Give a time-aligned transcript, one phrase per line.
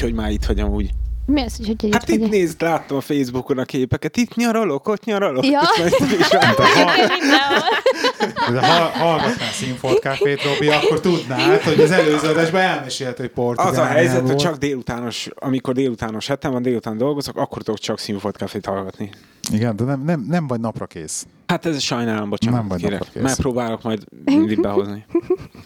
[0.00, 0.90] De hogy, már itt vagy amúgy?
[1.26, 2.30] Mi az, hogy hogy Hát itt itt vagy?
[2.30, 5.46] nézd, láttam a Facebookon a képeket, itt nyaralok, ott nyaralok.
[5.46, 5.60] Ja.
[5.86, 6.66] Itt láttam.
[6.66, 8.09] De
[8.44, 13.84] ha hallgatnál Színfolt Cafét, Robi, akkor tudnád, hogy az előző adásban elmesélt, hogy Portugáliából.
[13.84, 17.98] Az a helyzet, hogy csak délutános, amikor délutános hetem van, délután dolgozok, akkor tudok csak
[17.98, 19.10] Színfolt Cafét hallgatni.
[19.52, 21.26] Igen, de nem, nem, nem vagy napra kész.
[21.46, 23.02] Hát ez sajnálom, bocsánat, Nem vagy kérek.
[23.14, 25.04] Megpróbálok majd mindig behozni.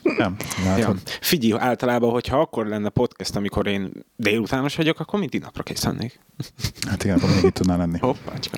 [0.02, 0.36] Nem.
[0.78, 0.94] Ja.
[1.20, 6.20] Figyelj, általában, hogyha akkor lenne podcast, amikor én délutános vagyok, akkor mindig napra kész lennék.
[6.88, 7.98] Hát igen, akkor még itt tudnál lenni.
[7.98, 8.56] Hoppácska.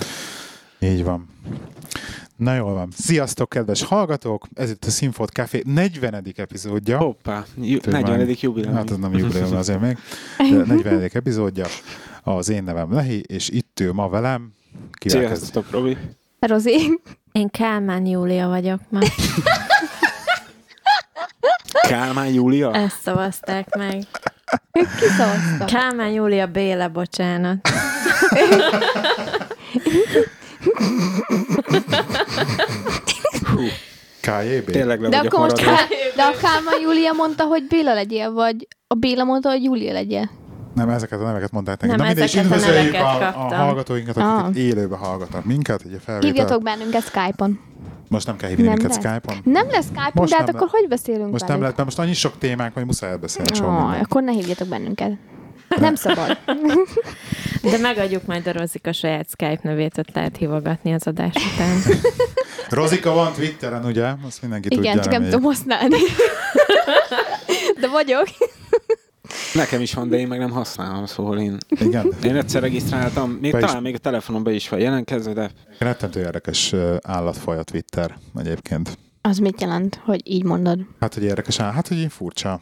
[0.81, 1.29] Így van.
[2.37, 2.89] Na jól van.
[2.97, 4.47] Sziasztok, kedves hallgatók!
[4.55, 6.25] Ez itt a Színfolt Café 40.
[6.37, 6.99] epizódja.
[6.99, 8.29] Hoppá, már- 40.
[8.41, 8.75] jubileum.
[8.75, 9.99] Hát ez nem jubileum azért még.
[10.39, 11.09] De 40.
[11.13, 11.67] epizódja.
[12.23, 14.53] Az én nevem Lehi, és itt ül ma velem.
[15.07, 15.97] Sziasztok, Robi.
[16.39, 17.01] Rozi.
[17.33, 18.99] Én Kálmán Júlia vagyok ma.
[21.89, 22.73] Kálmán Júlia?
[22.75, 24.03] Ezt szavazták meg.
[24.99, 25.65] Ki szavazta?
[25.65, 27.69] Kálmán Júlia Béla, bocsánat.
[34.21, 34.71] KJB?
[34.71, 35.57] Tényleg le De akkor most.
[35.65, 35.77] Kál,
[36.17, 40.31] de a Kálmán Júlia mondta, hogy Béla legyél, vagy a Béla mondta, hogy Júlia legyél.
[40.75, 41.95] Nem, ezeket a neveket mondták neki.
[41.97, 44.49] Nem, Na ezeket a neveket a, a hallgatóinkat, akik Ah.
[44.51, 45.85] itt élőben hallgatnak minket.
[45.85, 46.31] Ugye felvétel.
[46.31, 47.61] Hívjatok bennünket Skype-on.
[48.09, 48.93] Most nem kell hívni Nem minket.
[48.93, 49.37] Skype-on.
[49.45, 51.61] Nem lesz Skype-on, Most de hát nem akkor hogy beszélünk Most nem velük?
[51.61, 53.19] lehet, mert most annyi sok témánk, hogy muszáj Aj,
[53.51, 54.03] mindent.
[54.05, 55.13] akkor ne hívjatok bennünket.
[55.69, 56.39] Nem szabad.
[57.71, 61.79] De megadjuk majd a Rozika saját Skype nevét, ott lehet hívogatni az adás után.
[62.81, 64.13] Rozika van Twitteren, ugye?
[64.27, 64.91] Azt mindenki tudja.
[64.91, 65.99] Igen, csak nem tudom használni.
[67.81, 68.27] De vagyok.
[69.55, 72.13] Nekem is van, de én meg nem használom, szóval én, Igen.
[72.25, 75.51] én egyszer regisztráltam, még Be is- talán még a telefonon be is van jelentkezve, de
[75.79, 78.99] Rettentő érdekes állatfaj a Twitter egyébként.
[79.27, 80.79] Az mit jelent, hogy így mondod?
[81.01, 82.61] Hát, hogy érdekes, áll- hát, hogy ilyen furcsa,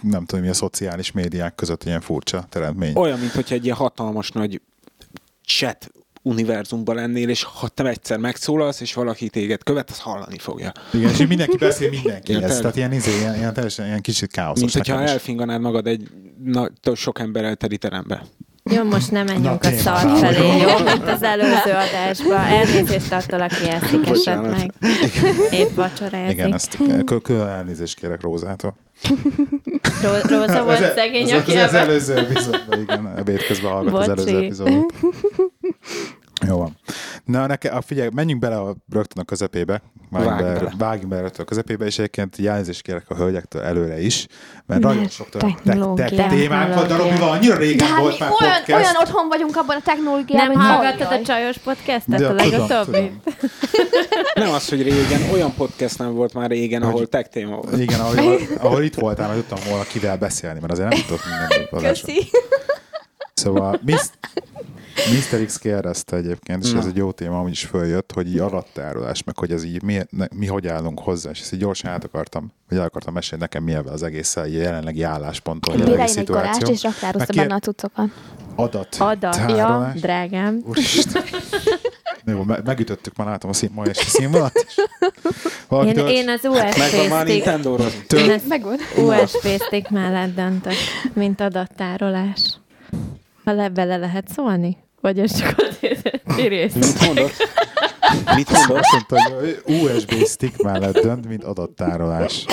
[0.00, 2.96] nem tudom, mi a szociális médiák között ilyen furcsa teremtmény.
[2.96, 4.60] olyan, mint hogyha egy ilyen hatalmas nagy
[5.44, 5.90] chat
[6.22, 10.72] univerzumban lennél, és ha te egyszer megszólalsz, és valaki téged követ, az hallani fogja.
[10.92, 12.30] Igen, és mindenki beszél mindenki.
[12.30, 12.60] Igen, Ez, tényleg.
[12.60, 14.60] tehát ilyen, izé, ilyen, ilyen, teljesen ilyen kicsit káoszos.
[14.60, 16.08] Mint hogyha elfinganád magad egy
[16.44, 18.24] na, sok emberrel teli terembe.
[18.70, 20.78] Jó, most nem menjünk Na, a szar felé, jó?
[20.84, 22.36] Mint az előző adásban.
[22.44, 23.54] Elnézést attól, aki
[24.04, 24.52] Bocsánat.
[24.52, 24.72] esetleg.
[25.50, 26.30] Épp vacsorázik.
[26.36, 26.78] Igen, ezt
[27.22, 28.76] külön elnézést kérek Rózától.
[30.02, 33.70] Ró- Róza volt Ez- szegény, ez, aki ez, az ebben- előző epizódban, igen, ebéd közben
[33.70, 34.20] hallgat az Bocsi.
[34.30, 34.92] előző epizódot.
[36.46, 36.76] Jó van.
[37.24, 39.82] Na, neke, a, figyelj, menjünk bele a, rögtön a közepébe.
[40.12, 40.70] Vágj bele.
[41.08, 44.26] bele rögtön a közepébe, és egyébként elnézést kérek a hölgyektől előre is,
[44.66, 46.26] mert Mert nagyon sok te, te, technológia.
[46.28, 48.82] témánk van, de annyira régen De hát volt mi már olyan, podcast.
[48.82, 53.12] olyan otthon vagyunk abban a technológiában, Nem hallgattad a csajos podcastet, De a legutóbbi?
[54.34, 57.78] Nem az, hogy régen, olyan podcast nem volt már régen, ahol tech téma volt.
[57.78, 61.22] Igen, ahol, ahol itt voltál, mert tudtam volna kivel beszélni, mert azért nem tudott
[61.70, 61.90] minden.
[61.92, 62.30] Köszi.
[63.34, 64.02] Szóval Miss,
[64.94, 65.44] Mr.
[65.44, 66.78] X kérdezte egyébként, és Na.
[66.78, 70.00] ez egy jó téma, amúgy is följött, hogy így adattárolás, meg hogy ez így mi,
[70.10, 73.42] ne, mi hogy állunk hozzá, és ezt így gyorsan át akartam, vagy el akartam mesélni
[73.44, 76.68] nekem mi ebben az egész a jelenlegi állásponton, a jelenlegi szituáció.
[76.68, 78.08] és raktározta benne a cuccokat.
[78.54, 78.96] Adat.
[78.98, 80.62] Adat, ja, drágám.
[80.66, 81.22] Úristen.
[82.24, 84.52] Jó, me- megütöttük már látom a szín, ma esti színvonalat.
[85.70, 87.86] Én, tölt- én az Megvan már USB stick, Nintendo-ról.
[87.86, 88.76] én tölt- az Megvan.
[88.96, 90.72] USB stick mellett döntök,
[91.14, 92.56] mint adattárolás.
[93.44, 94.76] Ha le bele lehet szólni?
[95.00, 96.74] Vagy ez csak azért rész?
[96.74, 97.30] Mit mondod?
[98.34, 98.76] Mit mondod?
[98.76, 102.44] Azt mondta, hogy USB stick mellett dönt, mint adattárolás.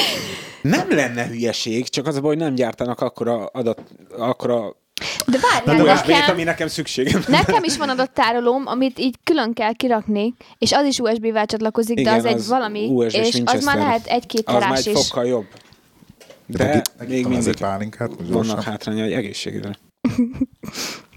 [0.62, 3.82] Nem lenne hülyeség, csak az a baj, hogy nem gyártanak akkora adat,
[4.18, 4.76] akkora
[5.26, 7.24] De várjál, de USB-t, nekem, ami nekem szükségem.
[7.28, 12.02] nekem is van adattárolóm, amit így külön kell kirakni, és az is USB-vel csatlakozik, de
[12.02, 14.94] Igen, az, egy az valami, USB-s és az már lehet egy-két Az már terás egy
[14.94, 15.46] fokkal jobb.
[16.46, 16.66] De,
[16.98, 18.12] De még mindig pálinkát.
[18.28, 19.78] vannak hátrányai egészségre.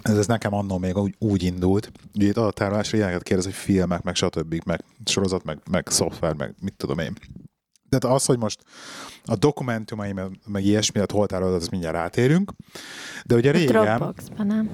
[0.02, 1.92] Ez, ez nekem annól még úgy, úgy indult.
[2.14, 6.54] Ugye itt adattárolásra ilyeneket kérdez, hogy filmek, meg stb., meg sorozat, meg, meg szoftver, meg
[6.60, 7.12] mit tudom én.
[7.88, 8.60] Tehát az, hogy most
[9.24, 12.52] a dokumentumaim, meg- meg ilyesmi, hol tárolod, az mindjárt rátérünk.
[13.24, 13.96] De ugye régen...
[13.96, 14.70] Dropboxban, nem?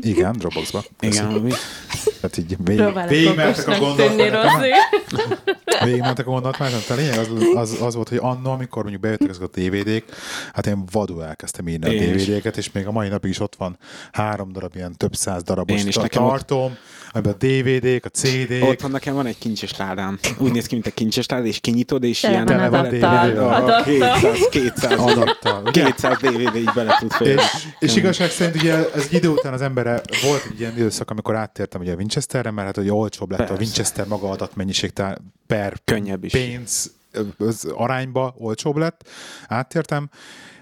[0.00, 0.84] Igen, Dropboxba.
[1.00, 1.50] Igen, ami
[2.22, 4.52] Tehát így végig, végigmentek a okosnak tűnni, gondolat.
[4.52, 4.70] Rozi.
[5.84, 6.80] Végigmentek a gondolatmenetem.
[6.86, 10.04] Tehát a lényeg az, az, az, volt, hogy annó, amikor mondjuk bejöttek ezek a DVD-k,
[10.52, 12.24] hát én vadul elkezdtem írni a Én is.
[12.24, 13.78] DVD-ket, és még a mai napig is ott van
[14.12, 16.76] három darab ilyen több száz darabos Én is, ta- nekem ott- tartom,
[17.12, 20.18] amiben a DVD-k, a CD-k, Ott van, nekem van egy kincses ládám.
[20.38, 22.84] Úgy néz ki, mint egy kincses láda, és kinyitod, és ilyen Tele van.
[22.88, 23.38] DVD-vel.
[23.38, 23.82] a Adattal.
[23.84, 25.62] 200, 200, adattal.
[25.66, 25.84] ugye?
[25.84, 27.42] 200 DVD így bele tud férni.
[27.42, 31.36] És, és igazság szerint ugye ez idő után az embere volt egy ilyen időszak, amikor
[31.36, 33.62] áttértem ugye a Winchesterre, mert hát ugye olcsóbb lett a Persze.
[33.62, 34.92] Winchester maga adatmennyiség
[35.46, 36.32] per Könnyebb is.
[36.32, 36.92] pénz
[37.38, 39.08] az arányba olcsóbb lett,
[39.48, 40.10] áttértem,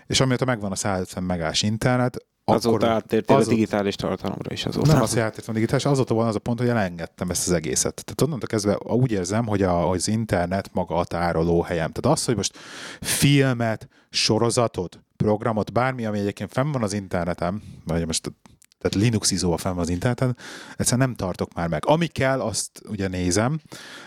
[0.06, 4.92] és amióta megvan a 150 megás internet, Azóta áttértél a azóta- digitális tartalomra is azóta.
[4.92, 7.94] Nem az, hogy átértem digitális, azóta van az a pont, hogy elengedtem ezt az egészet.
[8.04, 11.92] Tehát onnantól kezdve úgy érzem, hogy, a, hogy az internet maga a tároló helyem.
[11.92, 12.58] Tehát az, hogy most
[13.00, 18.32] filmet, sorozatot, programot, bármi, ami egyébként fenn van az interneten, vagy most
[18.80, 20.36] tehát Linux izóval fenn van az interneten,
[20.76, 21.82] egyszerűen nem tartok már meg.
[21.86, 23.60] Ami kell, azt ugye nézem,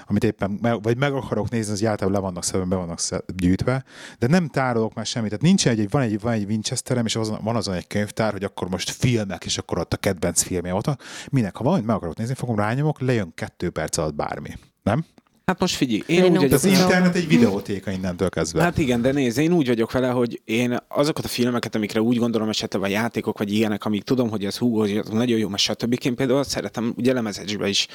[0.05, 2.99] amit éppen, meg, vagy meg akarok nézni, az általában le vannak szedve, be vannak
[3.35, 3.83] gyűjtve,
[4.19, 5.29] de nem tárolok már semmit.
[5.29, 8.43] Tehát nincs egy, van egy, van egy Winchesterem, és azon, van azon egy könyvtár, hogy
[8.43, 11.01] akkor most filmek, és akkor ott a kedvenc filmje ott.
[11.29, 14.57] Minek, ha valamit meg akarok nézni, fogom rányomok, lejön kettő perc alatt bármi.
[14.83, 15.05] Nem?
[15.45, 16.85] Hát most figyelj, én Linux úgy az vagyok, Izó.
[16.85, 18.61] internet egy videótéka innentől kezdve.
[18.61, 22.17] Hát igen, de nézd, én úgy vagyok vele, hogy én azokat a filmeket, amikre úgy
[22.17, 25.47] gondolom esetleg, vagy játékok, vagy ilyenek, amik tudom, hogy ez hú, hogy ez nagyon jó,
[25.47, 25.99] mert stb.
[26.03, 27.87] Én például azt szeretem ugye lemezesbe is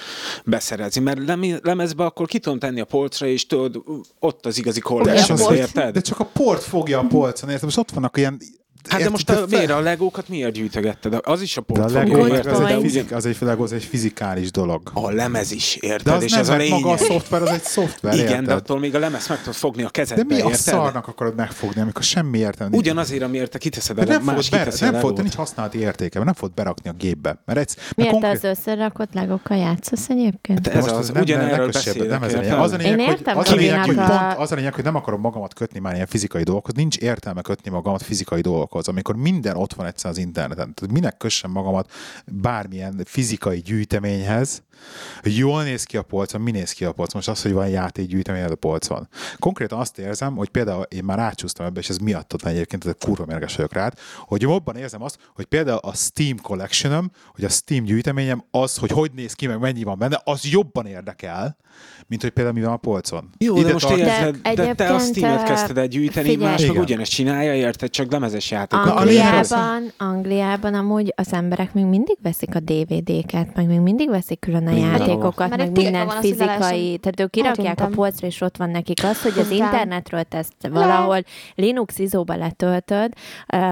[0.45, 3.83] beszerezni, mert lem- lemezbe akkor ki tudom tenni a polcra, és tudod,
[4.19, 5.93] ott az igazi kollás, érted?
[5.95, 7.65] De csak a port fogja a polcon, érted?
[7.65, 8.41] Most ott vannak ilyen...
[8.89, 11.19] Hát de most a, miért a legókat miért gyűjtögetted?
[11.23, 14.51] Az is a De a meg az, egy, fizik, az, egy, Lego az egy fizikális
[14.51, 14.91] dolog.
[14.95, 16.03] A lemez is, érted?
[16.03, 17.11] De az és nem, ez a mert maga a lényeg.
[17.11, 18.45] szoftver, az egy szoftver, Igen, érted?
[18.45, 20.55] de attól még a lemez meg tudod fogni a De kezedbe, mi a érted?
[20.55, 22.85] szarnak akarod megfogni, amikor semmi értelme nincs?
[22.87, 25.23] Ugyanazért, amiért te kiteszed De el, nem más fogod, be, kiteszi nem a fogod, de
[25.23, 27.43] nincs használati értéke, mert nem fogod berakni a gépbe.
[27.45, 30.61] Mert egy, mert Miért konkrét- az összerakott legókkal játszasz egyébként?
[30.61, 32.59] De de ez most az, nem- ugyanerről beszélek, a lényeg.
[32.59, 32.99] Az a lényeg,
[33.37, 36.43] az a lényeg, a- az a lényeg, hogy nem akarom magamat kötni már ilyen fizikai
[36.43, 36.75] dolgokhoz.
[36.75, 40.75] Nincs értelme kötni magamat fizikai dolgokhoz, amikor minden ott van egyszer az interneten.
[40.75, 41.93] Tehát minek kössem magamat
[42.27, 44.63] bármilyen fizikai gyűjteményhez,
[45.23, 47.15] hogy jól néz ki a polcon, mi néz ki a polcon.
[47.15, 49.09] Most az, hogy van játékgyűjtemény, a polcon.
[49.39, 52.93] Konkrétan azt érzem, hogy például én már átsúsztam ebbe, és ez miattad van egyébként, ez
[52.99, 53.93] kurva mérges vagyok rád,
[54.27, 58.91] hogy jobban érzem azt, hogy például a Steam collection hogy a Steam gyűjteményem az, hogy
[58.91, 61.57] hogy néz ki, meg mennyi van benne, az jobban érdekel,
[62.07, 63.31] mint hogy például mi van a polcon.
[63.39, 66.67] Jó, de Ide most tart- érted, de, de te a Steam-et kezdted el gyűjteni, más
[66.67, 68.87] meg ugyanezt csinálja, érted, csak lemezes játékok.
[68.87, 74.67] Angliában, Angliában amúgy az emberek még mindig veszik a DVD-ket, meg még mindig veszik külön
[74.67, 79.05] a játékokat, Mert meg minden fizikai, tehát ők kirakják a polcra, és ott van nekik
[79.05, 81.25] az, hogy az internetről te ezt valahol
[81.55, 83.13] Linux izóba letöltöd,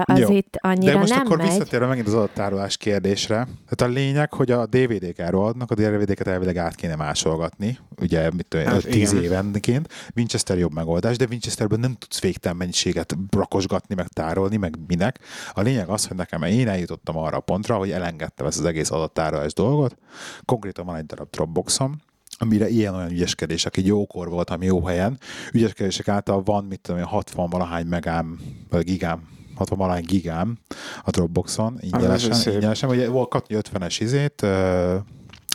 [0.03, 0.29] az Jó.
[0.29, 1.47] itt annyira De most nem akkor megy.
[1.47, 3.35] visszatérve megint az adattárolás kérdésre.
[3.69, 8.45] Tehát a lényeg, hogy a DVD-k elrohadnak, a DVD-ket elvileg át kéne másolgatni, ugye mit
[8.47, 9.93] tudom, Hát évenként.
[10.15, 15.19] Winchester jobb megoldás, de Winchesterben nem tudsz végtelen mennyiséget rakosgatni, meg tárolni, meg minek.
[15.53, 18.91] A lényeg az, hogy nekem én eljutottam arra a pontra, hogy elengedtem ezt az egész
[18.91, 19.97] adattárolás dolgot.
[20.45, 21.97] Konkrétan van egy darab Dropboxom,
[22.37, 25.19] amire ilyen-olyan ügyeskedések, egy jókor voltam jó helyen.
[25.53, 28.39] Ügyeskedések által van, mit tudom én, 60 valahány megám,
[28.69, 30.57] vagy gigám, 60 valahány gigám
[31.03, 34.45] a Dropboxon, ingyenesen, ingyenesen ugye volt kapni 50-es izét,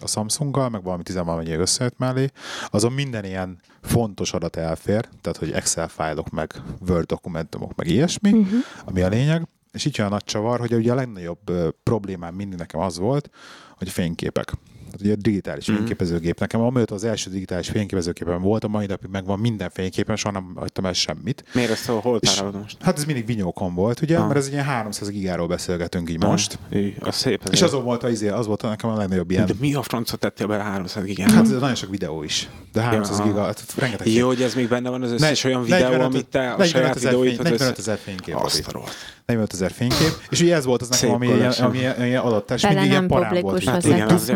[0.02, 2.31] a Samsunggal, meg valami 10 valamennyi összejött mellé,
[2.70, 6.54] azon minden ilyen fontos adat elfér, tehát hogy Excel fájlok, meg
[6.88, 8.58] Word dokumentumok, meg ilyesmi, uh-huh.
[8.84, 9.49] ami a lényeg.
[9.72, 11.52] És itt jön a nagy csavar, hogy ugye a legnagyobb
[11.82, 13.31] problémám mindig nekem az volt,
[13.76, 14.52] hogy fényképek.
[14.93, 15.77] Tehát ugye a digitális Mhm.
[15.77, 16.41] fényképezőgép.
[16.41, 20.53] Nekem amióta az első digitális fényképezőgépen volt, a mai napig megvan minden fényképen, soha nem
[20.56, 21.44] hagytam el semmit.
[21.55, 22.77] Miért ezt a hol És- most?
[22.81, 24.27] Hát ez mindig vinyókon volt, ugye, Ah.
[24.27, 26.59] mert ez egy ilyen 300 gigáról beszélgetünk így most.
[26.71, 27.40] Ah, Ő, az szép.
[27.43, 27.62] És azért.
[27.62, 30.47] azon volt, az, izé- az volt nekem a legnagyobb ilyen De mi a francot tettél
[30.47, 31.31] bele 300 gigán?
[31.31, 32.49] Hát ez nagyon sok videó is.
[32.73, 33.25] De 300 Ja.
[33.25, 34.07] giga, hát rengeteg.
[34.09, 37.02] Jó, hogy ez még benne van az összes olyan videó, amit te a saját az
[37.02, 37.75] 45 össze...
[37.78, 38.35] ezer fénykép.
[38.35, 38.69] Azt Robi.
[38.69, 38.95] a rohadt.
[39.26, 40.12] 45 ezer fénykép.
[40.31, 41.26] És ugye ez volt az nekem, ami
[41.61, 43.66] ami ilyen adattás, Bele mindig ilyen parám volt.
[43.66, 44.31] az Igen, az.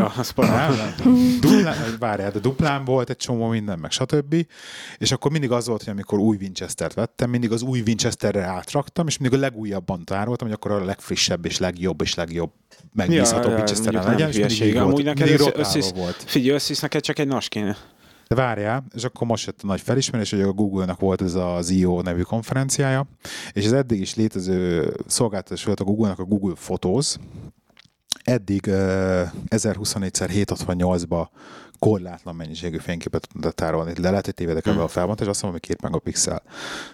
[0.47, 0.75] Nem,
[1.05, 1.39] nem.
[1.41, 4.47] Duplán, vagy várjál, de duplán volt egy csomó minden, meg stb.
[4.99, 9.07] És akkor mindig az volt, hogy amikor új Winchester-t vettem, mindig az új Winchesterre átraktam,
[9.07, 12.51] és mindig a legújabban tároltam, hogy akkor a legfrissebb és legjobb és legjobb
[12.93, 16.25] megbízhatóbb Ja, ja, Winchester mondjuk legyen, és mindig így volt, Amúgy neked mindig össze- volt.
[16.27, 17.77] Figyelj, neked csak egy nas kéne.
[18.29, 21.71] De várjál, és akkor most jött a nagy felismerés, hogy a Google-nak volt ez az
[21.71, 22.03] I.O.
[22.03, 23.07] nevű konferenciája,
[23.53, 27.17] és ez eddig is létező szolgáltatás volt a Google-nak a Google Photos.
[28.27, 28.75] Eddig uh,
[29.49, 31.27] 1024x768-ba
[31.79, 33.93] korlátlan mennyiségű fényképet tudott tárolni.
[34.01, 36.43] Le lehet, hogy tévedek ebbe a felbontás, azt mondom, hogy 2 megapixel.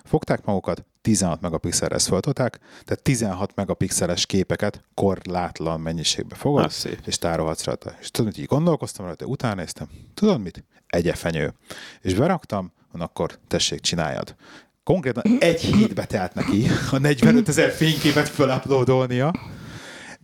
[0.05, 6.73] Fogták magukat, 16 megapixelre ezt föltották, tehát 16 megapixeles képeket korlátlan mennyiségbe fogod,
[7.05, 7.95] és tárolhatsz rajta.
[8.01, 10.65] És tudod, hogy így gondolkoztam rajta, utána néztem, tudod mit?
[10.87, 11.55] Egyefenyő.
[12.01, 14.35] És beraktam, akkor tessék, csináljad.
[14.85, 19.33] Konkrétan egy hétbe telt neki a 45 ezer fényképet feluploadolnia.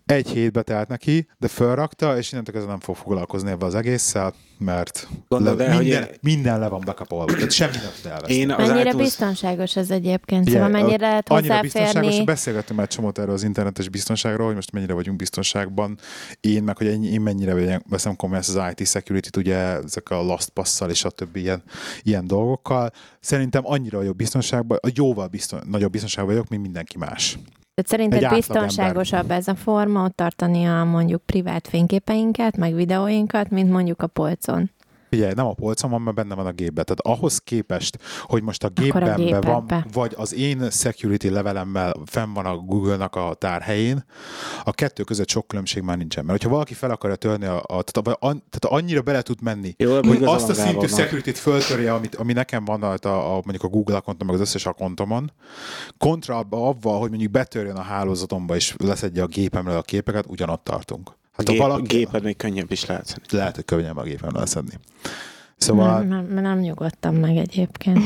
[0.09, 4.35] Egy hétbe telt neki, de felrakta, és innentől kezdve nem fog foglalkozni ebbe az egésszel,
[4.59, 7.33] mert Gondolod le, el, hogy minden, én- minden le van bekapolva.
[7.33, 8.35] Tehát semmi nem tud elveszni.
[8.35, 9.07] Én az Mennyire iTunes...
[9.07, 10.43] biztonságos ez egyébként?
[10.43, 12.25] Ugye, Szóval mennyire lehet Annyira biztonságos, hogy hozzáférni?
[12.27, 15.99] beszélgettünk már egy csomót erről az internetes biztonságról, hogy most mennyire vagyunk biztonságban.
[16.41, 20.91] Én, meg hogy én mennyire veszem komolyan ezt az IT security-t, ugye ezek a LastPass-szal
[20.91, 21.63] és a többi ilyen,
[22.03, 22.91] ilyen dolgokkal.
[23.21, 27.39] Szerintem annyira vagyok biztonságban, a jóval bizton, nagyobb biztonságban vagyok, mint mindenki más.
[27.79, 33.71] Tehát szerinted biztonságosabb ez a forma, ott tartani a mondjuk privát fényképeinket, meg videóinkat, mint
[33.71, 34.71] mondjuk a polcon.
[35.09, 36.85] Figyelj, nem a polcon van, mert benne van a gépben.
[36.85, 39.41] Tehát ahhoz képest, hogy most a a gépedbe.
[39.41, 44.05] van, vagy az én security levelemmel fenn van a Google-nak a tárhelyén,
[44.65, 46.25] a kettő között sok különbség már nincsen.
[46.25, 49.75] Mert hogyha valaki fel akarja törni, a, a, tehát, an, tehát annyira bele tud menni,
[49.77, 53.63] Jó, hogy azt a szintű security-t föltörje, amit, ami nekem van a, a, a, mondjuk
[53.63, 55.33] a Google akontom, meg az összes akontomon,
[55.99, 60.65] kontra abba, avval, hogy mondjuk betörjön a hálózatomba és leszedje a gépemről a képeket, ugyanott
[60.65, 61.17] tartunk.
[61.39, 64.75] Hát Gép, valaki, Géped még könnyebb is lehet lehet, hogy könnyebb a gépemről leszedni.
[65.57, 66.03] Szóval...
[66.03, 67.99] Nem, nem, nem nyugodtam meg egyébként.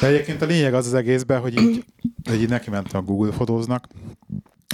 [0.00, 1.84] De egyébként a lényeg az az egészben, hogy így,
[2.24, 3.88] hogy így neki mentem a Google fotóznak,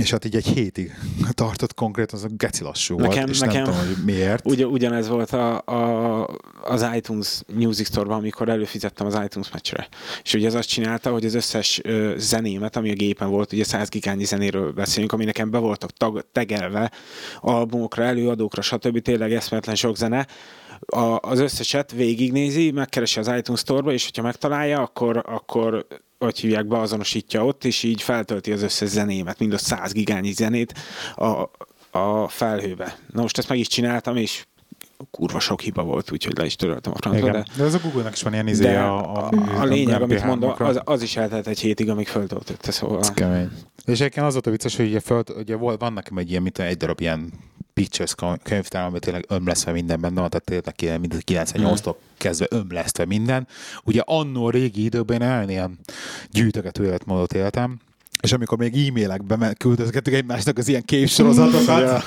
[0.02, 0.94] és hát így egy hétig
[1.30, 4.46] tartott konkrétan, az a geci lassú volt, Nekem- és nekem- nem tudom, hogy miért.
[4.46, 6.26] Ugy, ugyanez volt a, a,
[6.64, 9.88] az iTunes Music Store-ban, amikor előfizettem az iTunes meccsre.
[10.22, 13.64] És ugye ez azt csinálta, hogy az összes ö, zenémet, ami a gépen volt, ugye
[13.64, 16.90] 100 gigányi zenéről beszélünk, ami nekem be voltak tag, tegelve
[17.40, 19.02] albumokra, előadókra, stb.
[19.02, 20.26] Tényleg eszmetlen sok zene,
[20.86, 25.86] a, az összeset végignézi, megkeresi az iTunes Store-ba, és hogyha megtalálja, akkor, akkor
[26.18, 30.74] hogy hívják, beazonosítja ott, és így feltölti az összes zenémet, mind a 100 gigányi zenét
[31.14, 31.50] a,
[31.98, 32.98] a felhőbe.
[33.12, 34.46] Na most ezt meg is csináltam, és
[35.10, 38.12] kurva sok hiba volt, úgyhogy le is töröltem a francba, de, De ez a Google-nak
[38.12, 40.26] is van ilyen izé a, a, a, a lényeg, amit MP3-okra.
[40.26, 42.98] mondom, az, az is eltelt egy hétig, amíg föltöltötte, szóval...
[42.98, 43.50] Ez kemény.
[43.84, 46.42] És egyébként az volt a vicces, hogy ugye, föl, ugye volt, van nekem egy ilyen,
[46.42, 47.32] mint egy darab ilyen
[47.74, 53.46] pictures könyvtár, amiben tényleg ömlesztve minden benne van, tehát tényleg mind 98-tól kezdve ömlesztve minden.
[53.84, 55.78] Ugye annó régi időben én olyan ilyen
[56.30, 57.80] gyűjtögető életmódot éltem,
[58.22, 62.02] és amikor még e-mailekbe küldözgettük egymásnak az ilyen képsorozatokat, Ja.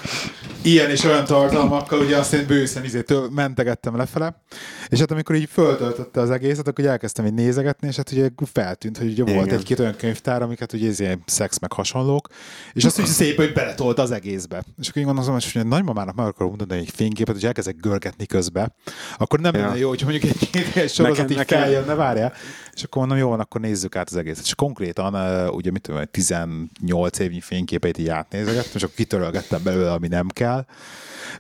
[0.62, 4.42] ilyen és olyan tartalmakkal, ugye azt én bőszen izétől mentegettem lefele,
[4.88, 8.98] és hát amikor így föltöltötte az egészet, akkor elkezdtem így nézegetni, és hát ugye feltűnt,
[8.98, 9.58] hogy ugye volt Igen.
[9.58, 12.28] egy-két olyan könyvtár, amiket ugye ez ilyen szex meg hasonlók,
[12.74, 14.64] és azt úgy szép, hogy beletolta az egészbe.
[14.82, 18.26] És akkor így gondolom, hogy a nagymamának meg akarom mutatni egy fényképet, hogy elkezdek görgetni
[18.26, 18.76] közbe,
[19.18, 19.62] akkor nem Ja.
[19.62, 22.34] lenne jó, hogy mondjuk egy két sorozat Nekem- így nekem- feljönne, várjál.
[22.74, 24.44] És akkor mondom, jó van, akkor nézzük át az egészet.
[24.44, 25.14] És konkrétan,
[25.50, 30.66] ugye mit tudom, 18 évnyi fényképeit így átnézegettem, és akkor kitörölgettem belőle, ami nem kell.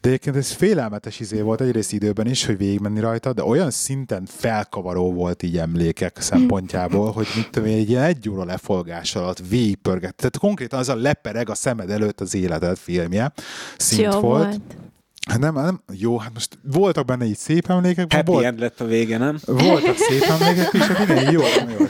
[0.02, 4.26] De egyébként ez félelmetes izé volt egyrészt időben is, hogy végigmenni rajta, de olyan szinten
[4.26, 9.42] felkavaró volt így emlékek szempontjából, hogy mit tudom én, egy ilyen egy óra lefolgás alatt
[9.50, 10.16] végigpörgett.
[10.18, 13.34] Tehát konkrétan az a lepereg a szemed előtt az életed filmje
[13.78, 14.44] szint Jó volt.
[14.44, 14.85] volt.
[15.26, 18.80] Hát nem, nem, jó, hát most voltak benne így szép emlékek, Happy volt, end lett
[18.80, 19.38] a vége, nem?
[19.46, 21.42] voltak szép emlékek is, hát igen, jó,
[21.80, 21.86] jó.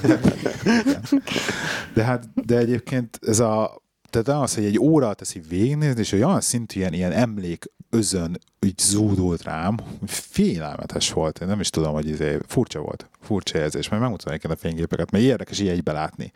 [1.93, 6.41] De hát, de egyébként ez a, tehát az, hogy egy óra teszi végignézni, és olyan
[6.41, 11.39] szintű ilyen, ilyen emlék özön úgy zúdult rám, hogy félelmetes volt.
[11.41, 13.09] Én nem is tudom, hogy izé, furcsa volt.
[13.21, 13.89] Furcsa érzés.
[13.89, 16.31] Majd megmutatom neked a fényképeket, mert érdekes így egybe látni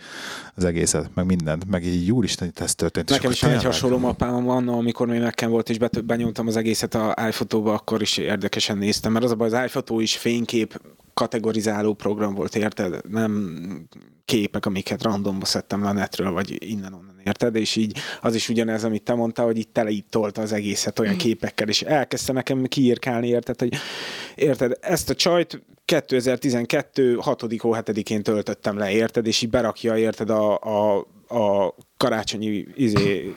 [0.56, 3.10] az egészet, meg mindent, meg így úristen, itt ez történt.
[3.10, 6.96] Nekem is van egy hasonló mappám annó, amikor még nekem volt, és benyomtam az egészet
[6.96, 10.82] a iPhoto-ba, akkor is érdekesen néztem, mert az a baj, az iPhoto is fénykép
[11.14, 13.10] kategorizáló program volt, érted?
[13.10, 13.62] Nem
[14.30, 17.56] képek, amiket randomba szedtem le a netről, vagy innen-onnan, érted?
[17.56, 21.00] És így az is ugyanez, amit te mondtál, hogy itt tele itt tolta az egészet
[21.00, 23.74] olyan képekkel, és elkezdte nekem kiírkálni, érted, hogy
[24.36, 27.16] érted, ezt a csajt 2012.
[27.16, 27.42] 6.
[27.62, 33.36] hó 7-én töltöttem le, érted, és így berakja, érted, a, a, a karácsonyi izé,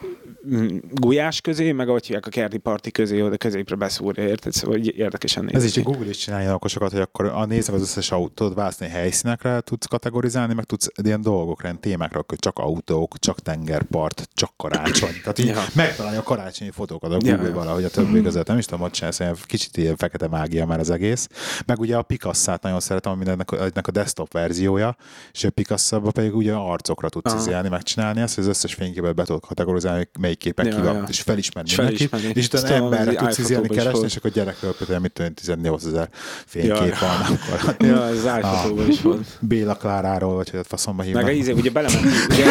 [0.90, 4.52] gulyás közé, meg ahogy hívják a kerti parti közé, oda középre beszúrja, érted?
[4.52, 7.80] Szóval így érdekesen néz Ez is Google is csinálja okosokat, hogy akkor a nézve az
[7.80, 13.40] összes autót választani helyszínekre, tudsz kategorizálni, meg tudsz ilyen dolgokra, témákra, hogy csak autók, csak
[13.40, 15.20] tengerpart, csak karácsony.
[15.22, 15.64] Tehát így Ja.
[15.74, 17.52] megtalálja a karácsonyi fotókat a Google ja.
[17.52, 18.46] valahogy a többi között.
[18.46, 21.28] Nem is tudom, hogy csinálsz, kicsit ilyen fekete mágia már az egész.
[21.66, 22.02] Meg ugye a
[22.42, 24.96] Picasso-t nagyon szeretem, ami ennek, ennek a desktop verziója,
[25.32, 29.24] és a picasso pedig ugye arcokra tudsz izélni, megcsinálni ezt, hogy az összes fényképet be
[29.24, 31.04] tudod kategorizálni, hogy melyik képen Ja, ki van, ja.
[31.08, 32.40] és felismerni És mindenkit, felismerni.
[32.40, 36.08] és utána emberre tudsz izélni, keresni, és akkor gyerekről például mit tudom, én, 18 ezer
[36.46, 36.94] fénykép Ja, ja.
[37.00, 39.26] van, akkor Ja, ez iPhoto-ban is volt.
[39.40, 41.26] Béla Kláráról, vagy hogy ott faszomba Meg hívnak.
[41.26, 42.44] a izé, ugye belement, ugye,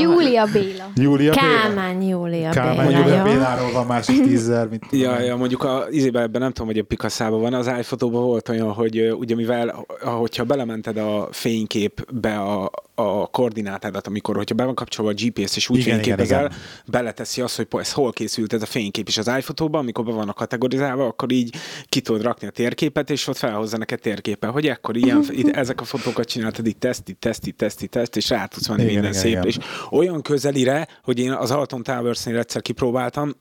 [0.00, 0.90] Júlia Béla.
[0.94, 1.46] Júlia Béla?
[1.62, 3.22] Kálmán Júlia Kálmán Béla, Júlia jó?
[3.22, 6.82] Béláról van másik tízzer, mint Ja, ja, mondjuk a izébe ebben nem tudom, hogy a
[6.84, 13.26] Picasso-ban van, az iPhoto-ban volt olyan, hogy ugye mivel, hogyha belemented a fényképbe a, a
[13.26, 16.58] koordinátádat, amikor, hogyha be van kapcsolva a GPS és úgy Igen, igen, fényképezel, igen.
[16.86, 20.34] beleteszi azt, hogy ez hol készült ez a fénykép, és az iPhoto-ban, amikor be vannak
[20.34, 21.56] kategorizálva, akkor így
[21.88, 25.84] ki tudod rakni a térképet, és ott felhozza neked térképen, hogy ekkor ilyen, ezek a
[25.84, 28.92] fotókat csináltad, itt teszt, itt teszt, itt teszt, itt teszt, és rá tudsz menni Igen,
[28.92, 29.32] minden igen, szép.
[29.32, 29.46] igen.
[29.46, 29.56] És
[29.90, 33.32] olyan közelire, hogy én az Alton Towers-nél egyszer kipróbáltam,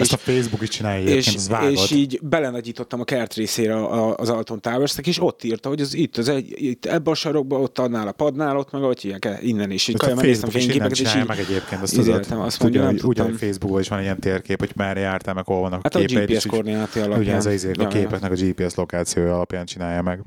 [0.00, 1.70] Ezt a Facebook is csinálja és, vágod.
[1.70, 5.94] és így belenagyítottam a kert részére a- az Alton towers és ott írta, hogy az
[5.94, 9.38] itt, az egy, itt ebbe a sarokba, ott annál a padnál, ott meg ott hívják
[9.42, 9.88] innen is.
[9.88, 12.26] Így Ezt a kaja, megnéztem Facebook is innen fényképeket, és így, meg egyébként, azt tudod,
[12.30, 13.48] azt tudja, mondja, hogy nem tudtam.
[13.48, 16.04] Facebookon is van egy ilyen térkép, hogy merre jártál, meg hol vannak Hát a a
[16.04, 17.20] képeid, GPS és úgy- koordináti alapján.
[17.20, 20.22] Ugye ez az a képeknek a GPS lokációja alapján csinálja meg.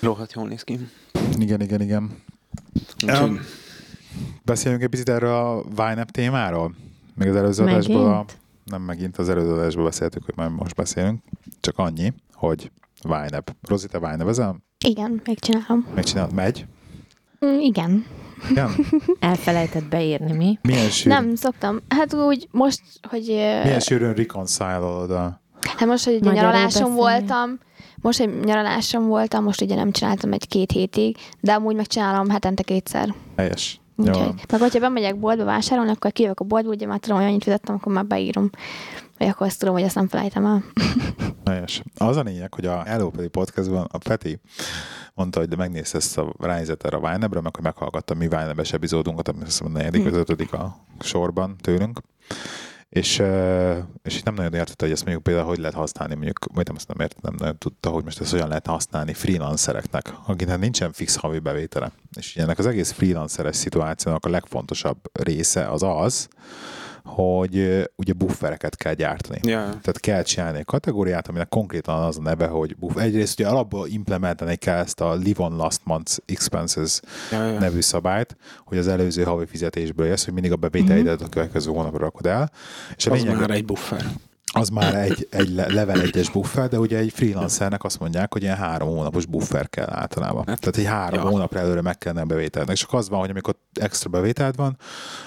[0.00, 0.78] Rohadt jól néz ki.
[1.38, 2.10] Igen, igen, igen.
[3.22, 3.40] Um,
[4.44, 6.74] Beszéljünk egy picit erről a Vine témáról?
[7.14, 8.36] Még az előző adásból, a, Megint?
[8.70, 11.22] Nem megint az előző adásból beszéltük, hogy majd most beszélünk.
[11.60, 12.70] Csak annyi, hogy
[13.02, 14.56] Vine Rozi, te Vine ezel?
[14.84, 15.86] Igen, megcsinálom.
[15.94, 16.32] Megcsinálod?
[16.32, 16.66] Megy?
[17.46, 18.04] Mm, Igen.
[18.50, 18.70] Igen?
[19.20, 20.58] Elfelejtett beírni, mi?
[20.62, 21.80] Milyen sűrűn, Nem, szoktam.
[21.88, 23.24] Hát úgy most, hogy...
[23.62, 25.40] milyen sűrűn reconcile-olod a...
[25.78, 26.96] Hát most, hogy ugye Magyarul nyaraláson beszélni.
[27.00, 27.58] voltam,
[28.00, 33.14] most, hogy nyaraláson voltam, most ugye nem csináltam egy-két hétig, de amúgy megcsinálom hetente kétszer.
[33.36, 33.80] Helyes.
[33.98, 37.42] Úgyhogy, meg hogyha bemegyek boltba vásárolni, akkor kijövök a boltba, ugye már tudom, hogy annyit
[37.42, 38.50] fizettem, akkor már beírom.
[39.18, 40.64] Vagy akkor azt tudom, hogy ezt nem felejtem el.
[41.44, 41.82] Helyes.
[41.96, 44.40] Az a lényeg, hogy a Hello Peti podcastban a Peti
[45.14, 49.38] mondta, hogy megnézte ezt a ránézetre a Vine-re, meg hogy meghallgatta mi Vine-es epizódunkat, ami
[49.38, 52.00] azt hiszem a negyedik az ötödik a sorban tőlünk.
[52.88, 53.22] És,
[54.02, 56.76] és itt nem nagyon értette, hogy ezt mondjuk például hogy lehet használni, mondjuk, vagy nem
[56.76, 60.92] azt nem értem, nem nagyon tudta, hogy most ezt hogyan lehet használni freelancereknek, akinek nincsen
[60.92, 61.92] fix havi bevétele.
[62.16, 66.28] És ennek az egész freelanceres szituációnak a legfontosabb része az az,
[67.08, 69.38] hogy ugye buffereket kell gyártani.
[69.42, 69.60] ja.
[69.62, 72.96] Tehát kell csinálni egy kategóriát, aminek konkrétan az a neve, hogy buff.
[72.96, 77.00] Egyrészt ugye alapból implementálni kell ezt a Live on Last Month's Expenses
[77.32, 77.58] Ja, ja.
[77.58, 81.98] nevű szabályt, hogy az előző havi fizetésből jössz, hogy mindig a bevételeidet a következő hónapra
[81.98, 82.50] rakod el.
[82.96, 84.04] És a Az lényeg, már egy buffer.
[84.52, 88.42] Az már egy, egy le- level egyes buffer, de ugye egy freelancernek azt mondják, hogy
[88.42, 90.44] ilyen három hónapos buffer kell általában.
[90.46, 91.28] Hát, Tehát egy három ja.
[91.28, 92.76] hónapra előre meg kellene bevételnek.
[92.76, 94.76] És az van, hogy amikor extra bevételt van,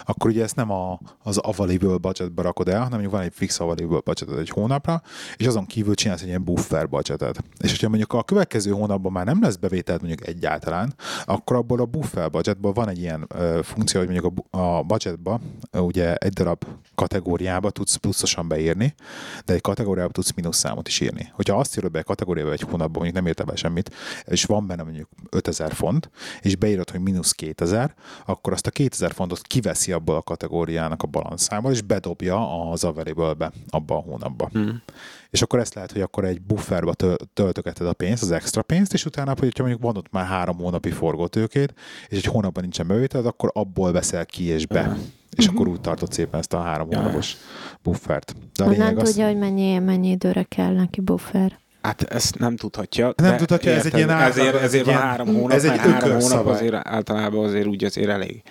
[0.06, 4.00] akkor ugye ezt nem a, az available budgetbe rakod el, hanem van egy fix available
[4.00, 5.02] budgeted egy hónapra,
[5.36, 7.44] és azon kívül csinálsz egy ilyen buffer budgetet.
[7.60, 10.94] És hogyha mondjuk a következő hónapban már nem lesz bevételt mondjuk egyáltalán,
[11.26, 15.40] akkor abból a buffer budgetból van egy ilyen ö, funkció, hogy mondjuk a, a budgetba
[15.78, 18.96] ugye egy darab kategóriába tudsz pluszosan beírni,
[19.46, 21.32] de egy kategóriába tudsz mínusz számot is írni.
[21.34, 23.96] Hogyha azt írod be egy kategóriába egy hónapban, mondjuk nem írtál be semmit,
[24.26, 26.10] és van benne mondjuk 5000 font,
[26.42, 27.94] és beírod, hogy mínusz 2000,
[28.26, 33.52] akkor azt a 2000 fontot kiveszi abból a kategóriának a balanszából, és bedobja az available-be
[33.70, 34.50] abba a hónapba.
[34.52, 34.82] Hmm.
[35.30, 38.94] És akkor ezt lehet, hogy akkor egy bufferba töl- töltögeted a pénzt, az extra pénzt,
[38.94, 41.74] és utána, hogyha mondjuk van ott már három hónapi forgótőkét,
[42.08, 44.80] és egy hónapban nincsen bevételed, akkor abból veszel ki és be.
[44.80, 44.98] Ja.
[45.38, 47.38] És akkor úgy tartod szépen ezt a három hónapos
[47.84, 48.36] buffert.
[48.56, 51.60] De a Honnan az, tudja, hogy mennyi, mennyi időre kell neki buffer?
[51.82, 53.14] Hát ezt nem tudhatja.
[53.16, 55.78] Nem tudhatja, ez egy ilyen ezért, általában- ezért ez van egy három hónap, ez egy
[55.78, 56.54] három hónap ökörszabály.
[56.54, 58.42] azért általában azért úgy azért elég.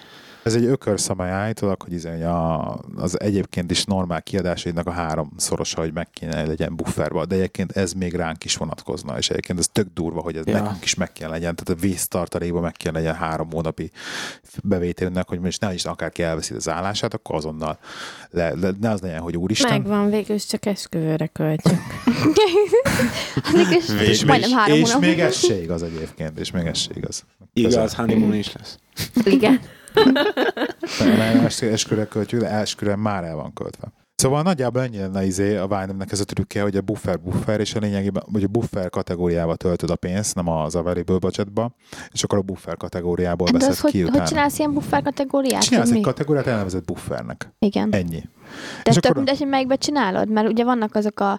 [0.42, 5.92] Ez egy ökörszabály állítólag, hogy izé, a, az egyébként is normál kiadásaidnak a háromszorosa, hogy
[5.92, 9.86] meg kéne legyen bufferba, de egyébként ez még ránk is vonatkozna, és egyébként ez tök
[9.94, 10.62] durva, hogy ez Ja.
[10.62, 13.90] nekünk is meg kell legyen, tehát a víztartalékban meg kell legyen három hónapi
[14.62, 17.78] bevételünknek, hogy most ne is akárki elveszi az állását, akkor azonnal
[18.30, 19.70] le, le, ne az legyen, hogy úristen.
[19.80, 21.78] Megvan, végül is csak esküvőre költjük.
[23.78, 25.00] Is És, majdnem még, három és hónap.
[25.00, 27.24] még ez se igaz egyébként, és még ez se igaz.
[27.52, 28.78] Igaz, honeymoon is lesz.
[29.24, 29.60] Igen.
[31.60, 33.92] Esküre költjük, de esküre már el van költve.
[34.14, 37.74] Szóval nagyjából ennyi lenne izé a Vine-nek ez a trükkje, hogy a buffer buffer, és
[37.74, 41.74] a lényegében, hogy a buffer kategóriába töltöd a pénzt, nem az available budgetba,
[42.12, 44.26] és akkor a buffer kategóriából De veszed az, hogy, ki hogy utána.
[44.26, 45.62] csinálsz ilyen buffer kategóriát?
[45.62, 46.00] Csinálsz egy mi?
[46.00, 47.52] kategóriát, elnevezett buffernek.
[47.58, 47.88] Igen.
[47.92, 48.20] Ennyi.
[48.82, 51.38] De és tök akkor- mindegy, hogy melyikbe csinálod, mert ugye vannak azok a,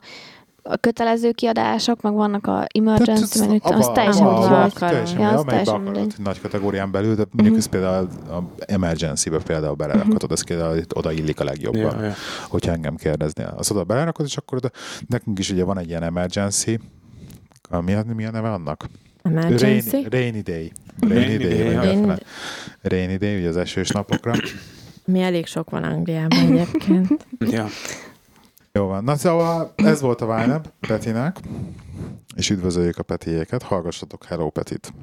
[0.64, 5.20] a kötelező kiadások, meg vannak a emergency, meg tudom, az teljesen abba- úgy abba- teljesen,
[5.20, 7.58] Ja, az teljesen akarod, nagy kategórián belül, de mondjuk Mhm.
[7.58, 12.00] ez például a emergency-be például belerakhatod, ez például itt oda illik a legjobban.
[12.00, 12.14] Ja, ja.
[12.48, 13.54] hogyha engem kérdeznél.
[13.58, 14.70] Az oda belerakod, és akkor oda,
[15.08, 16.80] nekünk is ugye van egy ilyen emergency,
[17.82, 18.90] mi, a, mi a neve annak?
[19.22, 19.90] Emergency.
[19.90, 20.72] Rainy, rainy day.
[21.00, 22.24] Rainy, Rainy day, day, Rainy-
[22.82, 24.34] rainy day, ugye az esős napokra.
[25.06, 27.26] Mi elég sok van Angliában egyébként.
[27.40, 27.66] Ja.
[28.74, 29.04] Jó van.
[29.04, 31.40] Na szóval ez volt a Vine Petinek,
[32.36, 33.64] és üdvözöljük a Petiéket.
[33.64, 34.94] Hallgassatok Hello Petit.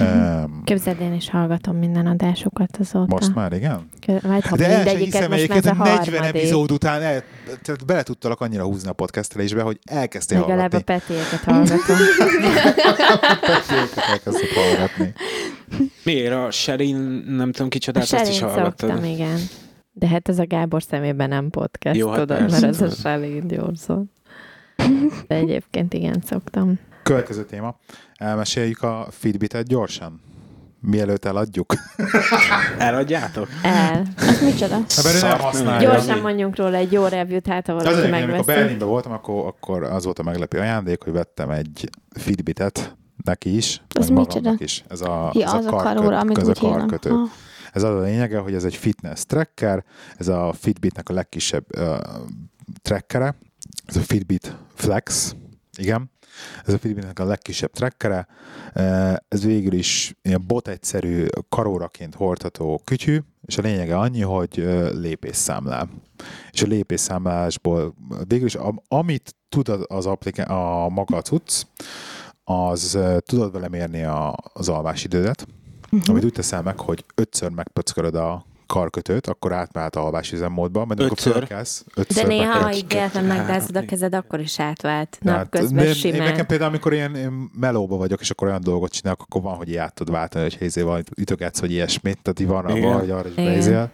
[0.00, 3.14] Um, Képzeld, én is hallgatom minden adásukat azóta.
[3.14, 3.90] most már, igen?
[4.22, 6.40] Majd ha De el sem hiszem egyébként, ez a hogy 40 harmadik.
[6.40, 7.22] epizód után el,
[7.62, 11.14] tehát bele tudtalak annyira húzni a podcastelésbe, hogy elkezdtél Legalább a hallgatni.
[11.14, 11.96] petéket hallgatom.
[13.40, 15.12] Petiéket elkezdtek hallgatni.
[16.04, 16.96] Miért a Sherin,
[17.28, 19.04] nem tudom A kicsodát, azt is Selin szoktam, hallgattad?
[19.04, 19.38] igen.
[19.92, 22.94] De hát ez a Gábor szemében nem podcast, Jó, hát tudod, persze, mert ez a.
[22.94, 24.10] Selin Gyorson.
[25.26, 26.78] De egyébként igen, szoktam.
[27.02, 27.76] Következő téma.
[28.14, 30.20] Elmeséljük a Fitbitet gyorsan.
[30.80, 31.74] mielőtt eladjuk.
[32.78, 33.48] Eladjátok?
[33.62, 34.02] El.
[34.16, 34.78] Az micsoda?
[35.20, 35.90] Nem használja.
[35.90, 38.58] Gyorsan mondjunk róla egy jó review-t, hát ha valaki egyébként, amikor megveszi.
[38.60, 43.82] Berlinben voltam, akkor, akkor az volt a meglepő ajándék, hogy vettem egy Fitbitet neki is,
[43.98, 44.54] Az meg micsoda?
[44.58, 44.84] is.
[44.88, 47.10] Ez a, Ja, ez az a karköt- karóra, amit ez a karkötő.
[47.10, 47.24] Ha.
[47.72, 49.84] Ez az a lényege, hogy ez egy fitness tracker,
[50.16, 51.96] ez a Fitbitnek a legkisebb uh,
[52.82, 53.34] trackere,
[53.86, 55.34] ez a Fitbit Flex,
[55.78, 56.10] igen,
[56.66, 58.26] ez a Fitbitnek a legkisebb trackere,
[58.74, 64.56] Uh, ez végül is ilyen bot egyszerű karóraként hordható kütyű, és a lényege annyi, hogy
[64.94, 65.88] lépésszámlál.
[66.52, 67.94] És a lépésszámlálásból
[68.26, 71.62] végül is, am- amit tud az- appliká- a maga cucc,
[72.44, 75.46] az tudod vele mérni a, az alvásidődet,
[75.92, 76.10] Uh-huh.
[76.10, 81.00] amit úgy teszel meg, hogy ötször megpöckölöd a karkötőt, akkor átmehet a alvás üzemmódba, mert
[81.00, 81.32] amikor Ötször?
[81.32, 85.18] fölkelsz, De ötször néha, ha véletlen megdázod a kezed, akkor is átvált.
[85.20, 86.18] Napközben én, én simán.
[86.18, 89.76] nekem például, amikor ilyen, melóba vagyok, és akkor olyan dolgot csinálok, akkor van, hogy így
[89.76, 93.34] át tud váltani, hogy hézé van, ütögetsz, vagy ilyesmit, tehát így van, hogy arra is
[93.34, 93.90] beizél.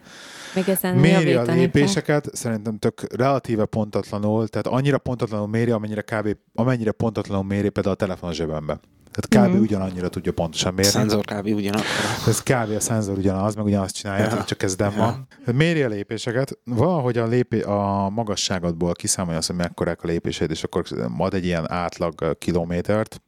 [0.54, 6.36] Még ezen Méri a lépéseket, szerintem tök relatíve pontatlanul, tehát annyira pontatlanul méri, amennyire kb.
[6.54, 8.80] amennyire pontatlanul méri például a telefon a zsebembe.
[9.20, 9.52] Tehát kb.
[9.54, 9.62] Mhm.
[9.62, 10.90] ugyanannyira tudja pontosan mérni.
[10.90, 11.46] Szenzor kb.
[11.46, 11.86] ugyanakkor.
[12.26, 12.70] Ez kb.
[12.76, 14.34] a szenzor ugyanaz, meg ugyanazt csinálja, Ja.
[14.34, 14.44] ja.
[14.44, 14.98] csak kezdem Ja.
[14.98, 15.26] van.
[15.44, 20.50] Tehát méri a lépéseket, valahogy a, lépé, a magasságodból kiszámolja azt, hogy mekkorák a lépéseid,
[20.50, 20.84] és akkor
[21.18, 23.22] ad egy ilyen átlag kilométert.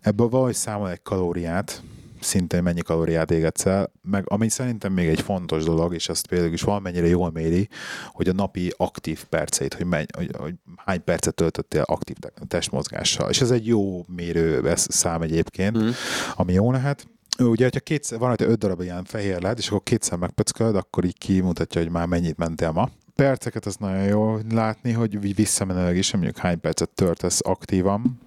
[0.00, 1.82] Ebből valahogy számol egy kalóriát,
[2.24, 6.52] szintén mennyi kalóriát égetsz el, meg ami szerintem még egy fontos dolog, és azt például
[6.52, 7.68] is valamennyire jól méri,
[8.12, 13.30] hogy a napi aktív perceit, hogy, menny, hogy, hogy hány percet töltöttél aktív te- testmozgással.
[13.30, 15.88] És ez egy jó mérő ez szám egyébként, Mm.
[16.34, 17.06] ami jó lehet.
[17.38, 21.04] Ugye, hogyha kétszer, van, hogy öt darab ilyen fehér led, és akkor kétszer megpöckölöd, akkor
[21.04, 22.88] így kimutatja, hogy már mennyit mentél ma.
[23.14, 28.20] Perceket az nagyon jó látni, hogy visszamenőleg is, mondjuk hány percet töltesz aktívan,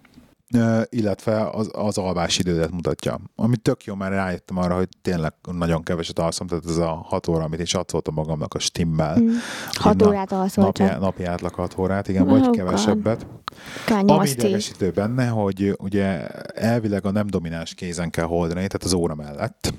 [0.89, 3.19] illetve az, az alvási idődet mutatja.
[3.35, 7.27] Ami tök jó, mert rájöttem arra, hogy tényleg nagyon keveset alszom, tehát ez a hat
[7.27, 9.19] óra, amit én satszoltam magamnak a stimmel.
[9.19, 9.29] Mm.
[9.71, 10.99] Hat Na, órát alszol Napi, csak.
[10.99, 12.55] napi átlag hat órát, igen, Oh, vagy God.
[12.55, 13.27] kevesebbet.
[13.85, 18.83] Kell Ami 8 idegesítő benne, hogy ugye elvileg a nem domináns kézen kell hordani, tehát
[18.83, 19.73] az óra mellett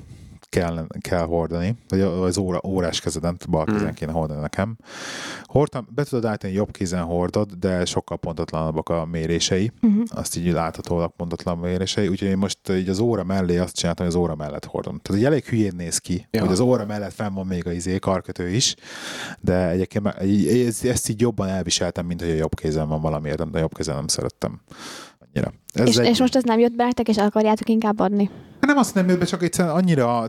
[0.48, 3.94] kell, kell hordani, vagy az óra, órás kezeden, bal kézen Mm.
[3.94, 4.76] kéne hordani nekem.
[5.44, 10.02] Hordtam, be tudod állítani, jobb kézen hordod, de sokkal pontatlanabbak a mérései, Uh-huh.
[10.10, 14.14] azt így láthatólag pontatlan mérései, úgyhogy én most így az óra mellé azt csináltam, hogy
[14.14, 14.98] az óra mellett hordom.
[15.02, 16.40] Tehát így elég hülyén néz ki, Ja.
[16.40, 18.74] hogy az óra mellett fenn van még a izé, karkötő is,
[19.40, 23.58] de egyébként ezt, ezt így jobban elviseltem, mint hogy a jobb kézen van valamiért, de
[23.58, 24.60] a jobb kézen nem szerettem
[25.32, 25.52] annyira.
[25.72, 28.30] Ez És, egy, és most ez nem jött be nektek, és akarjátok inkább adni?
[28.68, 30.28] Nem azt nem jött be, csak egyszerűen annyira,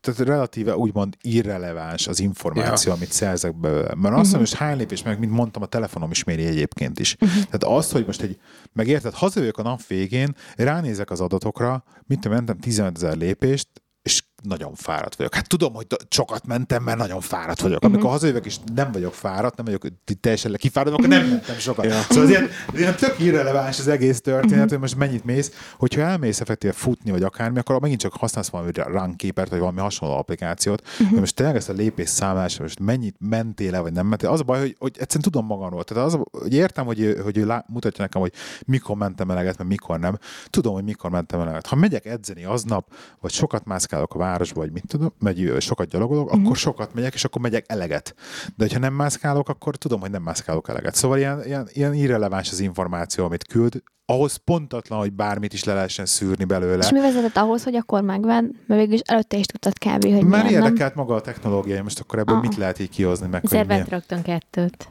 [0.00, 2.96] tehát, relatíve úgymond irreleváns az információ, ja.
[2.96, 3.94] amit szerzek belőle.
[3.94, 7.16] Mert azt hogy hány lépés, meg mint mondtam, a telefonom is méri egyébként is.
[7.16, 7.30] Mhm.
[7.30, 7.44] Uh-huh.
[7.44, 8.38] Tehát az, hogy most egy,
[8.72, 13.68] megérted, hazajövök a nap végén, ránézek az adatokra, mint mentem 15 ezer lépést,
[14.02, 15.34] és nagyon fáradt vagyok.
[15.34, 17.84] Hát tudom, hogy sokat mentem, mert nagyon fáradt vagyok.
[17.84, 19.86] Amikor hazajövök, és nem vagyok fáradt, nem vagyok
[20.20, 21.84] teljesen kifáradt, akkor nem mentem sokat.
[21.84, 22.00] Ja.
[22.00, 25.50] Szóval ilyen, ilyen tök irreleváns az egész történet, hogy most mennyit mész.
[25.78, 30.16] Hogyha elmész effektíve futni, vagy akármi, akkor megint csak használsz valami runkeepert, vagy valami hasonló
[30.16, 30.82] applikációt.
[31.12, 34.28] De most tényleg ezt a lépés számlás, most mennyit mentél vagy nem mentél.
[34.28, 35.84] Az a baj, hogy, hogy egyszerűen tudom magamról.
[35.84, 38.32] Tehát az hogy értem, hogy, ő- hogy ő lá, mutatja nekem, hogy
[38.66, 40.18] mikor mentem eleget, mert mikor nem.
[40.50, 41.66] Tudom, hogy mikor mentem eleget.
[41.66, 45.12] Ha megyek edzeni aznap, vagy sokat mászkálok a városba, vagy mit tudom,
[45.48, 46.44] ö, sokat gyalogolok, Mhm.
[46.44, 48.14] akkor sokat megyek, és akkor megyek eleget.
[48.56, 50.94] De hogyha nem mászkálok, akkor tudom, hogy nem mászkálok eleget.
[50.94, 53.82] Szóval ilyen, ilyen, ilyen irreleváns az információ, amit küld.
[54.06, 56.84] Ahhoz pontatlan, hogy bármit is le lehessen szűrni belőle.
[56.84, 58.44] És mi vezetett ahhoz, hogy akkor megvedd?
[58.66, 60.02] Mert végül is előtte is tudtad kb.
[60.02, 60.52] hogy Már milyen, nem?
[60.72, 62.40] érdekelt maga a technológia, most akkor ebből Ah.
[62.42, 64.88] mit lehet így kihozni, meg hogy Ezért vett rögtön kettőt.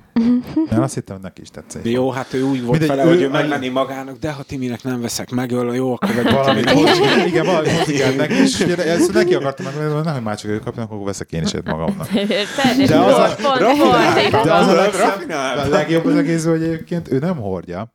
[0.72, 1.86] Én azt hittem, hogy neki is tetszett.
[1.88, 4.84] Jó, hát ő úgy volt Mindegy, vele, ő- hogy ő megvenni magának, de ha Timinek
[4.84, 9.34] nem veszek meg, jó, akkor meg Valamit hozzá, igen, valamit hozzá neki, és ezt neki
[9.34, 12.08] akartam meg, hogy nehogy már csak ő kapjon, akkor veszek én is egy magamnak.
[12.88, 13.00] De
[14.54, 14.68] az
[15.58, 17.94] a legjobb az egész, hogy egyébként ő nem hordja.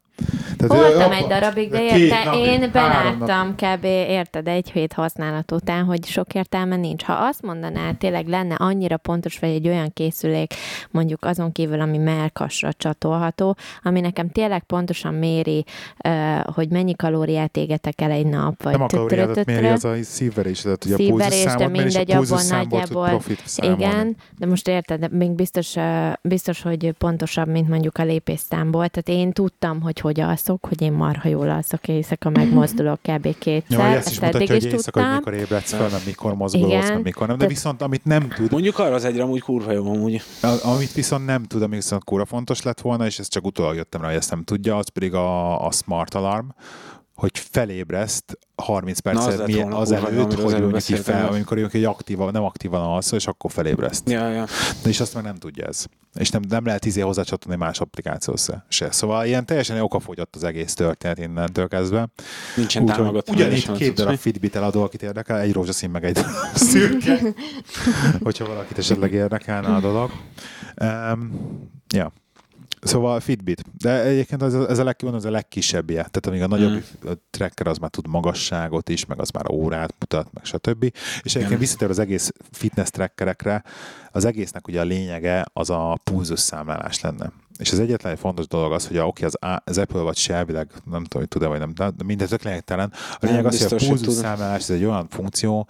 [0.57, 3.85] Tehát Voltam egy darabig, de érte, napig, én beláttam kb.
[3.85, 7.03] érted egy hét használat után, hogy sok értelme nincs.
[7.03, 10.55] Ha azt mondaná, tényleg lenne annyira pontos, vagy egy olyan készülék,
[10.91, 15.65] mondjuk azon kívül, ami melkasra csatolható, ami nekem tényleg pontosan méri,
[16.55, 19.55] hogy mennyi kalóriát égetek el egy nap, vagy Nem a tütrötötrö.
[19.55, 23.23] méri, az a szívverés, tehát ugye a Szívverés, de mindegy, tud nagyjából-.
[23.57, 25.75] Igen, de most érted, még biztos,
[26.23, 28.89] biztos, hogy pontosabb, mint mondjuk a lépésszámból.
[28.89, 33.39] Tehát én tudtam, hogy hogy alszok, hogy én marha jól alszok éjszaka, megmozdulok kb.
[33.39, 33.79] kétszer.
[33.79, 36.35] Ja, vagy ezt is Ezt mutatja, hogy is éjszaka, hogy mikor ébredsz fel, meg mikor
[36.35, 36.93] mozgolódsz, Igen.
[36.93, 37.39] meg mikor nem.
[37.39, 40.23] De viszont amit nem tud, Mondjuk arra az egyre amúgy kurva jó amúgy.
[40.63, 44.01] Amit viszont nem tud, ami viszont kóra fontos lett volna, és ezt csak utólag jöttem
[44.01, 46.47] rá, hogy ezt nem tudja, az pedig a, a smart alarm,
[47.19, 51.57] hogy felébreszt 30 Na, az perccel mi, volna az előtt, hogy ő neki fel, amikor
[51.57, 54.11] ő egy aktívan, nem aktívan alszol, és akkor felébreszt.
[54.11, 54.47] Ja, ja.
[54.83, 55.85] De és azt meg nem tudja ez.
[56.15, 58.91] És nem, nem lehet izé hozzácsatolni más applikációhoz se.
[58.91, 62.09] Szóval ilyen teljesen okafogyott az egész történet innentől kezdve.
[62.57, 63.35] Nincsen Úgyhogy támogatva.
[63.35, 64.17] ugyanígy két darab.
[64.17, 66.19] Fitbit eladó, akit érdekel, egy rózsaszín, meg egy
[66.55, 67.19] szürke.
[68.25, 70.11] Hogyha valakit esetleg érdekelne a dolog.
[70.83, 71.33] Um,
[71.95, 72.13] ja.
[72.83, 73.65] Szóval Fitbit.
[73.79, 75.97] De egyébként ez, ez, a, leg, ez a legkisebbje.
[75.97, 77.09] Tehát amíg a nagyobb Mm.
[77.09, 77.13] mm.
[77.31, 80.93] tracker az már tud magasságot is, meg az már órát mutat, meg stb.
[81.23, 83.65] És egyébként visszatér az egész fitness trackerekre,
[84.11, 87.33] az egésznek ugye a lényege az a pulzus számlálás lenne.
[87.59, 90.17] És az egyetlen egy fontos dolog az, hogy a, oké, az, A- az Apple vagy
[90.17, 92.93] se elvileg, nem tudom, hogy tud-e vagy nem, de mindez tök lényegtelen.
[93.21, 95.69] A lényeg az, hogy a pulzus számlálás ez egy olyan funkció,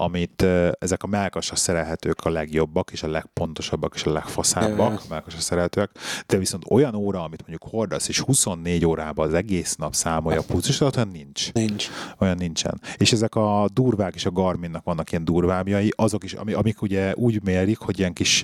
[0.00, 0.42] amit
[0.78, 5.90] ezek a melkasra szerelhetők a legjobbak, és a legpontosabbak, és a legfaszábbak, melkasra szerelhetőek,
[6.26, 10.42] de viszont olyan óra, amit mondjuk hordasz, és 24 órában az egész nap számolja a
[10.46, 11.88] pulzusodat, olyan nincs Nincs.
[12.18, 12.80] olyan nincsen.
[12.96, 17.12] És ezek a durvák és a Garminnak vannak ilyen durvábjai, azok is, ami, amik ugye
[17.14, 18.42] úgy mérik, hogy ilyen kis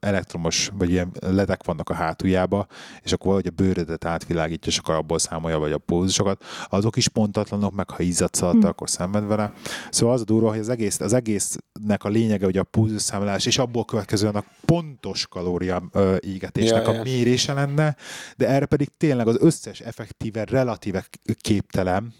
[0.00, 2.66] elektromos, vagy ilyen ledek vannak a hátuljába,
[3.02, 6.44] és akkor valahogy a bőrödet átvilágítja, és akkor abból számolja, vagy a pulzusokat.
[6.68, 8.66] Azok is pontatlanok, meg ha izzadsz alatt, Hm.
[8.66, 9.52] akkor szenved vele.
[9.90, 13.58] Szóval az a durva, hogy az, egész, az egésznek a lényege, hogy a pulzusszámolás, és
[13.58, 17.02] abból következően a pontos kalória ö, égetésnek Ja, a ja.
[17.02, 17.96] mérése lenne,
[18.36, 21.06] de erre pedig tényleg az összes effektíve, relatíve
[21.40, 22.14] képtelen,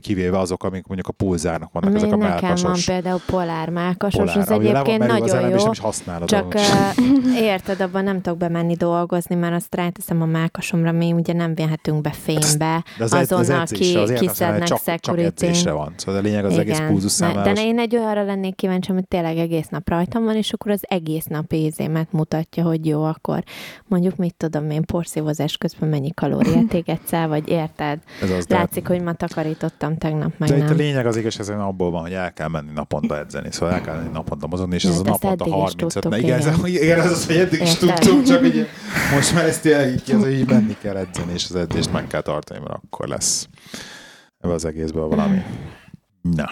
[0.00, 2.84] kivéve azok, amik mondjuk a pulzárnak vannak, Ami ezek a nekem van melkasos.
[2.84, 5.62] például polár mákasos, polár, az van egyébként az nagyon és jó.
[5.62, 6.28] nem is használod.
[6.28, 11.32] Csak uh, érted, abban nem tudok bemenni dolgozni, mert azt ráteszem a mákasomra, mi ugye
[11.32, 15.68] nem vihetünk be fénybe, de az, az azonnal ki, kiszednek csak, csak security.
[15.68, 15.92] van.
[15.96, 17.54] Szóval a lényeg az egész Ne, pulzusszámlálás.
[17.54, 20.80] de én egy olyanra lennék kíváncsi, amit tényleg egész nap rajtam van, és akkor az
[20.82, 23.42] egész nap ézémet mutatja, hogy jó, akkor
[23.86, 27.98] mondjuk mit tudom én, porszívozás közben mennyi kalóriát égetsz el, vagy érted?
[28.22, 29.12] Ez az, de, Látszik, hogy ma
[29.54, 30.76] takarítottam tegnap, meg de itt a nem.
[30.76, 33.52] lényeg az igazság abból van, hogy el kell menni naponta edzeni.
[33.52, 36.38] Szóval el kell menni naponta mozogni, és ez a naponta eddig is 35 tudtuk, igen,
[36.38, 36.82] ez, igen.
[36.82, 38.66] igen, ez az, hogy eddig is tudtuk, csak ugye
[39.14, 39.72] most már ezt így,
[40.06, 43.48] ez, hogy így menni kell edzeni, és az edzést meg kell tartani, mert akkor lesz
[44.40, 45.42] ebbe az egészből valami.
[46.20, 46.50] Na,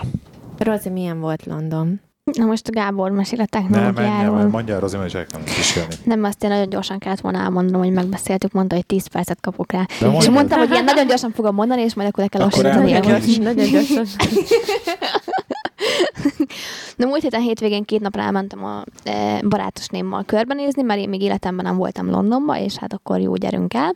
[0.59, 2.01] Rozi, milyen volt London?
[2.33, 4.49] Na most a Gábor mesél a nem, technológiáról.
[4.49, 5.95] mondja el, azért, hogy elkezdem kísérni.
[6.05, 9.73] Nem, azt én nagyon gyorsan kellett volna elmondanom, hogy megbeszéltük, mondta, hogy 10 percet kapok
[9.73, 9.87] rá.
[10.01, 13.37] De és mondtam, hogy ilyen nagyon gyorsan fogom mondani, és majd akkor le kell lassítani.
[13.39, 14.07] Nagyon gyorsan.
[16.97, 21.65] Na múlt héten hétvégén két napra elmentem a e, barátosnémmal körbenézni, mert én még életemben
[21.65, 23.95] nem voltam Londonba, és hát akkor jó, gyerünk el.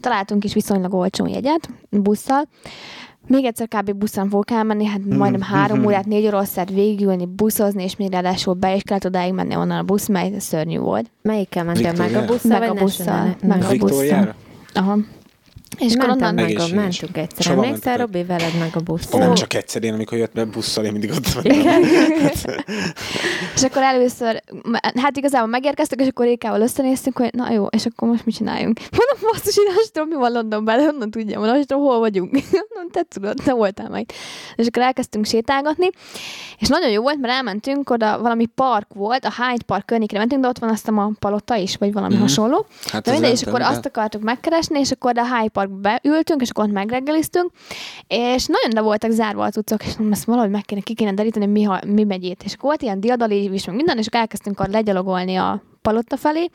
[0.00, 2.48] Találtunk is viszonylag olcsó jegyet busszal.
[3.30, 3.92] Még egyszer kb.
[3.92, 8.74] buszon fogok elmenni, hát majdnem három órát, négy szert végigülni, buszozni, és még ráadásul be
[8.74, 11.10] is kellett odáig menni onnan a busz, mely szörnyű volt.
[11.22, 11.92] Melyikkel mentél?
[11.92, 14.34] Meg a busszal, Meg a busszal, meg a Viktóriára?
[14.74, 14.98] Aha.
[15.80, 16.34] És akkor onnan...
[16.34, 17.42] meg, a, mentünk egyszer.
[17.44, 17.96] Sova Emlékszel?
[17.96, 19.20] Robi, veled meg a busszal?
[19.20, 21.58] Nem csak egyszer én, amikor jött be busszal, én mindig ott voltam.
[23.54, 24.42] És akkor először,
[24.94, 28.80] hát igazából megérkeztek, és akkor Rékával összenéztünk, hogy na jó, és akkor most mit csináljunk?
[28.90, 32.30] Mondom, basszus, én azt tudom, mi van Londonban, de honnan tudjam, azt tudom, hol vagyunk.
[32.74, 34.06] Mondom, te tudod, te voltál meg.
[34.56, 35.88] És akkor elkezdtünk sétálgatni,
[36.58, 40.42] és nagyon jó volt, mert elmentünk oda, valami park volt, a Hyde Park környékre mentünk,
[40.42, 42.22] de ott van azt a palota is, vagy valami Mhm.
[42.22, 42.66] hasonló.
[42.86, 46.50] Hát De mindegy, és akkor azt akartuk megkeresni, és akkor a Hyde Parkba beültünk, és
[46.50, 47.50] akkor ott megreggeliztünk,
[48.06, 51.12] és nagyon le voltak zárva a cuccok, és mondom, ezt valahogy meg kéne, ki kéne
[51.12, 52.24] deríteni, mi, ha, mi megy.
[52.24, 56.48] És akkor volt ilyen diadalív is, meg minden, és elkezdtünk akkor legyalogolni a palotta felé,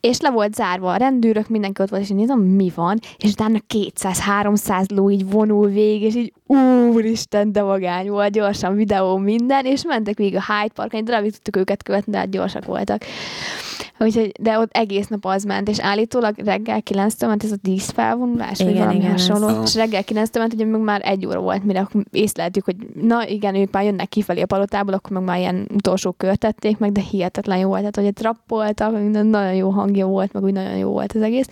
[0.00, 3.30] és le volt zárva a rendőrök, mindenki ott volt, és én nézem, mi van, és
[3.30, 6.32] utána 200-300 ló így vonul végig, és így
[6.92, 11.32] úristen, de vagány volt, gyorsan videó minden, és mentek végig a Hyde Park, egy darabig
[11.32, 13.02] tudtuk őket követni, de hát gyorsak voltak.
[13.98, 18.58] Úgyhogy, de ott egész nap az ment, és állítólag reggel 9-től ment ez a díszfelvonulás,
[18.58, 19.46] vagy Igen, valami igen, ez- hasonló.
[19.48, 19.62] Aha.
[19.62, 23.54] És reggel 9-től ment, ugye meg már egy óra volt, mire észleltük, hogy na igen,
[23.54, 27.00] ők már jönnek kifelé a palotából, akkor meg már ilyen utolsó kört tették meg, de
[27.00, 28.06] hihetetlen jó volt, tehát hogy
[28.64, 31.48] trappoltak, minden nagyon jó hangja volt, meg úgy nagyon jó volt az egész.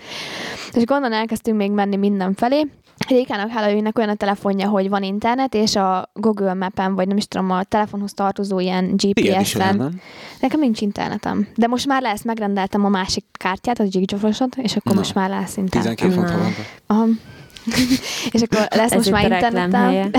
[0.72, 2.66] És onnan elkezdtünk még menni mindenfelé,
[3.08, 7.26] Rékának hála olyan a telefonja, hogy van internet, és a Google Mapen, vagy nem is
[7.26, 10.00] tudom, a telefonhoz tartozó ilyen GPS-en.
[10.40, 11.48] Nekem nincs internetem.
[11.56, 14.98] De most már lesz, megrendeltem a másik kártyát, a Gigafosot, és akkor Na.
[14.98, 15.96] most már lesz internet.
[15.96, 17.20] 12 font havonta.
[18.34, 19.90] És akkor lesz Ez most már internetem.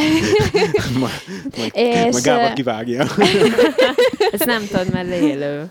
[0.99, 1.21] Majd,
[1.57, 3.05] majd, És, majd Gábor eh, kivágja.
[4.31, 5.69] Ezt nem tudod, mert élő.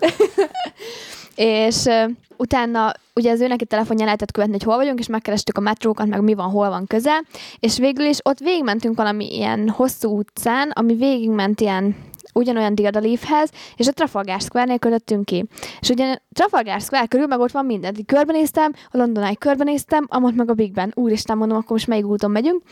[1.35, 5.59] És uh, utána ugye az ő neki telefonján lehetett követni, hogy hol vagyunk, és megkerestük
[5.59, 7.25] a metrókat, meg mi van, hol van közel,
[7.61, 11.97] és végül is ott végigmentünk valami ilyen hosszú utcán, ami végigment ilyen
[12.35, 15.45] ugyanolyan diadalívhez, és a Trafalgar Square-nél kötöttünk ki.
[15.81, 17.95] És ugye Trafalgar Square körül meg ott van minden.
[18.07, 20.93] Körbenéztem, a Londonai körbenéztem, amott meg a Big Ben.
[20.95, 22.63] Úristen, mondom, akkor most melyik úton megyünk.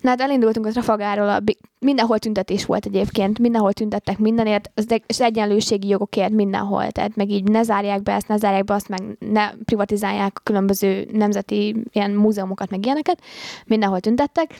[0.00, 1.58] Na hát elindultunk a Trafalgarról, a Big...
[1.80, 4.70] mindenhol tüntetés volt egyébként, mindenhol tüntettek mindenért,
[5.06, 6.90] az, egyenlőségi jogokért mindenhol.
[6.90, 10.40] Tehát meg így ne zárják be ezt, ne zárják be azt, meg ne privatizálják a
[10.42, 13.22] különböző nemzeti ilyen múzeumokat, meg ilyeneket.
[13.66, 14.54] Mindenhol tüntettek.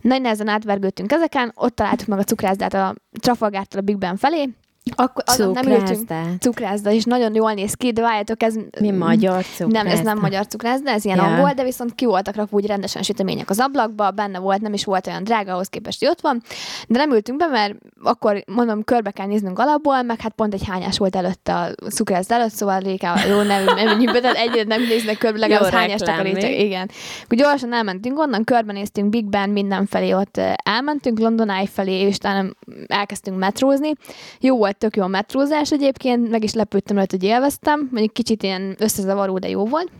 [0.00, 4.48] Nagy nehezen átvergődtünk ezeken, ott találtuk meg a cukrászdát a Trafalgártól a Big Ben felé,
[4.94, 6.12] akkor azon nem ültünk.
[6.40, 6.90] Cukrászda.
[6.90, 8.54] És nagyon jól néz ki, de várjátok, ez...
[8.80, 9.82] Mi magyar cukrászda?
[9.82, 11.24] Nem, ez nem magyar cukrászda, ez ilyen Ja.
[11.24, 14.84] angol, de viszont ki voltak rakva úgy rendesen sütemények az ablakba, benne volt, nem is
[14.84, 16.42] volt olyan drága ahhoz képest, hogy ott van,
[16.88, 20.66] de nem ültünk be, mert akkor mondom, körbe kell néznünk alapból, meg hát pont egy
[20.66, 25.18] hányás volt előtte a cukrászda előtt, szóval Réka, jó, nem, nem tehát egyre nem néznek
[25.18, 26.60] körbe, legalább hányást még.
[26.60, 26.90] Igen.
[27.24, 32.16] Akkor gyorsan elmentünk onnan, körbenéztünk Big Ben, mindenfelé ott eh, elmentünk, London Eye felé, és
[32.16, 32.44] utána
[32.86, 33.92] elkezdtünk metrózni.
[34.40, 38.42] Jó volt, tök jó a metrózás egyébként, meg is lepődtem rajta, hogy élveztem, mondjuk kicsit
[38.42, 39.90] ilyen összezavaró, de jó volt.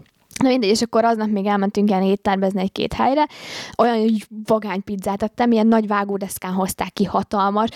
[0.43, 3.27] Na mindegy, és akkor aznap még elmentünk ilyen étterbezni egy-két helyre.
[3.79, 7.69] Olyan hogy vagány pizzát ettem, ilyen nagy vágódeszkán hozták ki, hatalmas.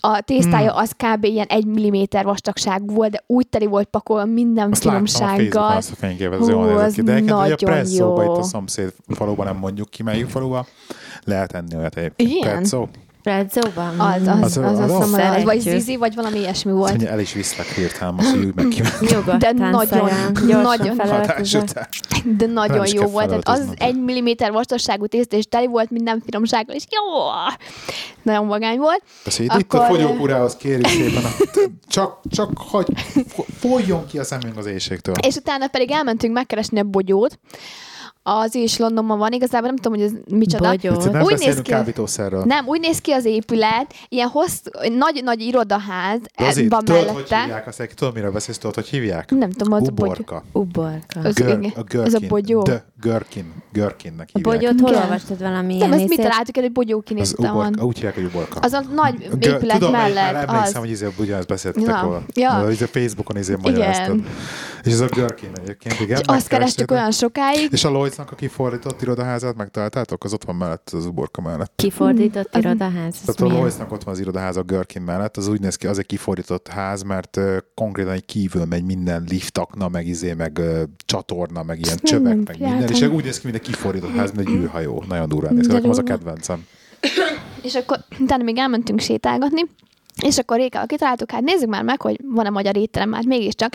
[0.00, 0.80] A tésztája Hmm.
[0.82, 1.24] az kb.
[1.24, 5.36] ilyen egy milliméter vastagságú volt, de úgy teli volt pakolva minden Azt láttam a Facebookon
[5.36, 5.76] finomsággal.
[5.76, 7.02] azt a fényképet, Hú, az az ki.
[7.02, 8.32] De egyébként, hogy a presszóba jó.
[8.32, 10.66] itt a szomszéd faluban nem mondjuk ki, melyik faluba,
[11.24, 12.00] lehet enni olyat.
[12.16, 12.40] Igen?
[12.40, 12.88] Presszó.
[13.22, 14.00] Prezzóban?
[14.00, 16.90] Az, az, az, Az- az, az- az, az, vagy zizi, vagy valami ilyesmi volt.
[16.90, 18.80] mondja, el is viszlek hirtelen, most hívjuk meg ki.
[19.38, 20.10] De nagyon,
[20.62, 20.96] nagyon.
[22.36, 23.26] De nagyon jó volt.
[23.28, 27.00] Tehát az egy milliméter vastagságú tészta, és teli volt minden finomsággal, és jó!
[28.22, 29.02] Nagyon vagány volt.
[29.24, 31.22] Azt itt, a Akkor- fogyókúrához kérjük szépen,
[31.88, 32.86] csak, csak hagy,
[33.26, 35.14] fo- folyjon ki a szemünk az éjségtől.
[35.26, 37.38] És utána pedig elmentünk megkeresni a bogyót.
[38.24, 40.74] Az is Londonban van, igazából nem tudom, hogy ez micsoda.
[41.12, 42.42] Nem Úgy néz ki- kábítószerről.
[42.44, 44.58] Nem, úgy néz ki az épület, ilyen hossz,
[44.98, 47.40] nagy-nagy irodaház De azért, van tudod, hogy mellette.
[47.42, 49.30] hívják azt, aki tudod, miről beszélsz, tudod, hogy hívják?
[49.30, 50.10] Nem tudom, az a bogyó.
[50.12, 50.42] Uborka.
[50.52, 51.20] Uborka.
[51.24, 52.28] Az- Gör, a Ez a Görkin.
[52.28, 52.62] bogyó.
[52.62, 53.52] De, Görkin.
[53.72, 54.58] Görkinnek A hívják.
[54.58, 57.80] bogyót hol olvastad valami Nem, ezt mit találtuk el, hogy bogyó kinézte van.
[57.80, 58.60] Úgy hívják, hogy uborka.
[58.60, 60.48] Az a nagy Gö- épület Tudom, mert már mellett.
[60.48, 60.74] emlékszem, Az.
[60.74, 62.22] hogy izé ugyanazt beszéltetek Na, róla.
[62.34, 62.68] ja.
[62.70, 64.20] Ez a Facebookon izé magyaráztad.
[64.82, 66.18] És ez a Görkin egyébként, igen.
[66.20, 70.24] És azt kerestük olyan sokáig, És a Lloydsnak a kifordított irodaházát megtaláltátok?
[70.24, 71.72] Az ott van mellett, az uborka mellett.
[71.76, 73.14] Kifordított Az- irodaház?
[73.26, 73.56] Ez Tehát a?
[73.56, 76.68] Lloydsnak ott van az irodaháza a Görkin mellett, az úgy néz ki, az egy kifordított
[76.68, 81.80] ház, mert uh, konkrétan egy kívül megy minden liftakna, meg izé, meg uh, csatorna, meg
[81.84, 83.16] ilyen csövek, meg minden, és jártam.
[83.16, 85.04] úgy néz ki, mint egy kifordított ház, mint egy űrhajó.
[85.08, 86.66] Nagyon durván néz ki, nekem az a kedvencem.
[87.62, 89.62] És akkor utána még elmentünk sétálgatni,
[90.22, 93.72] és akkor Rékával kitaláltuk, hát nézzük már meg, hogy van-e magyar étterem, már mégiscsak.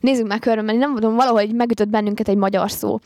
[0.00, 2.98] Nézzük már körbe menni, nem tudom, valahogy megütött bennünket egy magyar szó.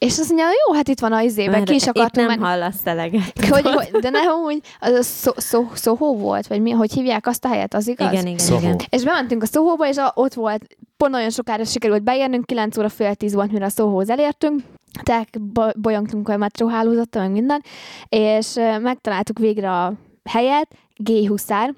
[0.00, 2.38] És azt mondja, jó, hát itt van a izébe, Mert ki is Itt akartunk nem
[2.38, 2.50] menni.
[2.50, 3.46] hallasz eleget.
[3.48, 7.26] Hogy, hogy, de nem úgy, az a szó, szó, szóhó volt, vagy mi, hogy hívják
[7.26, 8.12] azt a helyet, az igaz?
[8.12, 8.76] Igen, igen, igen.
[8.88, 12.88] És bementünk a Szóhóba, és a, ott volt, pont nagyon sokára sikerült beérnünk, 9 óra
[12.88, 14.60] fél 10 volt, mire a Szóhóhoz elértünk,
[15.02, 17.62] tehát bo- bolyongtunk a metróhálózattal, meg minden,
[18.08, 19.92] és megtaláltuk végre a
[20.24, 21.10] helyet, G.
[21.28, 21.74] Huszár,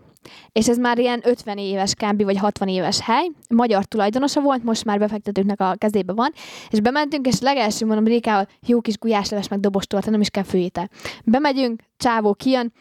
[0.53, 2.25] és ez már ilyen 50 éves kb.
[2.25, 6.33] vagy 60 éves hely, magyar tulajdonosa volt, most már befektetőknek a kezébe van,
[6.71, 10.91] és bementünk, és legelső mondom Rékával, jó kis gulyásleves, meg dobostorta, nem is kell főétel.
[11.25, 12.73] Bemegyünk, csávó kijön,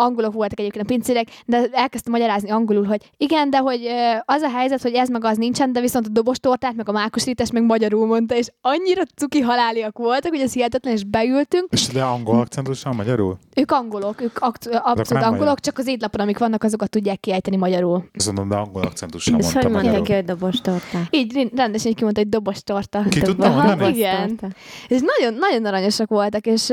[0.00, 3.88] angolok voltak egyébként a pincérek, de elkezdtem magyarázni angolul, hogy igen, de hogy
[4.24, 7.52] az a helyzet, hogy ez meg az nincsen, de viszont a dobostortát, meg a mákosítást
[7.52, 11.66] meg magyarul mondta, és annyira cuki haláliak voltak, hogy ez hihetetlen, és beültünk.
[11.70, 13.38] És de angol akcentussal magyarul?
[13.54, 15.60] Ők angolok, ők akt- abszolút angolok, magyar.
[15.60, 18.04] csak az étlapon, amik vannak, azokat tudják kiejteni magyarul.
[18.14, 20.06] Azt mondom, de angol akcentussal mondta hogy mondta magyarul.
[20.06, 20.98] ki, hogy dobos torta?
[21.10, 23.02] Így rend- rendesen így kimondta, hogy dobostorta.
[23.08, 23.96] Ki tudta mondani?
[23.96, 24.38] Igen.
[24.88, 26.72] És nagyon, nagyon aranyosak voltak, és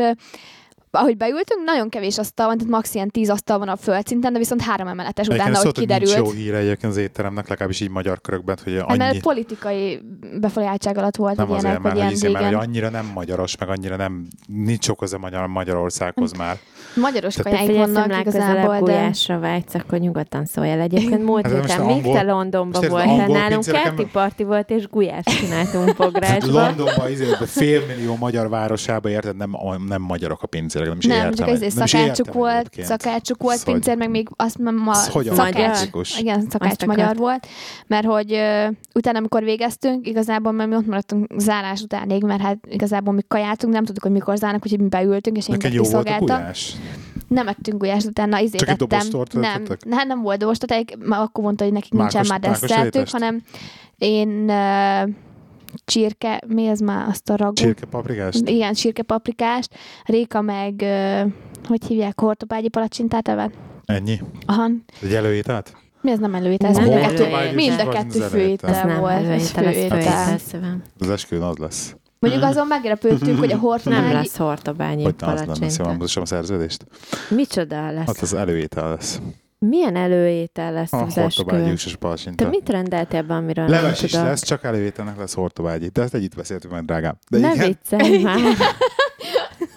[0.97, 2.93] ahogy beültünk, nagyon kevés asztal van, tehát max.
[2.93, 6.07] ilyen tíz asztal van a földszinten, de viszont három emeletes utána, szólt, hogy nincs jó
[6.07, 6.35] kiderült.
[6.35, 9.19] híre egyébként az étteremnek, legalábbis így magyar körökben, hogy Hát, mert annyi...
[9.19, 10.01] politikai
[10.39, 13.69] befolyáltság alatt volt, Nem azért, mert, hogy, ilyen izé, mert hogy annyira nem magyaros, meg
[13.69, 16.57] annyira nem, nincs sok köze Magyar, Magyarországhoz már.
[16.95, 18.79] Magyaros Figyelj, vannak igazából, de...
[18.79, 20.79] gulyásra vágysz, akkor nyugodtan szóljál.
[20.79, 25.29] Egyébként múlt Hát héten, a még te Londonban voltál, nálunk kerti parti volt, és gulyást
[25.39, 26.61] csináltunk Hát pográsba.
[26.61, 29.55] Londonban, izé, de félmillió magyar városába, érted, nem,
[29.87, 31.47] nem magyarok a pincérek, nem is Nem, értem.
[31.47, 35.09] csak is szakácsuk volt, szakácsuk volt, Ez hogy- pincér, meg még azt nem ma Ez
[35.35, 36.19] szakács.
[36.19, 37.17] Igen, szakács Azt magyar akart.
[37.19, 37.47] volt,
[37.87, 42.57] mert hogy ö, utána, amikor végeztünk, igazából mert mi ott maradtunk zárás utánig, mert hát
[42.69, 45.83] igazából mi kajáltunk, nem tudtuk, hogy mikor zárnak, úgyhogy mi beültünk, és én Neked jó
[45.83, 46.37] volt a kiszolgáltam.
[46.37, 46.73] gulyás?
[47.27, 48.87] Nem ettünk gulyást utána, izét Csak egy ettem.
[48.87, 53.09] dobostortát Nem, nem, nem volt dobostortáig, már akkor mondta, hogy nekik nincsen Mákos- már desszertük,
[53.09, 53.41] hanem
[53.97, 55.09] én uh,
[55.85, 57.53] csirke, mi ez már azt a ragú?
[57.53, 58.49] Csirke paprikást?
[58.49, 60.85] Igen, csirke paprikást, Réka meg,
[61.67, 63.53] hogy hívják, hortopágyi palacsintát evett.
[63.85, 64.19] Ennyi?
[64.45, 64.69] Aha,
[65.01, 65.75] Egy előételt?
[66.01, 66.69] Mi ez nem előétel?
[66.69, 67.39] Ez Nem mind a előétel.
[67.41, 69.13] kettő, mind a kettő főétel Ez nem volt.
[69.13, 70.81] Ez előétel, ez főétel szívem.
[70.99, 71.95] Az esküvőn az lesz.
[72.19, 74.13] Mondjuk azon meglepődtünk, hogy a Nem hortobágyi...
[74.13, 75.91] lesz hortobányi Hogy ne az szóval palacsinta.
[75.91, 76.85] mutassam a szerződést?
[77.29, 78.05] Micsoda lesz?
[78.05, 79.19] Hát az előétel lesz.
[79.59, 81.67] Milyen előétel lesz A az esküvőn?
[81.67, 82.49] jussos Te palacsinta.
[82.49, 84.25] mit rendeltél be, amiről Leves nem is tudok?
[84.25, 85.87] lesz, csak előételnek lesz hortobágyi.
[85.87, 87.17] De ezt együtt beszéltünk meg, drágám.
[87.29, 88.37] De Ne igen, viccelj már.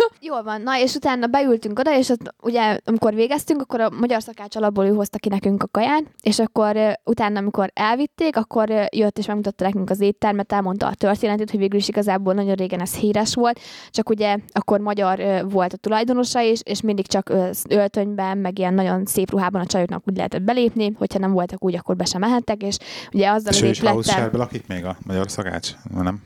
[0.21, 4.23] Jól van, na és utána beültünk oda, és ott, ugye amikor végeztünk, akkor a magyar
[4.23, 9.19] szakács alapból ő hozta ki nekünk a kaját, és akkor utána, amikor elvitték, akkor jött
[9.19, 12.95] és megmutatta nekünk az éttermet, elmondta a történetét, hogy végül is igazából nagyon régen ez
[12.95, 17.33] híres volt, csak ugye akkor magyar volt a tulajdonosa is, és mindig csak
[17.69, 21.75] öltönyben, meg ilyen nagyon szép ruhában a csajoknak úgy lehetett belépni, hogyha nem voltak úgy,
[21.75, 22.77] akkor be sem mehettek, és
[23.13, 24.31] ugye azzal az épülettel...
[24.33, 25.71] Lakik még a magyar szakács?
[25.95, 26.23] Nem?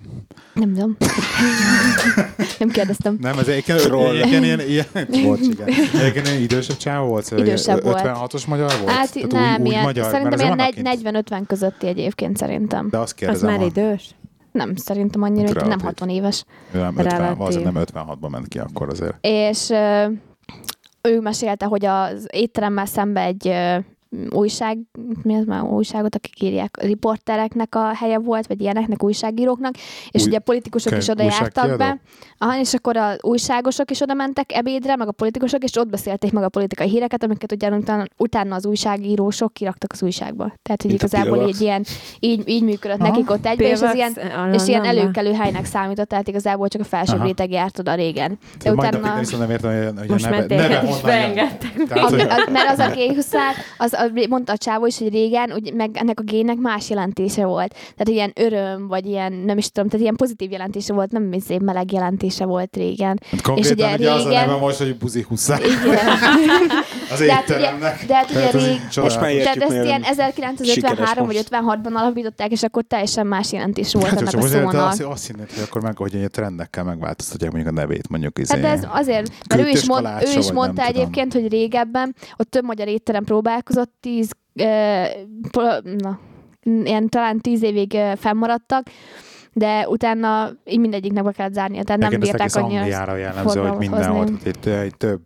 [0.54, 0.96] Nem tudom.
[2.58, 3.16] nem kérdeztem.
[3.20, 4.14] Nem, ez egyébként Troll.
[4.14, 4.86] ilyen, ilyen, ilyen,
[5.24, 5.68] bocs, igen.
[5.94, 7.24] Egyébként ilyen idősebb csávó volt?
[7.24, 8.00] Szóval Idősebb volt.
[8.04, 8.90] 56-os magyar volt?
[8.90, 12.36] Hát Tehát nem, úgy, úgy ilyen, magyar, szerintem ilyen azért vannak kint- 40-50 közötti egyébként
[12.36, 12.88] szerintem.
[12.90, 14.14] De azt Az kérdezem, már ha- idős?
[14.52, 15.84] Nem, szerintem annyira, hogy nem Relatív.
[15.84, 16.44] 60 éves.
[16.72, 17.40] nem 50, Relatív.
[17.40, 19.14] azért nem 56-ban ment ki akkor azért.
[19.20, 19.70] És
[21.02, 23.54] ő mesélte, hogy az étteremmel szembe egy
[24.30, 24.78] újság,
[25.22, 29.74] mi az már újságot, akik írják, riportereknek a helye volt, vagy ilyeneknek, újságíróknak,
[30.10, 32.00] és Új- ugye a politikusok is oda jártak be.
[32.38, 36.32] Aha, és akkor az újságosok is oda mentek ebédre, meg a politikusok, és ott beszélték
[36.32, 40.52] meg a politikai híreket, amiket ugye utána, utána az újságírósok kiraktak az újságba.
[40.62, 41.84] Tehát, hogy Mint igazából így, ilyen,
[42.20, 43.08] így, így működött Aha.
[43.10, 44.12] nekik ott egybe, és ez ilyen,
[44.52, 47.24] és ilyen előkelő helynek számított, tehát igazából csak a felsőbb Aha.
[47.24, 48.38] réteg járt oda régen.
[48.62, 49.18] De Majd utána...
[49.18, 51.34] viszont nem értem, hogy Most a már neve, neve téged is honnan jön.
[51.34, 51.72] beengedtek.
[51.88, 55.08] Tehát, A, hogy a, mert az a géhuszár, az, az, mondta a csávó is, hogy
[55.08, 57.70] régen, úgy, meg ennek a gének más jelentése volt.
[57.70, 61.58] Tehát ilyen öröm, vagy ilyen, nem is tudom, tehát ilyen pozitív jelentése volt, nem izé
[61.58, 63.20] meleg jelentése volt régen.
[63.30, 66.06] hát konkrétan ugye ugye az a régen- neve most, hogy buzi huszár Igen.
[67.14, 70.02] az De hát ugye, de hát ugye Tehát ez rég, Most már tehát ezt ilyen
[70.02, 71.48] sikeres 1953 vagy most.
[71.50, 74.74] 56-ban alapították, és akkor teljesen más jelentés volt Hát, ennek a szónak.
[74.74, 78.52] azt, azt hinnéd, hogy akkor meg, hogy a trendekkel megváltoztatják mondjuk a nevét, mondjuk izé.
[78.52, 82.50] Hát de ez azért, mert ő is, mond, ő is mondta egyébként, hogy régebben ott
[82.50, 85.10] több magyar étterem próbálkozott, tíz, eh,
[85.82, 86.18] na,
[86.62, 88.86] ilyen talán tíz évig eh, fennmaradtak,
[89.54, 92.80] de utána így mindegyiknek be kellett zárnia, tehát nem bírták annyira.
[92.80, 94.36] Angliára jellemző, hogy mindenhol, hozni.
[94.36, 95.20] tehát itt egy több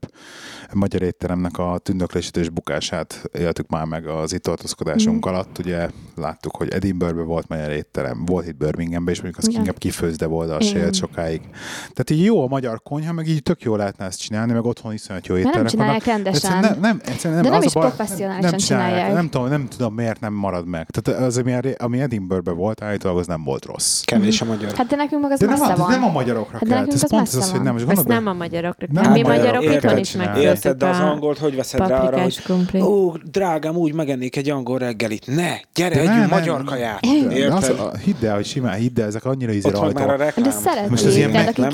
[0.74, 5.34] magyar étteremnek a tündöklését és bukását éltük már meg az itt tartózkodásunk Mhm.
[5.34, 5.58] alatt.
[5.58, 9.60] Ugye láttuk, hogy Edinburghben volt magyar étterem, volt itt Birminghamben, és mondjuk az Igen.
[9.60, 11.40] inkább kifőzde volt a sélt sokáig.
[11.80, 14.92] Tehát így jó a magyar konyha, meg így tök jó lehetne ezt csinálni, meg otthon
[14.92, 16.02] iszonyat jó Mert nem étterek vannak.
[16.02, 16.60] csinálják rendesen.
[16.60, 18.90] Nem, nem, egyszerűen nem, De nem az is baj, professzionálisan nem, nem csinálják.
[18.94, 19.14] csinálják.
[19.16, 20.86] Nem tudom, nem tudom, miért nem marad meg.
[20.90, 24.00] Tehát az, ami, ami Edinburghben volt, állítólag az nem volt rossz.
[24.02, 24.72] Kevés a magyar.
[24.72, 25.90] Hát de nekünk meg az De nem, messze a, van.
[25.90, 26.86] nem a magyarokra Hát kell.
[26.86, 27.76] Ez az pont ez messze az, hogy nem.
[27.88, 29.12] Ezt nem a magyarokra Nem kell.
[29.12, 30.36] a Mi magyarok, itthon is csinálják.
[30.64, 32.38] Érted, de az angolt hogy veszed rá arra, hogy
[32.80, 35.26] ó, drágám, úgy megennék egy angol reggelit.
[35.26, 36.64] Ne, gyere, De együnk magyar nem.
[36.64, 37.04] kaját.
[37.06, 37.78] Az, Érted?
[37.78, 40.16] a, hidd el, hogy simán, hidd el, ezek annyira rajta.
[40.16, 40.44] reklám.
[40.44, 41.70] De szeretnék, Most ez ilyen meg- nem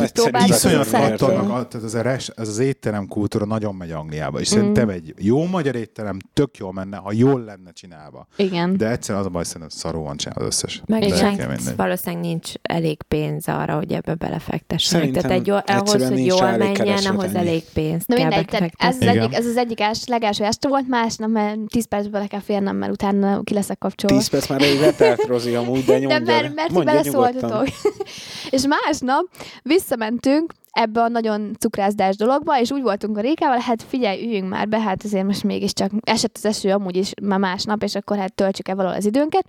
[0.46, 4.56] Iszonyat kattognak, tehát ez, a res, ez az étterem kultúra nagyon megy Angliába, és Mm.
[4.56, 8.26] szerintem egy jó magyar étterem tök jól menne, ha jól lenne csinálva.
[8.36, 8.76] Igen.
[8.76, 10.82] De egyszerűen az a baj, szerintem szarul van csinálva az összes.
[10.86, 11.76] Meg mindegy.
[11.76, 15.10] valószínűleg nincs elég pénz arra, hogy ebbe belefektessenek.
[15.10, 18.44] Tehát egy, jó- ahhoz, hogy jól menjen, ahhoz elég pénzt Na mindegy,
[18.76, 19.02] ez, az.
[19.02, 19.18] Igen.
[19.18, 22.76] egyik, ez az egyik els, legelső este volt, másnap, mert 10 percben le kell férnem,
[22.76, 24.16] mert utána ki leszek kapcsolva.
[24.16, 27.68] 10 perc már elég letelt, Rozi, amúgy, de De nyomd mert, mert ti beleszóltatok.
[28.50, 29.24] és másnap
[29.62, 34.68] visszamentünk ebbe a nagyon cukrászdás dologba, és úgy voltunk a Rékával, hát figyelj, üljünk már
[34.68, 38.34] be, hát azért most mégiscsak esett az eső amúgy is már másnap, és akkor hát
[38.34, 39.44] töltsük el valahol az időnket.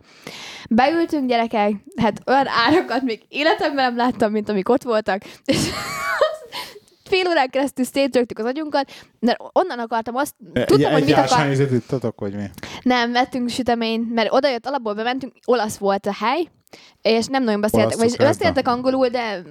[0.70, 5.70] Beültünk gyerekek, hát olyan árakat még életemben nem láttam, mint amik ott voltak, és
[7.10, 11.24] fél órán keresztül szétrögtük az agyunkat, de onnan akartam azt, tudtam, egy, hogy mit akar,
[11.24, 12.46] ásványvizet ittatok, vagy mi?
[12.84, 16.48] nem, vettünk süteményt, mert oda jött, alapból bementünk, olasz volt a hely,
[17.02, 18.24] és nem nagyon beszéltek, cukrászda?
[18.24, 19.42] beszéltek angolul, de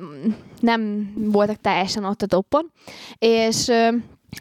[0.60, 2.72] nem voltak teljesen ott a toppon.
[3.18, 3.72] És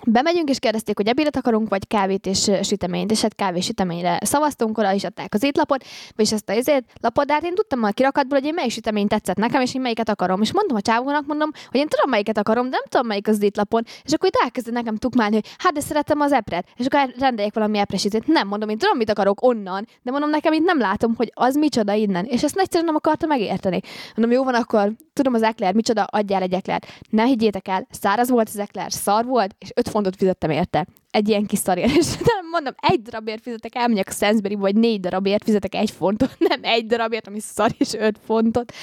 [0.06, 4.78] bemegyünk, és kérdezték, hogy ebédet akarunk, vagy kávét és süteményt, és hát kávé süteményre szavaztunk,
[4.78, 5.86] oda is adták az étlapot,
[6.16, 9.08] és ezt a ezért lapot, de hát én tudtam a kirakatból, hogy én melyik sütemény
[9.08, 10.42] tetszett nekem, és én melyiket akarom.
[10.42, 13.44] És mondtam a csávónak, mondom, hogy én tudom, melyiket akarom, de nem tudom, melyik az
[13.44, 13.84] étlapon.
[14.04, 16.68] És akkor itt elkezdett nekem tukmálni, hogy hát de szeretem az epret.
[16.78, 18.28] És akkor rendeljek valami epresítőt.
[18.28, 21.56] Nem mondom, én tudom, mit akarok onnan, de mondom nekem itt nem látom, hogy az
[21.56, 22.26] micsoda innen.
[22.26, 23.80] És ezt egyszerűen nem akarta megérteni.
[24.16, 26.86] Mondom, jó van, akkor tudom az ekler, micsoda, adjál egy eklert.
[27.10, 30.88] Ne higgyétek el, száraz volt az ekler, szar volt, és 5 fontot fizettem érte.
[31.12, 31.96] Egy ilyen kis szarért.
[32.02, 36.36] És utána mondom, egy darabért fizetek, elmegyek a Sainsbury vagy négy darabért fizetek egy fontot,
[36.50, 38.74] nem egy darabért, ami szar és 5 fontot.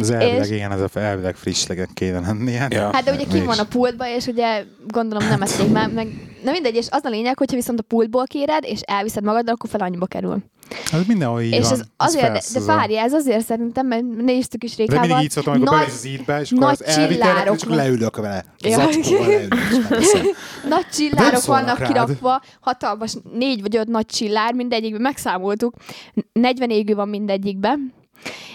[0.00, 2.52] Az elvileg, És- igen, ez a elvileg friss legyen kéne lenni.
[2.52, 2.90] Hát, Ja.
[2.92, 6.06] Hát de ugye kim van a pultba, és ugye gondolom nem ették már, meg
[6.44, 9.70] na mindegy, és az a lényeg, hogyha viszont a pultból kéred, és elviszed magaddal, akkor
[9.70, 10.42] fel annyiba kerül.
[10.92, 11.72] Ez mindenhol így és van.
[11.72, 14.82] ez azért, de, felsz, de ez a- várja, ez azért szerintem, mert néztük is De
[14.86, 15.22] mindig Rékával.
[15.22, 18.44] így szoktam, amikor nagy, az ídbe, és akkor az elvitelek, csillárok csak leülök vele.
[18.58, 18.76] Ja.
[18.76, 19.54] Zacskóval leülök,
[20.68, 21.88] nagy csillárok vannak rád.
[21.88, 25.74] kirakva, hatalmas négy vagy öt nagy csillár, mindegyikben megszámoltuk,
[26.32, 27.92] 40 égő van mindegyikben,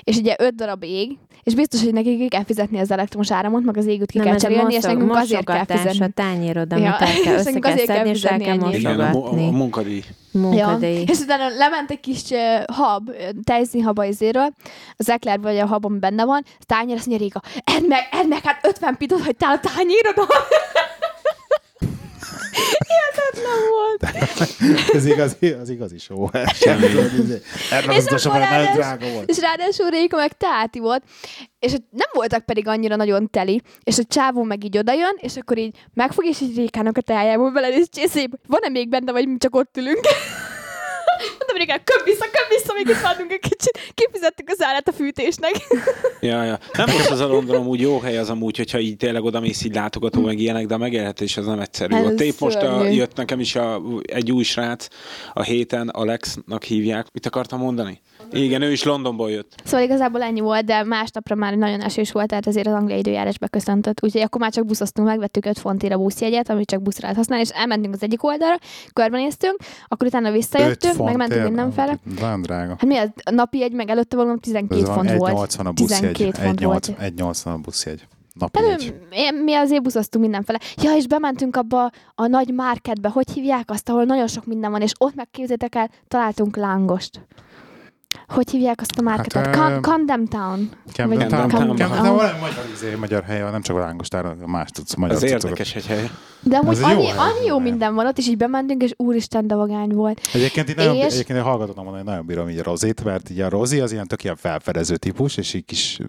[0.04, 1.18] és ugye öt darab ég,
[1.48, 4.28] és biztos, hogy nekik ki kell fizetni az elektromos áramot, meg az égőt ki Nem,
[4.28, 6.06] kell cserélni, és nekünk azért kell fizetni.
[6.06, 8.50] a tányérod, Ja, amit el és kell össze nekünk kell azért kell és el kell
[8.60, 8.78] ennyit.
[8.78, 9.50] Igen, a, mu- a mosogatni.
[9.58, 10.04] munkadíj.
[10.32, 11.04] Munkadíj.
[11.08, 13.10] És utána lement egy kis uh, hab,
[13.44, 14.50] tejszín haba izéről,
[14.98, 17.42] az ekler vagy a habon benne van, a tányér azt mondja Réka,
[17.76, 20.26] edd meg, edd meg, hát 50 pitot hagytál a tányérodon.
[23.38, 24.94] Hihetetlen volt.
[24.94, 26.28] Ez igazi, az igazi show.
[26.54, 26.86] Semmi.
[27.72, 29.30] Erre És az ráadásul- drága volt.
[29.30, 31.04] És ráadásul Réka meg táti volt,
[31.60, 35.58] és nem voltak pedig annyira nagyon teli, és a csávó meg így odajön, és akkor
[35.58, 39.56] így megfog, és így Rékának a teájából belenéz csészébe, van-e még benne, vagy mi csak
[39.56, 40.00] ott ülünk?
[41.20, 43.94] Mondom, Réka, köbb vissza, köbb vissza, még itt maradunk egy kicsit.
[43.94, 45.52] Kifizettük az árát a fűtésnek.
[46.20, 46.60] Ja, ja.
[46.74, 49.64] Nem rossz az a London, úgy jó hely az amúgy, hogyha így tényleg oda mész
[49.64, 51.96] így látogató, meg ilyenek, de a megélhetés az nem egyszerű.
[51.96, 54.88] Ez Ott épp most a, jött nekem is a, egy új srác,
[55.34, 57.08] a héten Alexnak hívják.
[57.14, 58.02] Mit akartam mondani?
[58.32, 59.56] Igen, ő is Londonból jött.
[59.64, 63.38] Szóval igazából ennyi volt, de másnapra már nagyon esős volt, tehát azért az angliai időjárás
[63.38, 64.04] beköszöntött.
[64.04, 67.44] Úgyhogy akkor már csak buszoztunk, megvettük 5 fontért a buszjegyet, amit csak buszra lehet használni,
[67.44, 68.56] és elmentünk az egyik oldalra,
[68.94, 69.56] körbenéztünk,
[69.88, 71.98] akkor utána Öt visszajöttünk, megmentünk mindenfele.
[72.20, 72.70] Nagyon drága.
[72.70, 73.10] Hát mi az?
[73.24, 75.56] A napi egy meg előtte valami 12 Ez van, font volt.
[75.56, 76.12] 1,80 a buszjegy.
[76.14, 76.86] 12 font 1,80 volt.
[77.00, 78.08] 1,80 a buszjegy.
[78.34, 78.94] Napi Hát,
[79.44, 80.60] mi azért buszoztunk mindenfele.
[80.82, 84.82] Ja, és bementünk abba a nagy marketbe, hogy hívják azt, ahol nagyon sok minden van,
[84.82, 87.28] és ott meg képzétek el, találtunk lángost.
[88.28, 89.46] Hogy hívják azt a marketet?
[89.46, 90.70] Hát, Hát, ö, Camden Town.
[90.96, 91.50] Vagy- Town.
[91.50, 95.44] Town valami magyar, izé, magyar hely, nem csak a lángostár, más tudsz, magyar Az cuccokat.
[95.44, 96.10] érdekes egy hely.
[96.42, 98.94] De amúgy egy jó annyi, hely, annyi jó minden van ott, és így bementünk, és
[98.98, 100.22] úristen, de vagány volt.
[100.34, 103.40] Egyébként, itt nagyon, És- egyébként én hallgatom mondani, nagyon bírom így a Rozét, mert így
[103.42, 106.00] a Rozi az ilyen tök ilyen felfedező típus, és így kis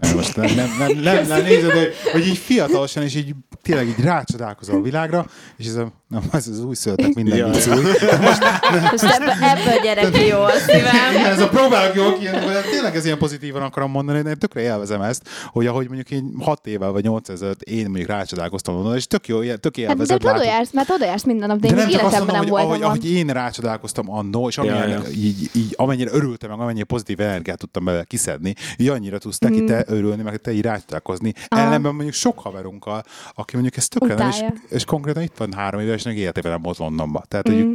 [0.00, 3.86] nem, most nem, nem, nem, nem, nem nézed, hogy, hogy így fiatalosan, és így tényleg
[3.88, 5.26] így rácsodálkozol a világra,
[5.56, 7.46] és ez, a, nem, ez az újszülöttek minden Ja.
[7.46, 7.76] ja.
[7.76, 7.82] új.
[8.90, 11.12] Most ebből, ebből gyere ki jól szívem.
[11.14, 14.38] Igen, ez a próbálok jól ki, de tényleg ez ilyen pozitívan akarom mondani, de én
[14.38, 18.74] tökre élvezem ezt, hogy ahogy mondjuk én 6 évvel vagy 8 ezelőtt én mondjuk rácsodálkoztam
[18.74, 20.18] volna, és tök jó, tök Hát, élvezem.
[20.18, 22.12] de te oda jársz, mert oda jársz minden nap, de, De én nem csak azt
[22.12, 25.02] életemben mondom, nem voltam ahogy, ahogy én rácsodálkoztam annó, és amilyen, Ja, ja.
[25.16, 29.60] Így, így, amennyire örültem, meg amennyire pozitív energiát tudtam belőle kiszedni, így annyira tudsz neki
[29.60, 29.66] Mm.
[29.66, 31.32] te örülni, meg te így rácsodálkozni.
[31.48, 31.62] Aha.
[31.62, 33.02] Ellenben mondjuk sok haverunkkal,
[33.34, 36.52] aki mondjuk ezt tökre nem, és, és konkrétan itt van három éves, és még életében
[36.52, 37.24] nem volt Londonba.
[37.28, 37.74] Tehát, hogy Mm.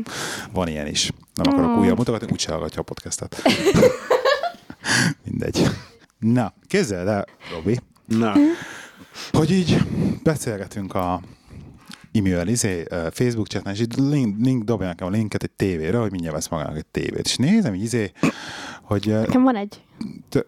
[0.53, 1.11] van ilyen is.
[1.33, 3.41] Nem akarok újra mutogatni, úgyse hallgatja a podcastet.
[5.25, 5.67] Mindegy.
[6.19, 8.33] Na, képzeld el, Robi, Na,
[9.31, 9.77] hogy így
[10.23, 11.21] beszélgetünk a
[12.13, 16.11] e-mail, izé, Facebook chaten, és így link, link dobja nekem a linket egy tévére, hogy
[16.11, 17.25] mindjárt vesz magának egy tévét.
[17.25, 18.11] És nézem, így izé,
[18.83, 19.81] hogy Nekem van egy.
[20.29, 20.45] te-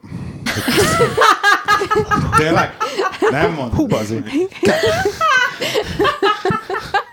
[2.38, 2.76] tényleg?
[3.30, 3.78] Nem mondom.
[3.78, 4.24] Hú, bazzi.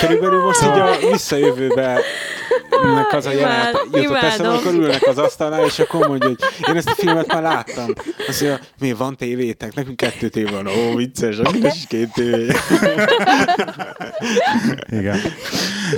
[0.00, 2.00] körülbelül most így a visszajövőbe
[2.94, 6.38] nek az a jelenet jutott eszembe, amikor ülnek az asztalnál, és akkor mondja, hogy
[6.68, 7.92] én ezt a filmet már láttam.
[8.28, 9.74] Azt mondja, mi van tévétek?
[9.74, 10.66] Nekünk kettő tévé van.
[10.66, 12.46] Ó, vicces, akkor is két tévé.
[14.88, 15.20] Igen.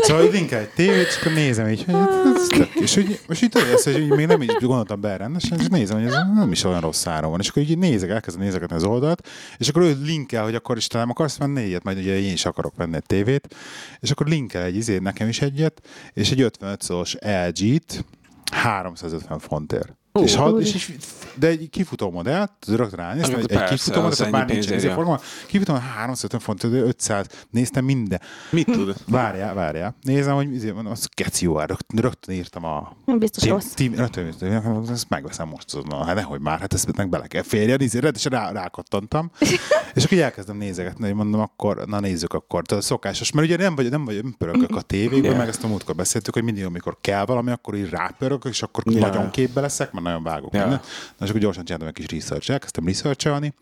[0.00, 1.94] Szóval így linkel egy tévét, és akkor nézem így, hogy
[2.34, 5.16] ez tök, és úgy, most így tudod, ezt, hogy így még nem is gondoltam be
[5.16, 7.40] rendesen, és nézem, hogy ez nem is olyan rossz áron van.
[7.40, 9.28] És akkor így nézek, elkezdem nézegetni az oldalt,
[9.59, 12.44] és akkor ő linkel, hogy akkor is talán akarsz venni egyet, majd ugye én is
[12.44, 13.55] akarok venni egy tévét,
[14.03, 18.05] és akkor linkel egy izét, nekem is egyet, és egy 55 szoros LG-t
[18.53, 19.96] 350 fontért.
[20.14, 20.92] Ó, és, ha, és, és,
[21.34, 24.52] de egy kifutó modell, tudod, rögtön ránéztem, egy, egy kifutó modell, az tehát ennyi már
[24.52, 28.20] nincs, ezért forgalom, kifutó 350 font, 500, néztem minden.
[28.50, 28.94] Mit tud?
[29.06, 29.96] Várjál, várjál.
[30.02, 31.58] Nézem, hogy izé, mondom, az keci jó.
[31.58, 32.96] Rögtön, rögtön írtam a...
[33.18, 33.72] Biztos Tim, rossz.
[33.72, 35.66] tim, rögtön írtam, ezt megveszem most.
[35.66, 37.80] Tudom, hát nehogy már, hát ezt meg bele kell férjen.
[37.80, 39.30] Izé, és rá, rákattantam.
[39.94, 42.62] és akkor így elkezdem nézegetni, hogy mondom, akkor, na nézzük akkor.
[42.62, 45.38] Tehát szokásos, mert ugye nem vagy, nem vagy, pörögök a tévékben, Yeah.
[45.44, 48.84] meg ezt a múltkor beszéltük, hogy mindig, amikor kell valami, akkor így rápörögök, és akkor
[48.86, 49.00] Yeah.
[49.10, 50.61] nagyon képbe leszek, mert nagyon vágok Ja.
[50.61, 50.80] minden.
[51.18, 53.55] Na, és akkor gyorsan csináltam egy kis research elkezdtem researchelni,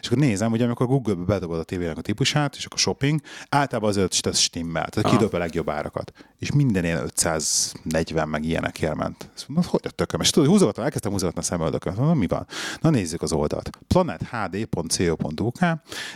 [0.00, 3.90] és akkor nézem, hogy amikor Google-be bedobod a tévének a típusát, és akkor shopping, általában
[3.90, 5.16] az öt stimmel, tehát Aha.
[5.16, 6.12] kidob a legjobb árakat.
[6.38, 9.30] És minden ilyen 540 meg ilyenek jelment.
[9.34, 10.20] Ezt mondom, hogy a tököm?
[10.20, 11.96] És tudod, húzogattam, elkezdtem húzogatni a szemöldököt.
[11.96, 12.46] Mondom, mi van?
[12.80, 13.70] Na nézzük az oldalt.
[13.88, 15.58] planethd.co.uk,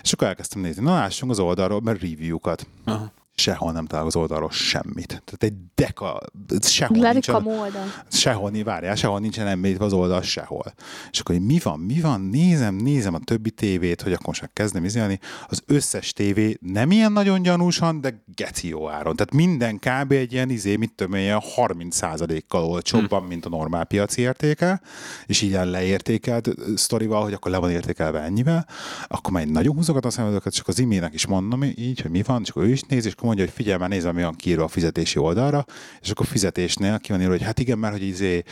[0.02, 0.82] és akkor elkezdtem nézni.
[0.82, 2.66] Na lássunk az oldalról, mert review-kat.
[2.84, 3.12] Aha.
[3.38, 5.06] Sehol nem találok az oldalról semmit.
[5.08, 6.20] Tehát egy deka,
[6.60, 7.92] sehol Lehet, nincsen, oldal.
[8.08, 10.74] sehol, várjál, sehol nincsen említve az oldal, sehol.
[11.10, 14.40] És akkor hogy mi van, mi van, nézem, nézem a többi tévét, hogy akkor most
[14.40, 15.18] már kezdem izélni.
[15.48, 19.16] Az összes tévé nem ilyen nagyon gyanúsan, de geci jó áron.
[19.16, 20.12] Tehát minden kb.
[20.12, 24.80] egy ilyen izé, mit tudom, ilyen 30%-kal olcsóbban, mint a normál piaci értéke,
[25.26, 28.66] és ilyen leértékelt sztorival, hogy akkor le van értékelve ennyivel,
[29.06, 32.22] akkor már én nagyon húzogat a szemedőket, csak az imének is mondom így, hogy mi
[32.22, 34.34] van, és akkor ő is néz, és akkor mondja, hogy figyelj már, nézem, mi van
[34.34, 35.64] kiírva a fizetési oldalra,
[36.00, 38.42] és akkor fizetésnél ki van írva, hogy hát igen, mert hogy izé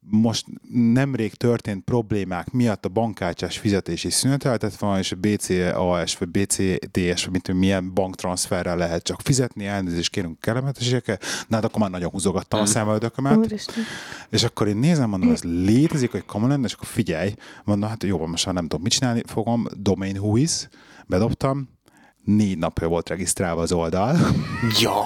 [0.00, 7.24] most nemrég történt problémák miatt a bankkártyás fizetési szüneteltet van, és a BCAS vagy BCDS,
[7.24, 12.10] vagy tudom, milyen banktranszferrel lehet csak fizetni, elnézést kérünk kellemetességekkel, na hát akkor már nagyon
[12.10, 13.84] húzogattam a szemöldökömet, Úristen.
[14.30, 18.04] és akkor én nézem, mondom, ez létezik, hogy common lenne, és akkor figyelj, mondom, hát
[18.04, 20.68] jó, most már nem tudom mit csinálni, fogom, domain who is,
[21.06, 21.75] bedobtam,
[22.26, 24.16] négy napja volt regisztrálva az oldal,
[24.80, 25.04] Ja.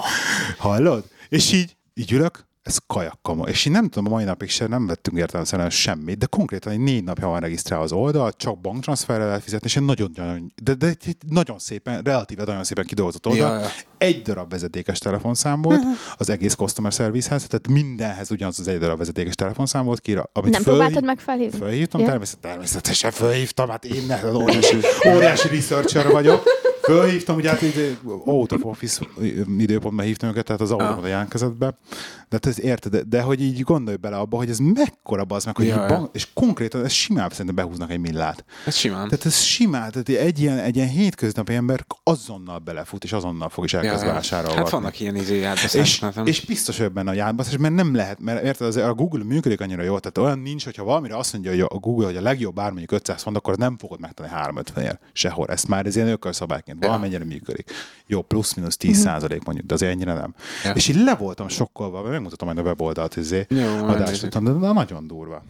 [0.57, 1.03] hallod?
[1.29, 3.43] És így, így ülök, ez kajakkama.
[3.47, 6.79] És én nem tudom, a mai napig sem nem vettünk értelemszerűen semmit, de konkrétan egy
[6.79, 10.73] négy napja van regisztrálva az oldal, csak banktranszferrel lehet fizetni, és egy nagyon, nagyon, de,
[10.73, 13.53] de egy nagyon szépen, relatíve nagyon szépen kidolgozott oldal.
[13.53, 13.69] Ja, ja.
[13.97, 15.81] Egy darab vezetékes telefonszám volt
[16.17, 20.51] az egész customer servicehez, tehát mindenhez ugyanaz az egy darab vezetékes telefonszám volt kira, amit
[20.51, 21.57] Nem fölhív- próbáltad meg felhívni?
[21.59, 22.07] Fölhívtam, Ja.
[22.07, 24.77] természetesen, természetesen fölhívtam, hát én ne, óriási,
[25.15, 26.43] óriási researcher vagyok.
[26.91, 27.63] Fölhívtam, ugye hát
[28.25, 29.05] out of office
[29.57, 31.77] időpontban hívtam őket, tehát az autóban a jelentkezetbe.
[32.29, 35.45] De hát ez érted, de, de, hogy így gondolj bele abba, hogy ez mekkora az
[35.45, 38.45] meg, hogy Ja, bank, és konkrétan ez simán szerintem behúznak egy millát.
[38.65, 39.07] Ez simán.
[39.07, 43.63] Tehát ez simán, tehát egy ilyen, egy ilyen hétköznapi ember azonnal belefut, és azonnal fog
[43.63, 44.11] is elkezd ja.
[44.11, 44.57] vásárolni.
[44.57, 48.43] Hát vannak ilyen izé És, és biztos hogy benne a játbaszás, mert nem lehet, mert
[48.43, 51.59] érted, az, a Google működik annyira jól, tehát olyan nincs, hogyha valamire azt mondja, hogy
[51.59, 54.99] a Google, hogy a legjobb ár mondjuk 500 font, akkor nem fogod megtenni 350 ér
[55.13, 55.47] sehol.
[55.47, 56.80] Ezt már ez ilyen ökölszabályként.
[56.85, 57.71] Valamennyire működik.
[58.07, 60.35] Jó, plusz-minusz 10 százalék mondjuk, de azért ennyire nem.
[60.63, 60.71] Ja.
[60.71, 63.47] És így le voltam sokkolva, mert megmutatom majd a weboldalt, izé,
[63.81, 65.43] adást de, nagyon durva.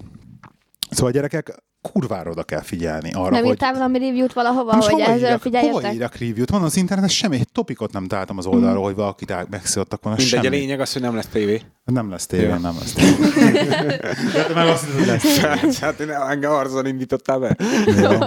[0.90, 3.52] Szóval gyerekek, kurvára oda kell figyelni arra, Nem hogy...
[3.52, 5.94] írtál valami review-t valahova, Most hogy hova ezzel írjak, hova figyeljetek?
[5.94, 6.50] írjak review-t?
[6.50, 10.18] Van az interneten semmi, egy topikot nem találtam az oldalról, hogy valakit megszóltak volna.
[10.20, 10.56] Mindegy, a semmi.
[10.56, 11.62] lényeg az, hogy nem lesz tévé.
[11.84, 12.58] Nem lesz tévé, Ja.
[12.58, 13.16] nem lesz tévé.
[14.34, 15.22] De te meg azt hiszed, hogy lesz
[15.62, 15.74] tévé.
[15.82, 17.58] hát én engem arzon indítottál be.
[18.02, 18.18] Jó.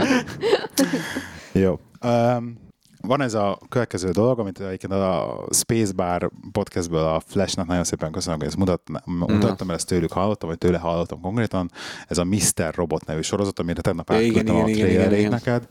[1.63, 1.79] Jó.
[2.05, 2.64] Um,
[3.07, 8.39] van ez a következő dolog, amit egyébként a Spacebar podcastből a Flashnak nagyon szépen köszönöm,
[8.39, 11.71] hogy ezt mutat, mutattam, mert ezt tőlük hallottam, vagy tőle hallottam konkrétan.
[12.09, 12.75] Ez a Mr.
[12.75, 15.67] Robot nevű sorozat, amire tegnap átküldtem a trailerét neked.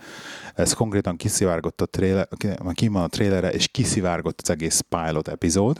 [0.56, 5.28] Ez konkrétan kiszivárgott a trailer, ki- ki van a trailere, és kiszivárgott az egész pilot
[5.28, 5.80] epizód.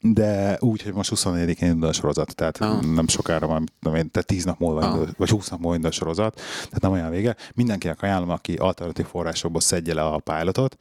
[0.00, 2.82] De úgy, hogy most 24-én indul a sorozat, tehát Ah.
[2.84, 4.90] nem sokára van, tudom én, tehát 10 nap múlva Ah.
[4.90, 6.34] indul, vagy 20 nap múlva indul a sorozat,
[6.64, 7.36] tehát nem olyan vége.
[7.54, 10.76] Mindenkinek ajánlom, aki alternatív forrásokból szedje le a pilotot,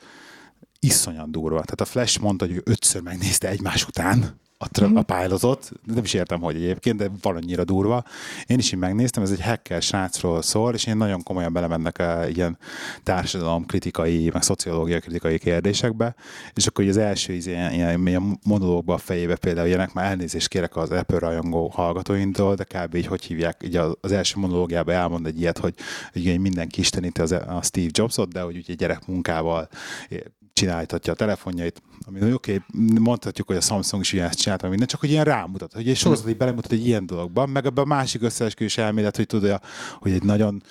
[0.80, 1.55] iszonyan durva.
[1.61, 6.03] Tehát a Flash mondta, hogy ő ötször megnézte egymás után a, tra- a pilotot, nem
[6.03, 8.03] is értem, hogy egyébként, de valannyira durva.
[8.45, 12.28] Én is így megnéztem, ez egy hacker srácról szól, és én nagyon komolyan belemennek a
[12.28, 12.58] ilyen
[13.03, 16.16] társadalomkritikai, meg szociológia kritikai kérdésekbe,
[16.53, 20.76] és akkor az első ilyen, ilyen, ilyen monológba a fejébe például ilyenek, már elnézést kérek
[20.76, 22.95] az Apple rajongó hallgatóintól, de kb.
[22.95, 25.74] így hogy hívják, így az, első monológiában elmond egy ilyet, hogy,
[26.14, 29.70] hogy mindenki isteníti az, a Steve Jobsot, de hogy ugye gyerek munkával
[30.58, 32.62] csináltatja a telefonjait, ami oké, okay,
[32.99, 36.30] mondhatjuk, hogy a Samsung is ilyen csinálta, minden, csak hogy ilyen rámutat, hogy egy sorozat
[36.30, 39.62] így belemutat egy ilyen dologban, meg ebben a másik összeesküvés elmélet, hogy tudja,
[39.99, 40.64] hogy egy nagyon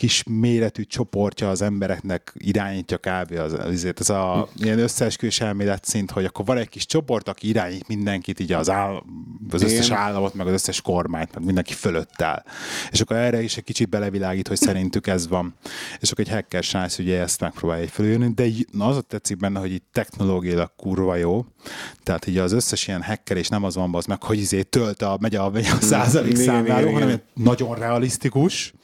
[0.00, 3.32] kis méretű csoportja az embereknek irányítja kb.
[3.32, 7.48] Az, azért ez a ilyen összeesküvés elmélet szint, hogy akkor van egy kis csoport, aki
[7.48, 9.02] irányít mindenkit, így az, áll,
[9.50, 9.98] az összes Igen.
[9.98, 12.44] államot, meg az összes kormányt, meg mindenki fölött áll.
[12.90, 15.54] És akkor erre is egy kicsit belevilágít, hogy szerintük ez van.
[15.98, 19.36] És akkor egy hacker srác ugye ezt megpróbálja egy fölülni, de na az ott tetszik
[19.36, 21.44] benne, hogy így technológiailag kurva jó.
[22.02, 25.02] Tehát így az összes ilyen hacker, és nem az van az meg, hogy izé tölt
[25.02, 28.74] a, megy a, megy a százalék számláló, hanem nagyon realisztikus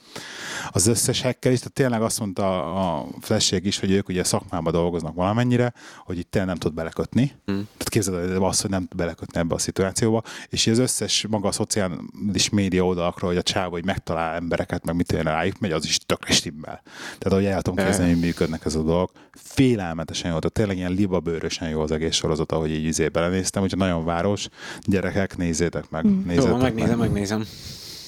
[0.71, 4.73] az összes hacker is, tehát tényleg azt mondta a Flash is, hogy ők ugye szakmában
[4.73, 5.73] dolgoznak valamennyire,
[6.05, 7.31] hogy itt tényleg nem tud belekötni.
[7.45, 7.55] Hmm.
[7.55, 11.47] Tehát képzeld el azt, hogy nem tud belekötni ebbe a szituációba, és az összes maga
[11.47, 15.71] a szociális média oldalakról, hogy a csávó, hogy megtalál embereket, meg mit olyan rájuk megy,
[15.71, 16.81] az is tökre stimmel.
[17.03, 20.91] Tehát ahogy el tudom képzelni, hogy működnek ez a dolog, félelmetesen jó, tehát tényleg ilyen
[20.91, 24.47] libabőrösen jó az egész sorozat, ahogy így izé belenéztem, úgyhogy nagyon város,
[24.81, 26.23] gyerekek, nézzétek meg, Hmm.
[26.25, 26.73] nézzétek Jó, meg.
[26.73, 27.45] megnézem, megnézem.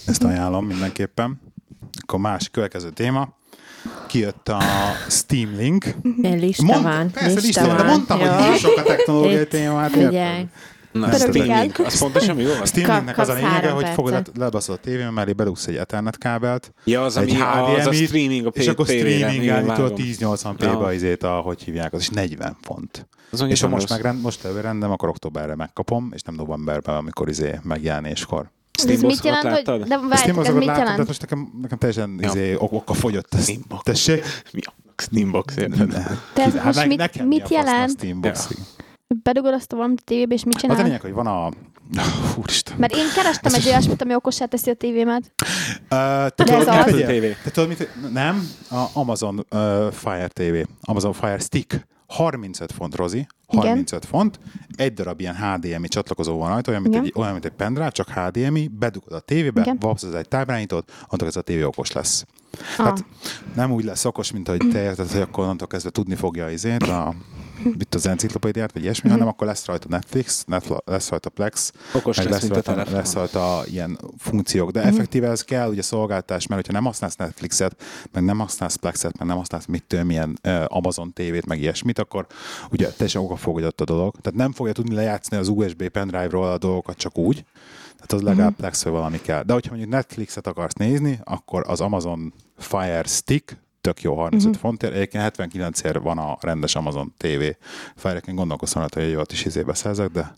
[0.06, 1.42] Ezt ajánlom mindenképpen.
[2.02, 3.38] Akkor más következő téma.
[4.08, 4.62] Kijött a
[5.10, 5.86] Steam Link.
[6.22, 7.12] Lista Mond- van.
[7.12, 8.48] Persze, lista, lista van, de mondtam, hogy Jó.
[8.48, 9.92] nincs sok a technológiai témát.
[9.92, 10.46] Figyelj.
[10.92, 11.62] Na, Persze, Steam igen.
[11.62, 12.68] Link, az pontosan mi volt?
[12.68, 14.38] Steam Kap- Linknek az a lényege, hogy fogod, percet.
[14.38, 18.08] lebaszol a tévén mellé, bedugsz egy Ethernet kábelt, Ja, az, egy ami az a HDMI-t,
[18.08, 18.90] streaming a és akkor.
[18.90, 20.06] Igen, streamingelni tudod vágom.
[20.06, 20.92] 1080p-ba Ja.
[20.94, 23.08] izét, ahogy hívják, az is 40 font.
[23.32, 27.60] Az És ha most, megrend, most rendem, akkor októberre megkapom, és nem novemberben, amikor izé
[27.64, 28.50] megjelenéskor.
[28.88, 29.52] De ez mit jelent, hogy...
[29.52, 29.84] láttad?
[29.88, 31.08] De Ezt én várj, ez azokat mit láttam, de jelent?
[31.08, 32.28] most nekem, nekem teljesen Ja.
[32.30, 33.34] izé, ok- oka fogyott.
[33.34, 33.84] Ez, Steambox.
[33.84, 34.26] tessék?
[34.54, 35.90] Mi a Steambox, érted?
[36.34, 37.90] Te ez Hát most ne- mit- nekem mit jelent?
[37.92, 38.48] Steambox?
[39.24, 40.84] Bedugod azt a valamit a tévébe, és mit Az a csinál?
[40.84, 41.50] lényeg, hogy van a...
[42.40, 42.76] Úristen.
[42.78, 45.32] Mert én kerestem egy olyasmit, ami okossá teszi a tévémet.
[45.42, 46.76] Uh, te De tudod, ez az?
[46.76, 47.44] Apple TV.
[47.44, 53.28] Te tudod, mit, nem, a Amazon uh, Fire TV, Amazon Fire Stick, 35 font, Rozi,
[53.48, 54.40] 35 font,
[54.76, 57.06] egy darab ilyen HDMI csatlakozó van rajta, olyan, mint Igen.
[57.06, 59.78] egy, olyan, mint egy pendrive, csak HDMI, bedugod a tévébe, Igen.
[59.80, 62.26] vapsz egy táblányítót, onnantól ez a tévé okos lesz.
[62.78, 62.86] Ah.
[62.86, 63.06] Hát
[63.56, 66.84] nem úgy lesz okos, mint ahogy te érted, hogy akkor onnantól kezdve tudni fogja izét,
[66.84, 67.14] a,
[67.80, 72.18] itt az enciklopédiát, vagy ilyesmi, hanem akkor lesz rajta Netflix, net, lesz rajta Plex, Okos
[72.18, 76.62] meg lesz, lesz, rajta, lesz rajta ilyen funkciók, de effektíve ez kell ugye szolgáltás, mert
[76.62, 80.64] hogyha nem használsz Netflixet, meg nem használsz Plexet, meg nem használsz mit tudom, milyen uh,
[80.68, 82.26] Amazon tévét, meg ilyesmit, akkor
[82.72, 84.16] ugye teljesen okafogyott a dolog.
[84.22, 87.46] Tehát nem fogja tudni lejátszani az USB pendrive-ról a dolgokat csak úgy,
[88.00, 89.44] tehát az legalább Plex vagy valami kell.
[89.44, 94.62] De hogyha mondjuk Netflixet akarsz nézni, akkor az Amazon Fire Stick tök jó 35 uh-huh.
[94.62, 94.94] fontért.
[94.94, 97.44] Egyébként 79 ér van a rendes Amazon TV.
[97.96, 100.36] Fire-én gondolkoztam hogy jót is izébe szerzek, de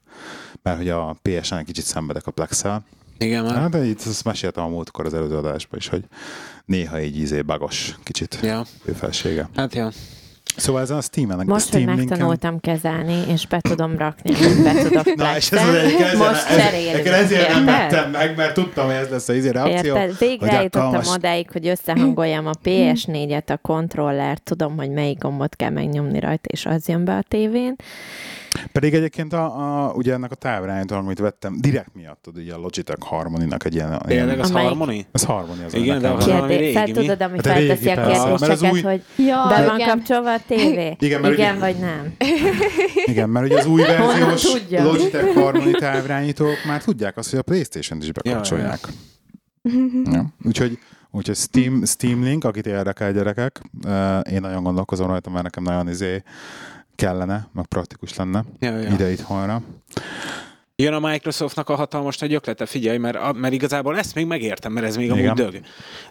[0.61, 2.85] mert hogy a PSN kicsit szenvedek a Plex-el.
[3.17, 3.55] Igen, már.
[3.55, 6.03] Hát, de itt ezt meséltem a múltkor az előző adásban is, hogy
[6.65, 8.65] néha így izé bagos kicsit Ja.
[8.95, 9.49] felsége.
[9.55, 9.91] Hát ja.
[10.57, 14.31] Szóval ezen a Steam-en, Most, Steam hogy linken- megtanultam kezelni, és be tudom rakni,
[14.63, 17.05] be tudok Na, és ez az egyik, ezért, most cserélünk.
[17.07, 19.95] ezért nem vettem meg, mert tudtam, hogy ez lesz az izé reakció.
[19.95, 20.17] Érted?
[20.19, 25.69] Végre eljutottam alkalmas- odáig, hogy összehangoljam a PS4-et, a kontrollert, tudom, hogy melyik gombot kell
[25.69, 27.75] megnyomni rajta, és az jön be a tévén.
[28.71, 29.43] Pedig egyébként a,
[29.87, 33.99] a, ugye ennek a távirányító, amit vettem, direkt miattad ugye a Logitech Harmony-nak egy ilyen...
[34.07, 35.05] Tényleg ilyen az Amelyik- Harmony?
[35.11, 37.05] ez Harmony az Igen, ennek de a- az valami fel régi, mi?
[37.05, 39.87] tudod, ami Hát felteszi a kérdéseket, új- hogy Ja, be van igen.
[39.89, 40.95] kapcsolva a tévé?
[40.99, 42.13] Igen, mert Igen ugye- vagy nem?
[43.11, 44.53] Igen, mert ugye az új verziós?
[44.69, 48.79] Logitech Harmony távirányítók már tudják azt, hogy a Playstation-t is bekapcsolják.
[50.11, 50.77] Ja, Úgyhogy,
[51.11, 55.89] úgyhogy Steam, Steam Link, akit érdekel gyerekek, eh, én nagyon gondolkozom rajta, mert nekem nagyon
[55.89, 56.23] izé
[56.95, 58.89] kellene, meg praktikus lenne Ja, ja.
[58.93, 59.61] ide itthonra.
[60.75, 64.71] Jön a Microsoftnak a hatalmas nagy öklete, figyelj, mert, a, mert igazából ezt még megértem,
[64.71, 65.35] mert ez még amúgy Igen.
[65.35, 65.61] dög.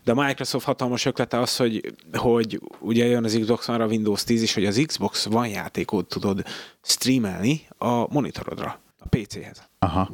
[0.04, 4.42] De a Microsoft hatalmas öklete az, hogy, hogy ugye jön az Xbox One-ra Windows 10
[4.42, 6.44] is, hogy az Xbox One játékot tudod
[6.82, 9.62] streamelni a monitorodra, a PC-hez.
[9.78, 10.10] Aha.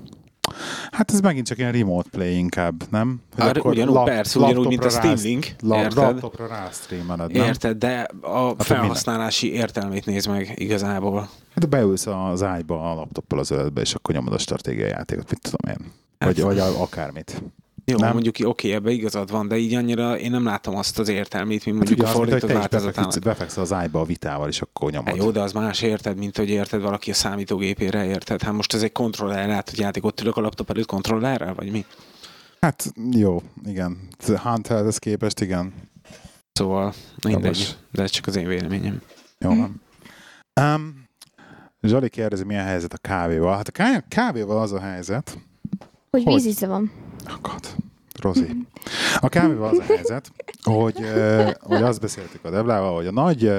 [0.91, 3.21] Hát ez megint csak ilyen remote play inkább, nem?
[3.35, 5.97] Hogy Hát ugyanúgy, persze, ugyanúgy, mint a Steam Link, la- érted?
[5.97, 7.45] Laptopra rástreameled, nem?
[7.47, 11.29] Érted, de a Hát, felhasználási értelmét néz meg igazából.
[11.55, 15.41] Hát beülsz az ágyba a laptoppal az öletbe, és akkor nyomod a stratégiai játékot, mit
[15.41, 15.93] tudom én.
[16.19, 17.43] Hát- Vagy, vagy akármit.
[17.89, 18.13] Jó, Nem?
[18.13, 21.77] mondjuk oké, ebbe igazad van, de így annyira én nem látom azt az értelmét, mint
[21.77, 22.93] mondjuk Ugye a fordított változatán.
[23.05, 25.09] befeksz, befeksz az ágyba a vitával, és akkor nyomod.
[25.09, 28.43] Hát jó, de az más érted, mint hogy érted valaki a számítógépére, érted?
[28.43, 31.71] Hát most ez egy kontroller, hát hogy játék ott ülök a laptop előtt kontrollerrel, vagy
[31.71, 31.85] mi?
[32.61, 33.99] Hát jó, igen.
[34.37, 35.75] Handheldhez képest igen.
[36.53, 37.71] Szóval mindegy, Jogos.
[37.93, 39.01] de ez csak az én véleményem.
[39.39, 39.83] Jó van.
[40.61, 41.05] Um,
[41.83, 43.57] Zsali kérdezi, milyen helyzet a kávéval.
[43.57, 45.39] Hát a ká- kávéval az a helyzet,
[46.11, 46.35] Hogy Hogy?
[46.35, 46.91] vízíze van.
[47.43, 47.75] God,
[48.21, 48.57] Rozi.
[49.17, 50.97] A kávéval az a helyzet, hogy,
[51.61, 53.53] hogy azt beszéltük a Deblával, hogy a nagy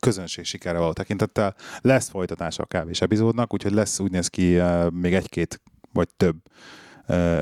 [0.00, 4.60] közönség sikere való tekintettel lesz folytatása a kávés epizódnak, úgyhogy lesz úgy néz ki
[4.90, 5.60] még egy-két
[5.92, 6.36] vagy több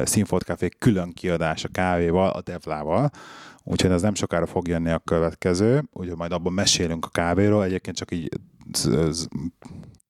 [0.04, 3.10] Színfolt Café külön kiadás a kávéval, a Devlával,
[3.62, 7.96] úgyhogy ez nem sokára fog jönni a következő, úgyhogy majd abban mesélünk a kávéról, egyébként
[7.96, 8.28] csak így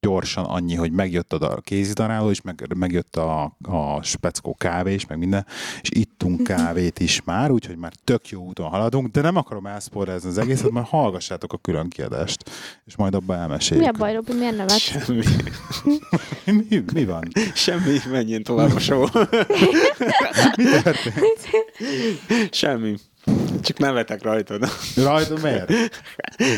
[0.06, 5.18] gyorsan annyi, hogy megjött a kézidaráló is, meg, megjött a, a speckó kávé is, meg
[5.18, 5.46] minden,
[5.80, 10.28] és ittunk kávét is már, úgyhogy már tök jó úton haladunk, de nem akarom elszporezni
[10.28, 12.50] az egészet, mert hallgassátok a külön kiadást,
[12.84, 13.86] és majd abban Mi elmeséljük.
[13.86, 14.32] a baj, Robi?
[14.32, 14.78] Miért nevet?
[14.78, 15.22] Semmi.
[16.68, 17.28] Mi, mi van?
[17.54, 19.00] Semmi, menjél tovább a show.
[20.56, 21.48] Mi történt?
[22.50, 22.96] Semmi.
[23.62, 24.64] Csak nevetek rajtad.
[24.96, 25.70] Rajta miért?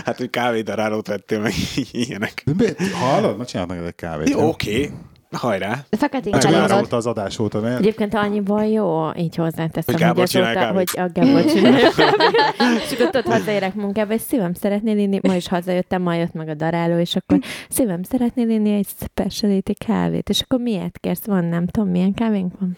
[0.05, 1.53] Hát, hogy kávédarálót vettél meg
[1.91, 2.43] ilyenek.
[2.45, 3.37] De mi- Hallod?
[3.37, 4.29] Ma csinálnak egy kávét.
[4.29, 4.49] Jó?
[4.49, 4.91] Oké,
[5.31, 5.85] hajrá.
[5.91, 7.79] De feketén azóta az adás óta, miért?
[7.79, 11.89] Egyébként annyiban jó, így hozzáteszem, Hogy hogy, csinál azóta, hogy a Gábor csinálja.
[12.85, 16.49] és akkor tudod, hazaérek munkába, és szívem szeretnél inni, ma is hazajöttem, ma jött meg
[16.49, 17.39] a daráló, és akkor
[17.69, 21.25] szívem szeretnél inni egy speciality kávét, és akkor miért kérsz?
[21.25, 22.77] Van, nem tudom, milyen kávénk van?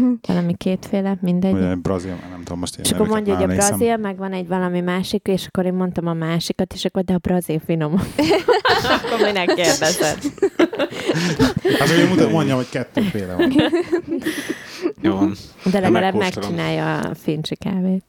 [0.28, 1.52] Valami kétféle, mindegy.
[1.52, 4.32] Vagy egy brazil, nem tudom most én És akkor mondja, hogy a brazil, meg van
[4.32, 7.92] egy valami másik, és akkor én mondtam a másikat, és akkor de a brazil finom.
[9.02, 10.18] akkor minek kérdezed?
[11.78, 13.52] Hát hogy mutat, mondjam, hogy kettőféle van.
[15.02, 15.34] Jó van.
[15.72, 18.04] De legalább megcsinálja a fincsi kávét.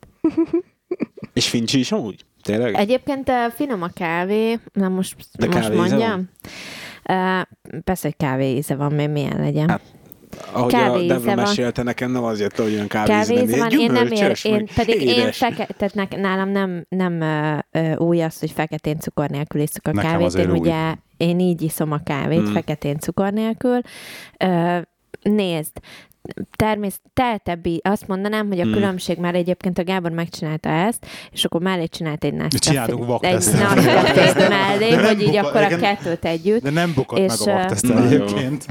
[1.33, 2.25] És Fincsi is amúgy?
[2.41, 2.75] Tényleg?
[2.75, 6.29] Egyébként uh, finom a kávé, na most, De most kávé íze mondjam.
[7.09, 7.41] Uh,
[7.83, 9.69] persze, hogy kávé íze van, még milyen legyen.
[9.69, 9.81] Hát,
[10.51, 11.35] Ahogy kávé a Devla van.
[11.35, 14.67] mesélte nekem, nem az jött, hogy olyan kávé, Kávé íze van, én nem ér, én,
[14.75, 15.37] pedig én édes.
[15.37, 17.21] feke, tehát ne, nálam nem, nem
[17.71, 20.33] ö, új az, hogy feketén cukor nélkül iszok a Nekem kávét.
[20.33, 20.59] Én új.
[20.59, 22.49] ugye, én így iszom a kávét, Hmm.
[22.49, 22.53] mm.
[22.53, 23.79] feketén cukor nélkül.
[24.37, 24.77] Ö,
[25.21, 25.71] nézd,
[26.55, 28.71] természet, teltebbi, azt mondanám, hogy a Hmm.
[28.71, 33.59] különbség már egyébként a Gábor megcsinálta ezt, és akkor mellé csinált egy Csináltunk egy vaktesztet.
[33.75, 36.63] Nescafét mellé, De hogy így buka- akkor a kettőt együtt.
[36.63, 37.49] De nem bukott És, meg
[37.97, 38.05] a jó.
[38.05, 38.65] egyébként.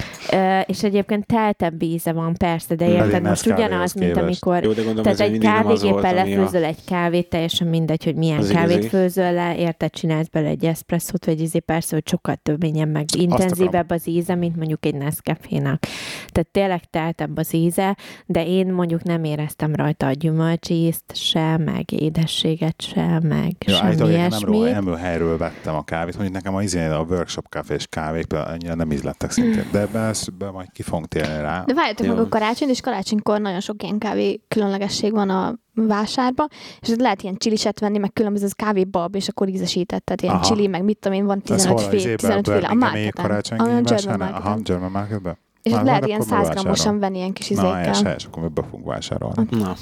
[0.66, 5.03] És egyébként teltebb íze van, persze, de érted, most ugyanaz, mint amikor Jó, de gondolom,
[5.03, 10.28] tehát egy kávégéppel lefőzöl egy kávét, teljesen mindegy, hogy milyen kávét főzöl le, érted, csinálsz
[10.28, 14.86] bele egy eszpresszót, vagy izé persze, hogy sokkal több meg intenzívebb az íze, mint mondjuk
[14.86, 15.80] egy Nescafé-nak.
[16.28, 21.93] Tehát tényleg teltebb az íze, de én mondjuk nem éreztem rajta a gyümölcsízt se, meg
[21.93, 24.84] édességet se, meg Ja, semmi állítólag én nem, róla, ilyesmit.
[24.91, 28.74] nem helyről vettem a kávét, mondjuk nekem a, izé, a workshop kávés kávék például annyira
[28.74, 31.62] nem ízlettek szintén, de ebben, ezt- ebben majd ki fogunk térni rá.
[31.66, 32.14] De várjatok Jó.
[32.14, 36.49] meg a karácsony, és karácsonykor nagyon sok ilyen kávé különlegesség van a vásárban,
[36.80, 40.34] és ott lehet ilyen csiliset venni, meg különböző az kávébab, és akkor ízesített, tehát ilyen
[40.34, 40.45] Aha.
[40.45, 42.74] csili, meg mit tudom én, van Ez 15 hol a féle, izében, 15 féle, a
[42.74, 43.24] marketen.
[43.30, 44.32] A German vásárnál?
[44.32, 44.57] Aha.
[44.62, 45.36] German Marketben?
[45.63, 46.63] És Na, lehet ilyen akkor 100 bevásárolom.
[46.63, 48.05] grammosan venni ilyen kis Na, helyes, izékkel.
[48.07, 49.47] helyes, akkor mi be fogunk vásárolni.
[49.51, 49.75] Na,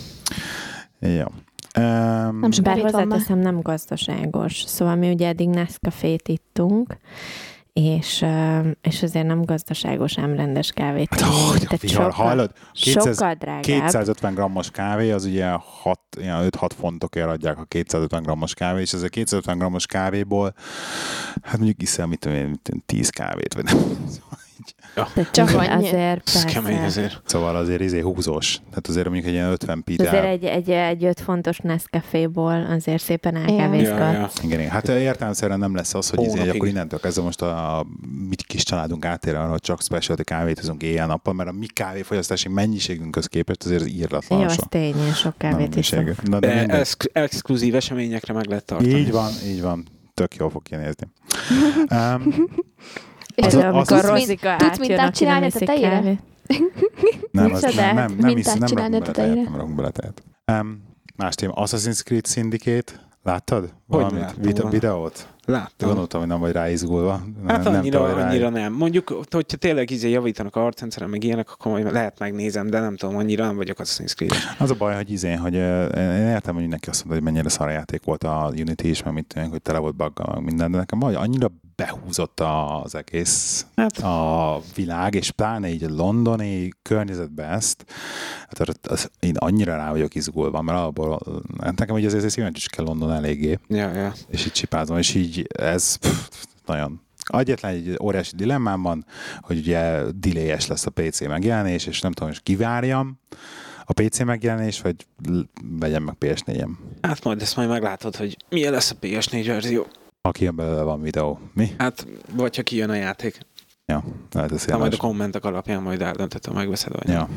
[0.98, 1.24] Jó.
[1.78, 2.84] Um, Nem sok Bár már.
[2.84, 4.62] hozzáteszem, nem gazdaságos.
[4.66, 6.96] Szóval mi ugye eddig Nescafét ittunk,
[7.72, 8.24] és,
[8.82, 11.08] és azért nem gazdaságos, ám rendes kávét.
[11.14, 12.52] Hát, hogy Tehát vihar, hallod?
[12.72, 13.62] 200 sokkal drágább.
[13.62, 15.48] 250 grammos kávé, az ugye
[15.82, 20.54] 6, ilyen 5-6 fontokért adják a 250 grammos kávé, és ez a 250 grammos kávéból,
[21.42, 23.76] hát mondjuk iszem, mit tudom én, mit tudom, 10 kávét, vagy nem.
[25.14, 25.68] Tehát Csak csak annyi.
[25.68, 25.94] azért
[26.28, 26.48] ez persze.
[26.60, 27.20] kemény azért.
[27.24, 28.54] Szóval azért izé húzós.
[28.68, 30.24] Tehát azért mondjuk egy ilyen 50 Azért pitál.
[30.24, 33.98] egy, egy, egy öt fontos Nescaféból azért szépen elkávézgat.
[33.98, 34.30] Ja, ja.
[34.42, 34.70] Igen, igen.
[34.70, 36.54] Hát értelemszerűen nem lesz az, hogy izé, Hónapig.
[36.54, 37.86] akkor innentől kezdve most a, a
[38.28, 42.48] mi kis családunk átér arra, hogy csak specialty kávét hozunk éjjel-nappal, mert a mi kávéfogyasztási
[42.48, 46.12] mennyiségünkhöz képest azért az írlatlan Jó, az tény, én sok kávét mennyiségű.
[46.24, 48.94] Na, de De ex- exkluzív eseményekre meg lehet tartani.
[48.94, 49.86] Így van, így van.
[50.14, 51.06] Tök jól fog kinézni.
[51.90, 52.34] Um,
[53.38, 56.00] És Az- az- amikor az- Rozika Tudsz mintát csinálni a iszik tetejére?
[57.30, 59.76] nem, az, nem, nem, nem, Mintát hisz, nem csinálni rakunk a bele tejet, nem rakunk
[59.76, 60.22] bele tejet.
[60.52, 60.82] Um,
[61.16, 63.74] más téma, Assassin's Creed Syndicate, láttad?
[63.88, 64.34] Valamit?
[64.36, 64.70] Vide- volna.
[64.70, 65.28] videót?
[65.46, 65.88] Láttam.
[65.88, 67.20] Gondoltam, hogy nem vagy ráizgulva.
[67.46, 68.72] Hát nem, annyira, rá- annyira nem.
[68.72, 72.96] Mondjuk, hogyha tényleg izé javítanak a harcrendszeren, meg ilyenek, akkor majd lehet megnézem, de nem
[72.96, 74.32] tudom, annyira nem vagyok Assassin's Creed.
[74.58, 78.04] Az a baj, hogy izén, hogy én értem, hogy neki azt mondta, hogy mennyire szarjáték
[78.04, 80.98] volt a Unity is, meg mit tudom, hogy tele volt buggal, meg minden, de nekem
[80.98, 83.98] vagy annyira behúzott az egész Hát.
[83.98, 87.84] a világ, és pláne így a londoni környezetbe ezt,
[88.48, 91.20] hát az, az, én annyira rá vagyok izgulva, mert abból,
[91.60, 94.12] hát nekem így azért szíven is kell London eléggé, Ja, ja.
[94.28, 96.28] és így csipázom, és így ez pff,
[96.66, 99.06] nagyon Egyetlen egy óriási dilemmám van,
[99.40, 103.18] hogy ugye delay lesz a PC megjelenés, és nem tudom, hogy kivárjam
[103.84, 105.06] a PC megjelenés, vagy
[105.78, 106.70] vegyem meg PS4-em.
[107.02, 109.86] Hát majd ezt majd meglátod, hogy milyen lesz a PS4 verzió.
[110.20, 111.38] Aki jön belőle van videó.
[111.54, 111.74] Mi?
[111.78, 113.38] Hát, vagy ha kijön a játék.
[113.86, 117.28] Ja, lehet ez Ha majd a kommentek alapján majd eldöntöd, ha megveszed vagy Ja.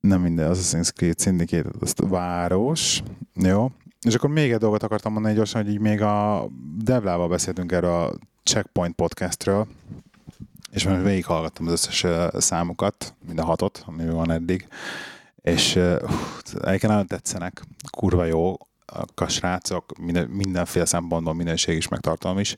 [0.00, 3.02] Nem minden, Assassin's Creed Syndicate, azt város.
[3.34, 3.70] Jó.
[4.04, 6.46] És akkor még egy dolgot akartam mondani gyorsan, hogy így még a
[6.84, 9.66] Devlával beszéltünk erről a Checkpoint podcastről,
[10.70, 14.68] és most végighallgattam az összes számukat, mind a hatot, ami van eddig,
[15.42, 15.76] és
[16.46, 18.56] egyébként nagyon tetszenek, kurva jó,
[19.14, 22.56] a srácok, minden, mindenféle szempontból minőség is, meg tartalom is.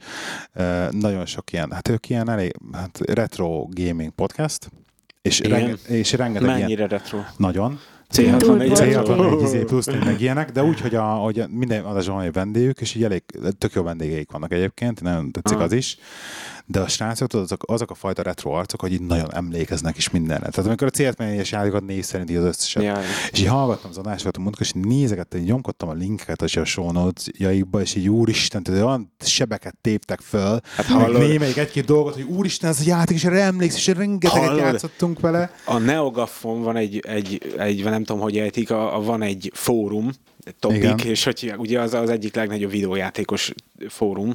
[0.90, 4.70] Nagyon sok ilyen, hát ők ilyen elég, hát retro gaming podcast,
[5.22, 7.18] és, renge, és rengeteg ilyen, Mennyire retro?
[7.36, 7.80] nagyon,
[8.12, 9.38] C64 Túl retro.
[9.38, 12.80] C64 izé plusz meg ilyenek, de úgy, hogy, a, hogy minden adásban van egy vendégük,
[12.80, 13.22] és így elég
[13.58, 15.64] tök jó vendégeik vannak egyébként, nagyon tetszik Aha.
[15.64, 15.98] az is.
[16.68, 20.10] De a srácok, tudod, azok, azok a fajta retro arcok, hogy így nagyon emlékeznek is
[20.10, 20.48] mindenre.
[20.48, 22.82] Tehát amikor a C64-es játékokat név szerint így az összeset.
[22.82, 22.98] Ja.
[23.32, 26.92] És így hallgattam az adásokat a múltkor, és nézegettem, így nyomkodtam a linkeket a show
[26.92, 32.22] notes-jaikba, és így úristen, tehát olyan sebeket téptek föl, Hát hallod, némelyik egy-két dolgot, hogy
[32.22, 34.58] úristen, ez a játék, és erre emlékszel, és rengeteget Hallod?
[34.58, 35.50] játszottunk vele.
[35.64, 40.10] a Neogaffon van egy, egy, egy nem tudom, hogy ejtik, a, a, van egy fórum,
[40.58, 40.98] topic, Igen.
[40.98, 43.52] és hogy ugye az az egyik legnagyobb videójátékos
[43.88, 44.34] fórum,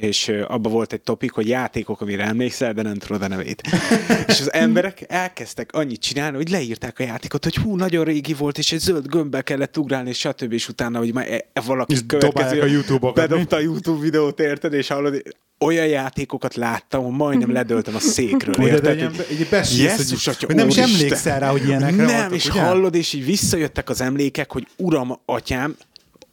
[0.00, 3.62] és ö, abba volt egy topik, hogy játékok, amire emlékszel, de nem tudod a nevét.
[4.28, 8.58] és az emberek elkezdtek annyit csinálni, hogy leírták a játékot, hogy hú, nagyon régi volt,
[8.58, 10.52] és egy zöld gömbbe kellett ugrálni, és stb.
[10.52, 13.34] És utána, hogy már e- e- valaki És dobálják a YouTube-okat, mi?
[13.34, 15.22] bedobta a YouTube videót, érted, és hallod,
[15.60, 19.16] olyan játékokat láttam, hogy majdnem ledöltem a székről, érted?
[19.16, 22.48] hogy- így besírsz, hogy, atya, hogy nem is emlékszel rá, hogy ilyenekre Nem, voltak, és
[22.48, 22.60] ugye?
[22.60, 25.76] hallod, és így visszajöttek az emlékek, hogy uram, atyám,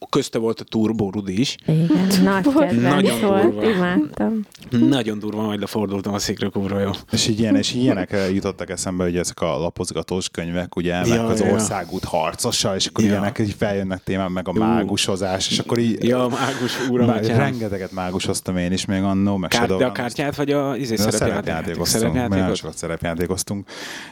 [0.10, 1.56] közte volt a Turbo Rudi is.
[1.66, 1.88] Igen,
[2.24, 3.70] nagy Nagyon volt, durva.
[3.70, 4.40] imádtam.
[4.70, 6.90] Nagyon durva, majd lefordultam a székről, kurva jó.
[7.12, 11.26] És, így ilyen, és ilyenek jutottak eszembe, hogy ezek a lapozgatós könyvek, ugye, meg Ja,
[11.26, 11.52] az ja.
[11.52, 13.10] országút harcosa, és akkor Ja.
[13.10, 14.58] ilyenek így feljönnek témák, meg a Ú.
[14.60, 17.38] mágusozás, és akkor így Ja, mágus, uram, Már atyám.
[17.38, 21.12] rengeteget mágusoztam én is még annó, meg Kár, de a kártyát, vagy a izé, a
[21.12, 23.70] szerepjátékoztunk, nagyon sokat szerepjátékoztunk,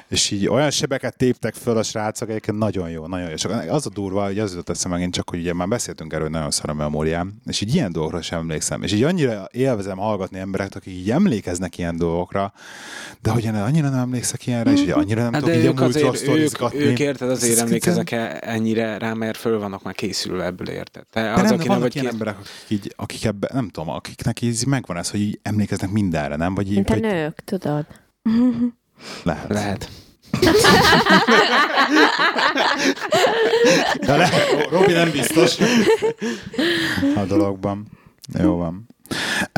[0.07, 3.33] és így olyan sebeket téptek föl a srácok, egyébként nagyon jó, nagyon jó.
[3.33, 6.23] És az a durva, hogy az jutott eszembe megint csak, hogy ugye már beszéltünk erről,
[6.25, 8.83] hogy nagyon szar a memóriám, és így ilyen dolgokra sem emlékszem.
[8.83, 12.53] És így annyira élvezem hallgatni embereket, akik így emlékeznek ilyen dolgokra,
[13.21, 15.69] de hogy én annyira nem emlékszek ilyenre, és hogy annyira nem Hát tudok így a
[15.69, 16.79] ők múltról azért, ők, sztorizgatni.
[16.79, 21.03] ők érted, azért Ez emlékeznek -e ennyire rá, mert föl vannak már készülve ebből, érted?
[21.11, 22.13] Te De az, nem, aki vannak vagy ilyen kész...
[22.13, 26.35] emberek, akik, így, akik ebbe, nem tudom, akiknek így megvan ez, hogy így emlékeznek mindenre,
[26.35, 26.55] nem?
[26.55, 27.85] Vagy így, Mint a vagy nők, tudod?
[29.23, 29.49] lehet.
[29.49, 29.89] Lehet.
[33.99, 35.57] De lehet, Robi nem biztos
[37.15, 37.87] a dologban.
[38.39, 38.87] Jó van.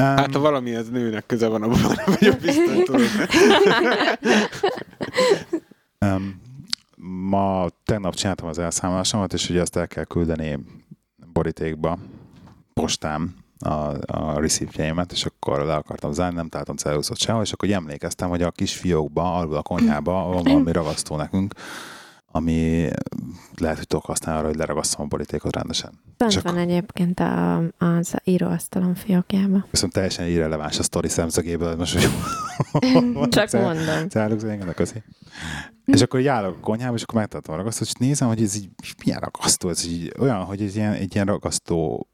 [0.02, 3.02] Um, Hát ha valami az nőnek köze van, abban nem vagyok biztos, tudod.
[6.00, 6.42] um,
[7.30, 10.60] ma tegnap csináltam az elszámolásomat, és ugye azt el kell küldeni
[11.34, 11.98] borítékba,
[12.74, 17.72] postám, a, a receipt és akkor le akartam zárni, nem találtam ceruszot sehol, és akkor
[17.72, 21.54] emlékeztem, hogy a kis fiókba, alul a konyhába van valami ragasztó nekünk,
[22.36, 22.90] ami
[23.58, 26.00] lehet, hogy tudok használni arra, hogy leragasztom a borítékot rendesen.
[26.28, 29.66] És van egyébként a, az íróasztalom fiókjába.
[29.72, 32.10] Viszont teljesen irreleváns a sztori szemszögéből, most hogy
[33.30, 34.10] Csak mondom.
[34.10, 35.04] Cáluk engem, köszi.
[35.86, 38.70] És akkor állok a konyhába, és akkor megtartom a ragasztót, és nézem, hogy ez így
[39.04, 42.08] milyen ragasztó, ez így olyan, hogy ez ilyen, egy ilyen ragasztó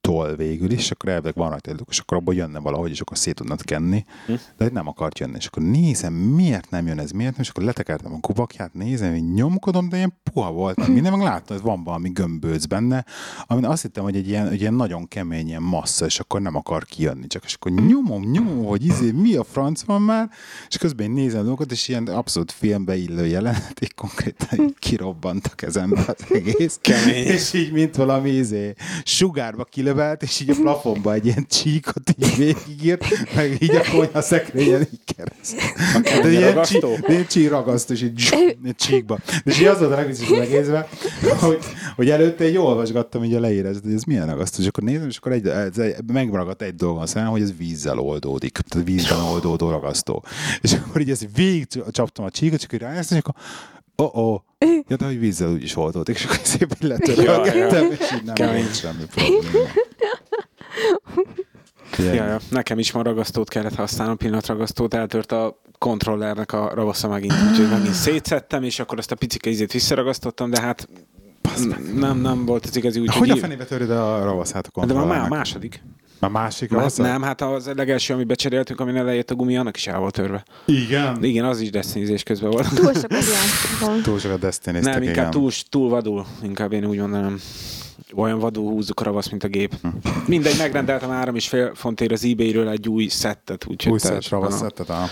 [0.00, 3.34] toll végül is, akkor elvileg van rajta és akkor abból jönne valahogy, és akkor szét
[3.34, 4.32] tudnád kenni, Hm.
[4.32, 5.36] de hogy nem akart jönni.
[5.36, 9.10] És akkor nézem, miért nem jön ez, miért nem, és akkor letekertem a kubakját, nézem,
[9.12, 13.04] hogy nyomkodom, de ilyen puha volt, meg minden, meg láttam, hogy van valami gömbölc benne,
[13.46, 16.54] amin azt hittem, hogy egy ilyen, egy ilyen nagyon kemény ilyen massza, és akkor nem
[16.56, 20.30] akar kijönni, csak és akkor nyomom, nyomom, hogy izé, mi a franc van már,
[20.68, 24.74] és közben én nézem a dolgokat, és ilyen abszolút filmbe illő jelenet, így konkrétan így
[24.78, 26.78] kirobbant a kezembe az egész.
[26.80, 27.24] Kemény.
[27.24, 28.74] És így, mint valami izé,
[29.60, 33.04] sugárba kilövelt, és így a plafonba egy ilyen csíkot így végigírt,
[33.34, 35.56] meg így a konyha szekrényen így kereszt.
[36.22, 36.94] De ilyen, ragasztó?
[36.94, 39.18] csí, ilyen csí ragasztó, és így, zsú, egy csíkba.
[39.44, 40.86] És így az volt a legviccesebb egészben,
[41.40, 41.58] hogy,
[41.96, 45.16] hogy előtte így olvasgattam így a leírást, hogy ez milyen ragasztó, és akkor nézem, és
[45.16, 49.70] akkor egy, ez egy, megragadt egy dolgon szem, hogy ez vízzel oldódik, tehát vízben oldódó
[49.70, 50.24] ragasztó.
[50.60, 53.34] És akkor így ezt végig csaptam a csíkot, csak így rájöttem, és akkor
[54.00, 54.40] Oh, oh.
[54.88, 59.04] Ja, de hogy vízzel úgyis oldódik, és akkor szépen letörölgettem, és így nem volt semmi
[59.10, 59.68] probléma.
[61.98, 62.38] Ja, ja.
[62.50, 67.94] Nekem is ma ragasztót kellett használnom, pillanatragasztót, eltört a kontrollernek a ravasza megint, úgyhogy megint
[67.94, 70.88] szétszettem, és akkor azt a picike izét visszaragasztottam, de hát
[71.94, 73.28] nem, nem volt az igazi, úgyhogy...
[73.28, 75.82] Hogy a fenébe töröd a ravaszát a de már második.
[76.20, 77.06] Már másik ravaszat?
[77.06, 80.44] nem, hát az legelső, amit becseréltünk, amin elejött a gumi, annak is el volt törve.
[80.64, 81.24] Igen.
[81.24, 82.68] Igen, az is desztinizés közben volt.
[82.74, 84.02] Túl sokat játszottam.
[84.12, 85.30] Túl sokat destiny Nem, inkább igen.
[85.30, 87.40] túl, túl vadul, inkább én úgy mondanám.
[88.14, 89.74] Olyan vadul húzzuk a ravasz, mint a gép.
[89.82, 89.88] Hm.
[90.26, 93.66] Mindegy, megrendeltem három és fél fontért az ebay-ről egy új szettet.
[93.66, 94.88] Úgyhogy Új szett ravaszettet.
[94.90, 95.06] aha.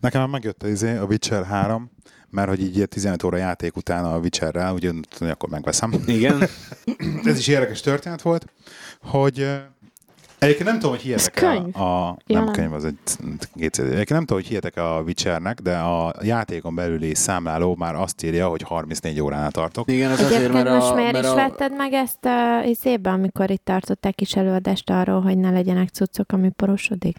[0.00, 1.90] Nekem már megjött a, izé, a Witcher 3,
[2.30, 4.90] mert hogy így 15 óra játék után a Witcherrel, ugye
[5.20, 5.92] akkor megveszem.
[6.06, 6.48] Igen.
[7.24, 8.46] Ez is érdekes történet volt,
[9.02, 9.46] hogy
[10.38, 11.76] Egyébként nem tudom, hogy hihetek Ez könyv?
[11.76, 12.52] a, a Ja, nem nem.
[12.52, 12.98] könyv, az egy
[13.56, 13.84] két CD.
[13.84, 18.48] Egyébként nem tudom, hogy hihetek a Witchernek, de a játékon belüli számláló már azt írja,
[18.48, 19.90] hogy 34 óránál tartok.
[19.90, 22.62] Igen, ez azért, Egyébként mert most a, miért mert is a, vetted meg ezt a
[22.64, 27.16] izébe, amikor itt tartották kis előadást arról, hogy ne legyenek cuccok, ami porosodik?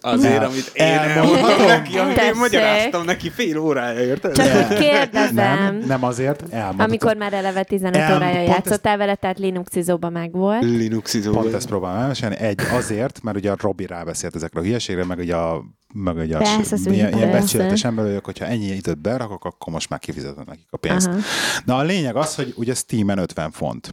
[0.00, 2.34] Azért, amit én elmondtam neki, amit én Tessék.
[2.34, 4.32] magyaráztam neki fél órája, érted?
[4.36, 4.66] Csak Nem.
[4.70, 5.34] úgy kérdezem.
[5.34, 6.84] Nem, nem azért, elmondhatom.
[6.86, 10.62] Amikor már eleve 15 El- órája játszottál vele, tehát Linuxizóba meg volt.
[10.62, 11.32] Linuxizó.
[11.32, 12.36] Pont ezt próbálom elmesélni.
[12.38, 15.62] Egy azért, mert ugye a Robi rábeszélt ezekre a hülyeségre, meg ugye a
[15.92, 19.88] meg a Persze, az ilyen, ilyen becsületes ember vagyok, hogyha ennyi időt berakok, akkor most
[19.88, 21.06] már kifizetem nekik a pénzt.
[21.06, 21.18] Aha.
[21.64, 23.92] Na a lényeg az, hogy ugye Steam-en 50 font.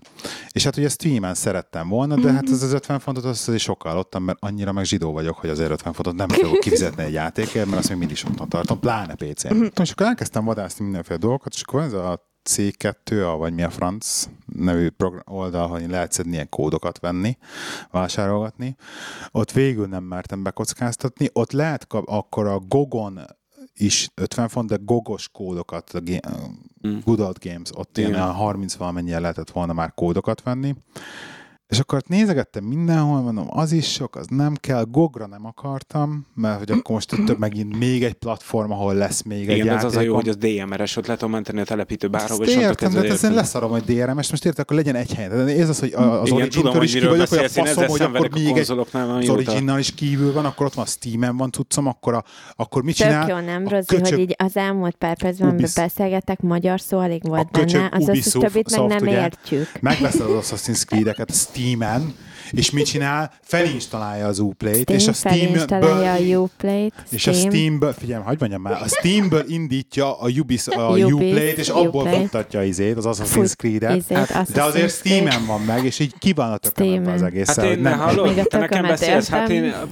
[0.52, 3.98] És hát ugye Steam-en szerettem volna, de hát az az 50 fontot azt azért sokkal
[3.98, 7.66] adtam, mert annyira meg zsidó vagyok, hogy az 50 fontot nem fogok kifizetni egy játékért,
[7.66, 9.72] mert azt még mindig soknak tartom, pláne PC-n.
[9.82, 14.28] És akkor elkezdtem vadászni mindenféle dolgokat, és akkor ez a C2, vagy mi a franc
[14.46, 17.38] nevű program, oldal, hogy lehet szedni ilyen kódokat venni,
[17.92, 18.76] vásárolgatni.
[19.32, 21.30] Ott végül nem mertem bekockáztatni.
[21.34, 23.20] Ott lehet kap, akkor a Gogon
[23.74, 26.00] is 50 font, de gogos kódokat, a
[26.88, 26.98] Mm.
[27.06, 28.22] Good Old Games, ott ilyen Igen.
[28.22, 30.76] olyan 30 valamennyien lehetett volna már kódokat venni.
[31.70, 36.26] És akkor ott nézegettem mindenhol, mondom, az is sok, az nem kell, Gogra nem akartam,
[36.36, 39.84] mert hogy akkor most több megint még egy platform, ahol lesz még egy Igen, ez
[39.84, 42.92] az a jó, hogy az DMR-es, ott lehet menteni a telepítő bárhova, Ezt és értem,
[42.92, 43.34] de hát ezen érted.
[43.34, 45.30] leszarom, hogy DRM-es, most érted, akkor legyen egy helyen.
[45.46, 47.88] De Ez az, hogy a- az Igen, tudom, hogy is miről vagyok, hogy a faszom,
[47.88, 49.32] hogy akkor a még egy az amióta.
[49.32, 52.24] original is kívül van, akkor ott van Steam-en van cuccom, akkor, a,
[52.56, 53.30] akkor mit Tök csinál?
[53.30, 57.22] jó, nem, A Rozi, hogy így az elmúlt pár percben, Ubis- beszélgetek, magyar szó alig
[57.28, 59.68] volt A benne, az összes többit meg nem értjük.
[59.82, 61.30] Megveszed az Assassin's Creed-eket
[61.60, 62.14] Steam-en,
[62.52, 63.32] és mit csinál?
[63.42, 67.50] Felinstalálja az Uplay-t, és a Steam felinstalálja a Steam-ből Uplay-t, és a Steam.
[67.52, 72.08] Steamből, figyelj, hagyd mondjam már, a Steamből indítja a, Ubis, a Ubis, Uplay-t, és abból
[72.10, 73.96] futtatja izét, az Assassin's Creed-et.
[73.96, 74.92] izét, Hát, de azért.
[74.92, 77.48] Steam-en van meg, és így ki van a tökömet az egész.
[77.48, 79.88] Hát én, ne, hallod, te nekem beszélsz, hát én a,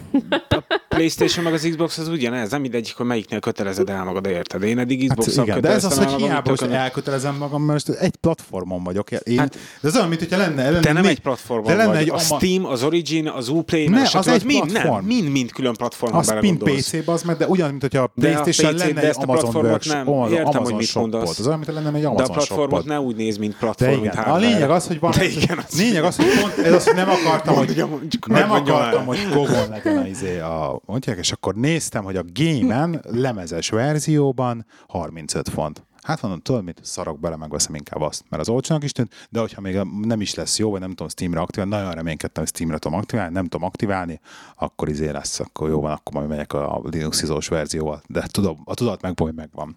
[0.97, 4.63] Playstation meg az Xbox az ugyanez, nem mindegy, hogy melyiknél kötelezed el magad, érted?
[4.63, 7.99] Én eddig Hát Xbox-szal igen, de ez az, hogy hiába most elkötelezem magam, mert most
[8.01, 9.11] egy platformon vagyok.
[9.11, 11.89] Én, Hát- de ez olyan, mint hogyha lenne, lenne Te nem egy platformon de lenne
[11.91, 12.01] vagy.
[12.01, 15.05] egy a ama- Steam, az Origin, az Uplay, Ne, az egy mind, nem, platform.
[15.05, 18.27] mind, mind külön platformon az Spin PC, az meg, de ugyan, mint hogyha a De
[18.37, 20.07] a Playstation PC lenne de egy ezt a Amazon platformot Workshop, nem.
[20.13, 21.11] Amazon, Értem, hogy Amazon mit shopot.
[21.11, 21.39] mondasz.
[21.39, 24.01] Az olyan, mint lenne egy De a Amazon platformot ne úgy néz, mint De platform,
[24.01, 26.83] mint a lényeg az, hogy van, De igen, az- lényeg az, hogy pont, ez az,
[26.85, 27.83] hogy nem akartam, hogy
[28.27, 33.01] nem akartam, hogy Gogon legyen a, izé, a mondják, és akkor néztem, hogy a Game-en
[33.11, 35.85] lemezes verzióban 35 font.
[36.07, 39.39] Hát mondom, tudod mit, szarok bele, megveszem inkább azt, mert az olcsónak is tűnt, de
[39.39, 42.77] hogyha még nem is lesz jó, vagy nem tudom Steamre aktiválni, nagyon reménykedtem, hogy Steamre
[42.77, 44.19] tudom aktiválni, nem tudom aktiválni,
[44.55, 48.73] akkor izé lesz, akkor jó van, akkor majd megyek a Linux verzióval, de tudom, a
[48.73, 49.75] tudat meg hogy megvan.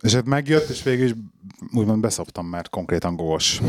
[0.00, 1.14] És hát megjött, és végül is
[1.72, 3.60] úgymond beszoptam, mert konkrétan gogos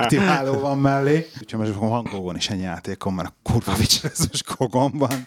[0.00, 1.26] aktiváló van mellé.
[1.40, 5.26] Úgyhogy most van gogon is egy játékom, mert a kurva vicserezős gogom van.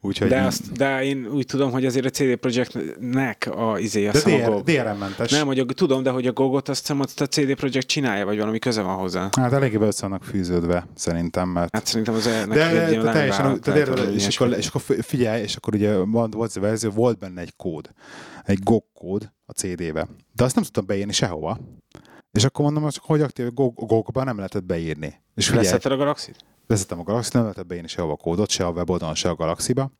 [0.00, 4.18] Úgyhogy De, azt, de én úgy tudom, hogy azért a CD Projektnek a izé, de
[4.18, 4.62] a DR, GOG.
[4.62, 5.30] DRM-mentes.
[5.30, 8.38] Nem, hogy a, tudom, de hogy a GOG-ot azt hiszem, a CD Projekt csinálja, vagy
[8.38, 9.28] valami köze van hozzá.
[9.36, 13.12] Hát eléggé össze vannak fűződve, szerintem, mert Hát szerintem az neki de, egy de, de
[13.12, 17.18] teljesen, de, de, vagy és, akkor, és akkor figyelj, és akkor ugye volt verzió, volt
[17.18, 17.90] benne egy kód,
[18.44, 20.08] egy GOG kód a CD-be.
[20.32, 21.58] De azt nem tudtam beírni sehova.
[22.30, 25.20] És akkor mondom, hogy hogy aktív, GOG, GOG-ba nem lehetett beírni.
[25.34, 26.44] És figyelj, Leszetted a Galaxy-t?
[26.66, 29.90] vezettem a Galaxy, nem lehetett beírni sehova a kódot, se a weboldalon, se a Galaxy-ba.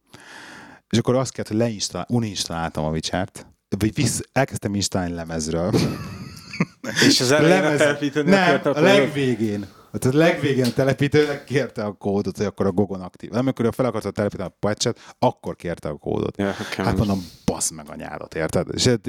[0.88, 3.46] És akkor azt kellett, hogy leinstall, uninstaláltam a Witcher-t,
[3.78, 5.72] vagy visz, elkezdtem installálni lemezről.
[7.08, 9.66] És az elején a telepítőnél nem, kérte a a legvégén.
[9.92, 13.30] Hát a legvégén a telepítőnek kérte a kódot, hogy akkor a Gogon aktív.
[13.30, 16.36] Nem, amikor fel akarta telepíteni a patchet, akkor kérte a kódot.
[16.36, 16.90] Ja, kemény.
[16.90, 18.68] Hát mondom, bassz meg a nyádat, érted?
[18.74, 19.08] És hát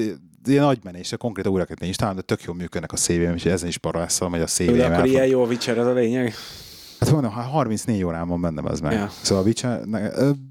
[0.49, 3.67] ilyen nagy menés, konkrétan újra kellett installálni, de tök jól működnek a szévém, és ezen
[3.67, 6.33] is parasszal, hogy a de szévém akkor ilyen jó a Witcher, az a lényeg.
[6.99, 8.91] Hát mondom, hát 34 órán van bennem az meg.
[8.91, 9.09] Yeah.
[9.21, 9.81] Szóval a Witcher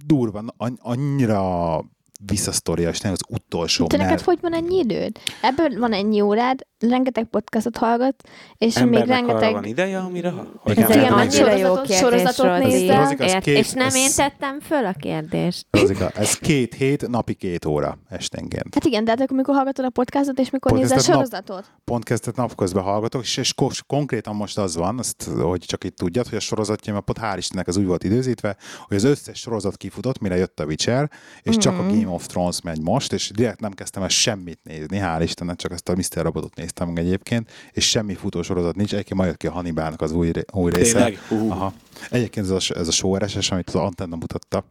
[0.07, 1.85] durva, an- annyira
[2.27, 5.19] visszasztoria, és nem az utolsó, neked mert hogy van ennyi időd?
[5.43, 8.15] Ebből van ennyi órád, rengeteg podcastot hallgat,
[8.59, 9.53] és még Embernek arra rengeteg...
[9.53, 10.31] van ideje, amire...
[10.57, 10.85] Hogy Igen.
[10.85, 14.11] Ez egy Igen, Hát, annyira jó sorozatot- kérdés, sorozatot Ért- két- És nem ez- én
[14.17, 15.67] tettem föl a kérdést.
[15.71, 18.75] Rozika, ez két hét, napi két óra esténként.
[18.75, 21.65] Hát igen, de hát akkor mikor hallgatod a podcastot, és mikor nézel nap- sorozatot?
[21.85, 26.29] Podcastet napközben hallgatok, és, és kos, konkrétan most az van, azt, hogy csak itt tudjad,
[26.29, 28.57] hogy a sorozatjaim, a pont hál' Istennek az úgy volt időzítve,
[28.87, 31.11] hogy az összes sorozat kifutott, mire jött a Witcher,
[31.43, 31.59] és mm-hmm.
[31.59, 35.21] csak a Game of Thrones megy most, és direkt nem kezdtem el semmit nézni, hál'
[35.23, 36.23] Istennek, csak ezt a Mr.
[36.23, 40.01] Robotot néztem meg egyébként, és semmi futó sorozat nincs, egyébként majd jött ki a Hannibalnak
[40.01, 40.93] az új, új része.
[40.93, 41.19] Tényleg?
[41.29, 41.51] Hú.
[41.51, 41.73] Aha.
[42.11, 44.65] Egyébként ez a, ez a show RSS, amit az Antenna mutatta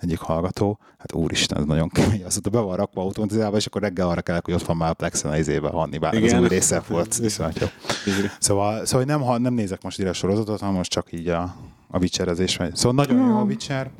[0.00, 2.24] egyik hallgató, hát úristen, ez nagyon kemény.
[2.24, 4.90] Azt mondta, be van rakva automatizálva, és akkor reggel arra kell, hogy ott van már
[4.90, 6.40] a Plexen az izébe Hannibal, az Igen.
[6.40, 7.16] új része volt.
[7.26, 7.66] Viszont jó.
[8.38, 11.56] Szóval, szóval nem, ha- nem nézek most ide a sorozatot, hanem most csak így a,
[11.90, 12.76] a Witcherezés megy.
[12.76, 13.90] Szóval nagyon jó a Witcher,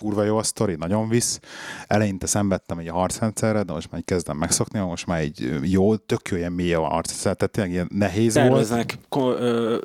[0.00, 1.40] kurva jó a sztori, nagyon visz.
[1.86, 5.58] Eleinte szenvedtem egy a harcrendszerre, de most már így kezdem megszokni, most már így ö,
[5.62, 8.46] jó, tök jó ilyen mély a harcrendszer, tehát tényleg ilyen nehéz volt.
[8.46, 9.76] Terveznek ko- ö,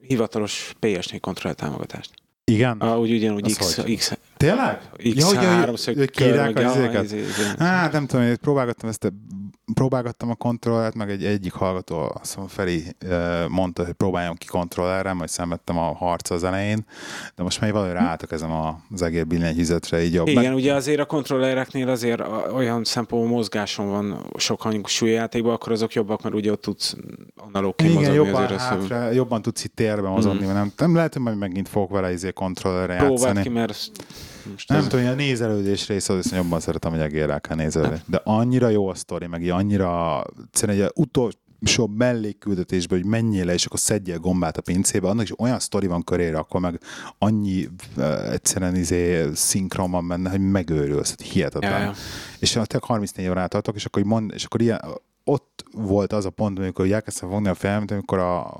[0.00, 2.10] hivatalos PS4 kontroll támogatást.
[2.44, 2.78] Igen?
[2.80, 3.96] Ah, úgy ugyanúgy Az X, hogy?
[3.96, 4.78] X, Tényleg?
[4.78, 7.04] X hogy- hogy- háromszög kiírják meg az izéket?
[7.04, 7.42] izé- izé.
[7.58, 9.08] Hát nem tudom, én próbálgattam ezt, a,
[9.74, 12.84] próbálgattam a kontrollert, meg egy egyik hallgató, azt mondom, Feri
[13.48, 16.86] mondta, hogy próbáljam ki kontrollerre, majd szenvedtem a harc az elején,
[17.34, 18.50] de most már valahogy ráálltak ezen
[18.90, 20.26] az egér billentyűzetre, így jobb.
[20.28, 22.22] Igen, Meg- ugye azért a kontrollereknél azért
[22.52, 26.96] olyan szempontból mozgáson van sok hangsúly játékban, akkor azok jobbak, mert ugye ott tudsz
[27.36, 28.60] analógként igen, mozogni jobban, azért.
[28.60, 30.52] hátra, jobban tudsz itt térbe mozogni, mm.
[30.52, 33.42] nem, nem lehet, hogy majd megint fogok vele izé kontrollerre Próbáld játszani.
[33.42, 33.90] ki, mert
[34.50, 38.00] Most Nem tudom, a nézelődés része, az jobban szeretem, hogy egérrel kell nézelni.
[38.06, 43.66] De annyira jó a sztori, meg annyira, szerintem egy utolsó mellékküldetésben, hogy menjél le, és
[43.66, 46.80] akkor szedjél gombát a pincébe, annak is olyan sztori van körére, akkor meg
[47.18, 51.80] annyi uh, egyszerűen izé szinkron van benne, hogy megőrülsz, hát hihetetlen.
[51.80, 51.92] Ja, ja.
[52.38, 54.80] És tényleg 34 órát tartok, és akkor, mond, és akkor ilyen,
[55.24, 58.54] ott volt az a pont, amikor elkezdtem fogni a filmet, amikor a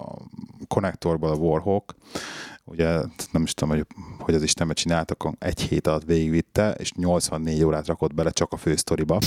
[0.69, 1.95] konnektorból a Warhawk,
[2.65, 3.01] ugye
[3.33, 3.87] nem is tudom, hogy,
[4.19, 8.57] hogy az Istenbe csináltak, egy hét alatt végigvitte, és 84 órát rakott bele csak a
[8.57, 9.19] fősztoriba.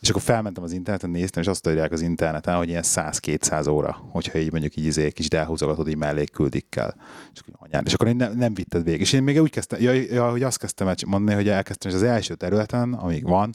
[0.00, 3.92] És akkor felmentem az interneten, néztem, és azt írják az interneten, hogy ilyen 100-200 óra,
[4.10, 6.96] hogyha így mondjuk így izé, kis elhúzogatod, így mellé küldikkel.
[7.32, 9.00] És akkor, anyád, és akkor én nem, nem vitted végig.
[9.00, 11.96] És én még úgy kezdtem, ja, ja, hogy azt kezdtem el mondani, hogy elkezdtem, és
[11.96, 13.54] az első területen, amíg van,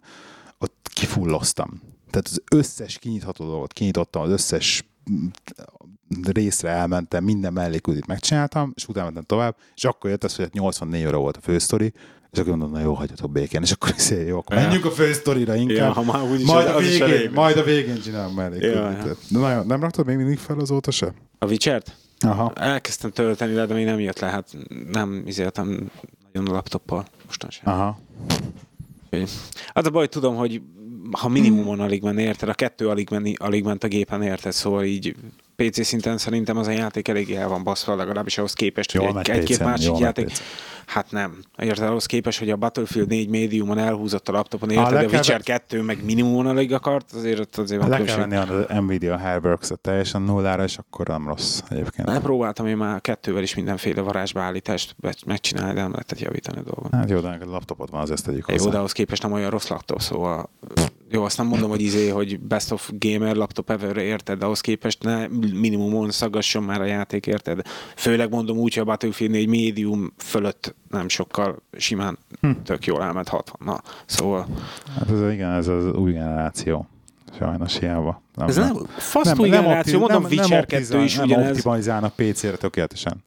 [0.57, 1.81] ott kifulloztam.
[2.09, 4.85] Tehát az összes kinyitható dolgot kinyitottam, az összes
[6.31, 10.53] részre elmentem, minden melléküldit megcsináltam, és utána mentem tovább, és akkor jött az, hogy hát
[10.53, 11.93] 84 óra volt a fősztori,
[12.31, 14.61] és akkor mondom, na jó, hagyjatok békén, és akkor is jó, akkor Ja.
[14.61, 15.77] menjünk a fősztorira inkább.
[15.77, 19.17] Ja, ha már úgyis majd, az- a végén, majd a végén csinálom mellékülditet.
[19.29, 19.63] Ja, ja.
[19.63, 21.13] Nem raktad még mindig fel azóta se?
[21.39, 21.95] A Witcher-t?
[22.19, 22.51] Aha.
[22.55, 24.57] Elkezdtem tölteni le, de még nem jött le, hát
[24.91, 25.91] nem izéltem
[26.33, 27.73] nagyon a laptoppal mostan sem.
[27.73, 27.99] Aha.
[29.11, 29.29] Úgyhogy-
[29.73, 30.61] Az a baj, tudom, hogy
[31.11, 32.49] ha minimumon alig menne, érted?
[32.49, 34.51] A kettő alig, menni, alig ment a gépen, érted?
[34.51, 35.15] Szóval így
[35.55, 39.09] PC szinten szerintem az a játék eléggé el van baszva, legalábbis ahhoz képest, hogy Jól
[39.09, 40.25] egy, megy egy-két másik jól játék.
[40.25, 40.41] PC-n.
[40.85, 41.37] Hát nem.
[41.57, 45.35] Érted, ahhoz képest, hogy a Battlefield 4 médiumon elhúzott a laptopon, érted, de a Witcher
[45.37, 49.79] ve- 2 meg minimumon alig akart, azért azért van Le kell venni az Nvidia Hairworks-et
[49.79, 52.07] teljesen nullára, és akkor nem rossz egyébként.
[52.07, 56.99] Lepróbáltam én már kettővel is mindenféle varázsbeállítást be- megcsinálni, de nem lehetett javítani a dolgon.
[56.99, 58.77] Hát jó, de neked laptopod van, az ezt tegyük Jó, de hozzá.
[58.77, 60.49] ahhoz képest nem olyan rossz laptop, szóval
[61.11, 64.61] jó, azt nem mondom, hogy izé, hogy best of gamer laptop ever érted, de ahhoz
[64.61, 67.61] képest ne minimumon szaggasson már a játék, érted?
[67.95, 72.49] Főleg mondom úgy, hogy a Battlefield 4 médium fölött nem sokkal simán Hm.
[72.63, 73.55] tök jól elment 60.
[73.65, 74.47] Na, szóval
[74.99, 76.87] Hát ez, igen, ez az új generáció.
[77.37, 78.21] Sajnos hiába.
[78.35, 81.49] Nem, ez nem fasz új generáció, mondom, Witcher 2 is nem ugyanez.
[81.49, 83.23] optimalizálnak PC-re tökéletesen.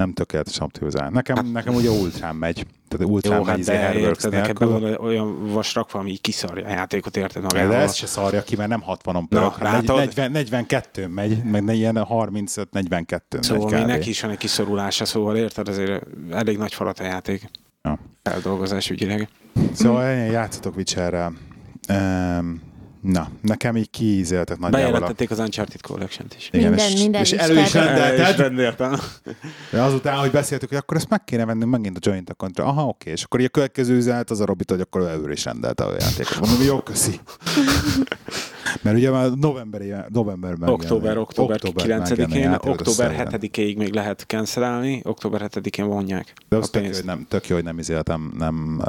[0.00, 1.12] Nem tökéletesen optimalizálnak.
[1.12, 2.66] Nekem, nekem ugye ultrán megy.
[2.88, 4.80] Tehát ultrán Jó, megy hát izé de érted, neked nélkül.
[4.80, 7.82] be van olyan vasrakva, ami így kiszarja a játékot, érted De magával.
[7.82, 9.96] ezt se szarja ki, mert nem 60-on pörög, hanem látod?
[9.96, 15.68] 40, 42 megy, meg ilyen 35-42 Szóval még neki is van egy kiszorulása, szóval érted,
[15.68, 17.50] azért elég nagy falat a játék.
[17.82, 17.98] Ja.
[18.22, 19.28] Feldolgozás ügyileg.
[19.72, 21.32] Szóval ennyien játszatok Witcherrel.
[21.88, 22.69] Um,
[23.02, 24.86] na, nekem így kiízéltek nagyjából.
[24.86, 26.48] a- Bejelentették az Uncharted Collection-t is.
[26.52, 27.74] Igen, Minden- és, minden és elő is
[28.36, 28.98] rendeltem.
[29.70, 32.64] de azután, hogy beszéltük, hogy akkor ezt meg kéne venni megint a joint kontra.
[32.64, 35.44] Aha, oké, és akkor így a következő üzenet az a Robit, hogy akkor ő is
[35.44, 36.40] rendelte a játékot.
[36.40, 37.20] Mondom, jó, köszi.
[38.82, 43.40] Mert ugye már novemberi, novemberben Október, október, megjelent 9-én, játék, az október szerintem.
[43.42, 47.48] 7-ig még lehet cancelálni, október 7-én vonják De a az tök jó, hogy nem, tök
[47.48, 48.86] jó, hogy nem izéltem, nem uh,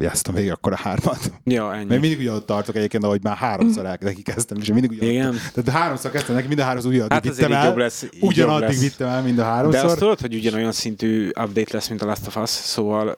[0.00, 1.32] játszottam végig akkor a hármat.
[1.44, 1.84] Ja, ennyi.
[1.84, 5.10] Még mindig ugyanott tartok egyébként, ahogy már háromszor el, neki kezdtem, és mindig ugyanott.
[5.14, 5.36] Igen.
[5.54, 7.66] Tehát háromszor kezdtem neki, mind a háromszor ugyanaddig Hát vittem el.
[7.66, 8.02] jobb lesz.
[8.02, 8.80] így jobb ugyanaddig lesz.
[8.80, 9.84] vittem el mind a De háromszor.
[9.84, 13.14] azt tudod, hogy ugyanolyan szintű update lesz, mint a Last of Us, szóval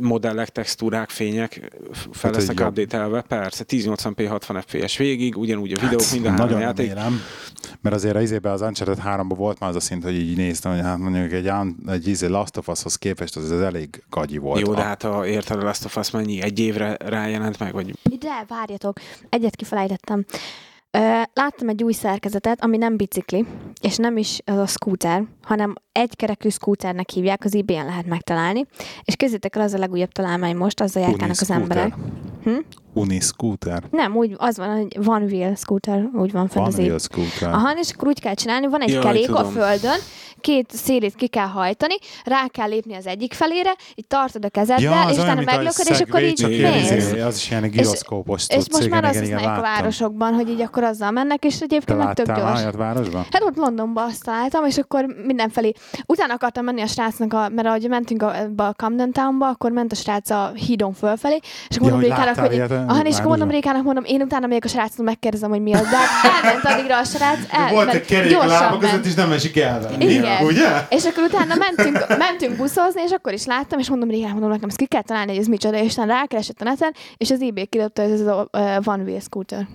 [0.00, 1.70] modellek, textúrák, fények
[2.12, 6.30] fel hogy lesznek update-elve, persze, 1080p 60 fps végig, ugyanúgy a videók, Hát, mind a
[6.30, 6.88] három játék.
[6.88, 7.20] remélem,
[7.80, 10.72] mert azért az izében az Uncharted 3 volt már az a szint, hogy így néztem,
[10.72, 11.50] hogy hát mondjuk egy,
[11.86, 14.66] egy izé Last of Us-hoz képest az, az elég gagyi volt.
[14.66, 16.42] Jó, de A- hát ha érted a Last of Us mennyi?
[16.42, 20.24] Egy évre rájelent meg, vagy De várjatok, egyet kifelejtettem.
[21.32, 23.46] Láttam egy új szerkezetet, ami nem bicikli,
[23.80, 28.66] és nem is az a scooter, hanem egykerekű scooternek hívják, az eBay-en lehet megtalálni,
[29.04, 31.94] és kezdjétek el az a legújabb találmány most, azzal járkálnak az emberek.
[32.42, 32.58] Hm?
[32.92, 33.82] Uniscooter.
[33.90, 37.48] Nem, úgy az van, hogy van wheel scooter, úgy van fent Van wheel scooter.
[37.54, 39.52] Aha, és akkor úgy kell csinálni, van egy Jaj, kerék a tudom.
[39.52, 39.98] földön,
[40.40, 41.94] két szélét ki kell hajtani,
[42.24, 46.00] rá kell lépni az egyik felére, így tartod a kezeddel, Ja, és utána meglököd, és
[46.00, 46.90] akkor így mész.
[46.90, 49.80] izé, Az is ilyen gyroszkópos És tudsz, most igen, már azt igen, igen, használják a
[49.80, 52.62] városokban, hogy így akkor azzal mennek, és egyébként meg tök gyors.
[52.76, 53.26] városban?
[53.32, 55.72] Hát ott Londonban azt találtam, és akkor mindenfelé.
[56.06, 59.92] Utána akartam menni a srácnak, a, mert ahogy mentünk a, a Camden Townba, akkor ment
[59.92, 61.38] a srác a hídon fölfelé,
[61.68, 62.54] és akkor Ja, mondom hogy Rékának, láttál hogy...
[62.54, 63.50] ilyet, Aha, és akkor mondom?
[63.50, 65.80] Rékának, mondom, én utána megyek a srácnak, megkérdezem, hogy mi az.
[65.80, 68.92] De hát elment addigra a srác, el, Volt egy kerék a gyorsan lábak ment.
[68.92, 69.96] között, és nem esik el vele.
[70.28, 70.44] Igen.
[70.46, 70.86] Ugye?
[70.90, 74.68] És akkor utána mentünk, mentünk buszozni, és akkor is láttam, és mondom, Rékának, mondom, nekem
[74.68, 77.66] ezt ki kell találni, hogy ez micsoda, és utána rákeresett a neten, és az eBay
[77.66, 79.66] kidobta, hogy ez a uh, One Wheel Scooter.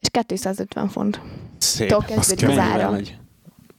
[0.00, 1.20] És 250 font.
[1.58, 1.88] szép.
[1.88, 2.90] Tól kezdődik az ára.
[2.90, 3.16] megy.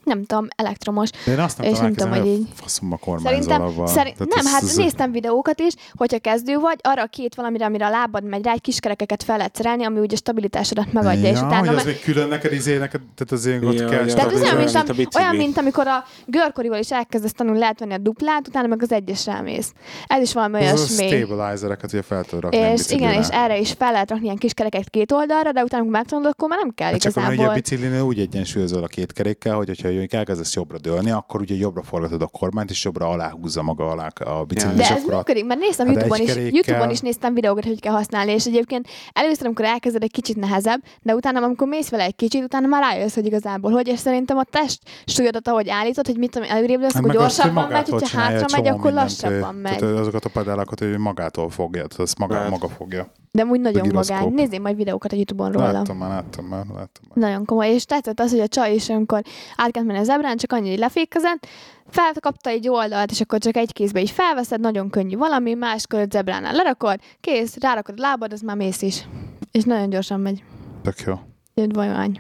[0.04, 1.10] Nem tudom, elektromos.
[1.26, 4.34] De én azt nem És nem tudom, hogy hogy a faszomba kormányzol Szerintem, szerint, Tehát
[4.36, 7.86] nem, ez- hát ez- néztem videókat is, hogyha kezdő vagy, arra a két valamire, amire
[7.86, 11.30] a lábad megy rá, egy kis kerekeket fel lehet szerelni, ami ugye a stabilitásodat megadja,
[11.30, 13.80] és ja, utána hogy az me- még külön neked izé, neked, tehát az én ott
[13.80, 14.14] Ja, kell ja.
[14.14, 14.76] tehát ez olyan, mint,
[15.16, 18.82] a olyan, mint amikor a görkorival is elkezdesz tanulni, lehet venni a duplát, utána meg
[18.82, 19.74] az egyes rámész.
[20.08, 21.08] Ez is valami Ez a olyasmi.
[21.08, 24.54] stabilizereket ugye fel tudod rakni És igen, és erre is fel lehet rakni ilyen kis
[24.54, 27.42] kereket két oldalra, de utána, amikor megtanulod, akkor már nem kell Hát csak amikor ugye
[27.42, 27.62] a igazából.
[27.62, 31.82] biciklinél úgy egyensúlyozol a két kerékkel, hogy hogyha mondjuk elkezdesz jobbra dőlni, akkor ugye jobbra
[31.84, 35.88] forgatod a kormányt, és jobbra aláhúzza maga alá a biciklit, De ez működik, mert néztem
[35.88, 39.66] Hát YouTube-on is, kerékkel- YouTube-on is néztem videókat, hogy kell használni, és egyébként először, amikor
[39.66, 43.26] elkezded egy kicsit nehezebb, de utána, amikor mész vele egy kicsit, utána már rájössz, hogy
[43.26, 47.04] igazából hogy, és szerintem a test súlyodat, ahogy állítod, hogy mit tudom, előrébb lesz, Hát
[47.04, 49.78] akkor meg azt, hogy gyorsabban megy, hogyha hátra egy megy, akkor lassabban megy.
[49.78, 52.50] Tehát azokat a pedálokat, hogy magától fogja, tehát maga, Hát.
[52.50, 53.12] maga fogja.
[53.32, 54.34] De úgy nagyon magány.
[54.34, 55.72] Nézzél majd videókat a YouTube-on róla.
[55.72, 57.18] Láttam már, láttam már, láttam már.
[57.30, 59.22] Nagyon komoly, és tetszett az, hogy a csaj is, amikor
[59.56, 61.48] át kellett menni a zebrán, csak annyi, hogy lefékezett,
[61.90, 66.06] felkapta egy oldalt, és akkor csak egy kézbe így felveszed, nagyon könnyű valami, máskor a
[66.10, 69.08] zebránál lerakod, kész, rárakod a lábad, az már mész is.
[69.52, 70.44] És nagyon gyorsan megy.
[70.82, 71.20] Tök jó.
[71.54, 72.20] Jött vajány.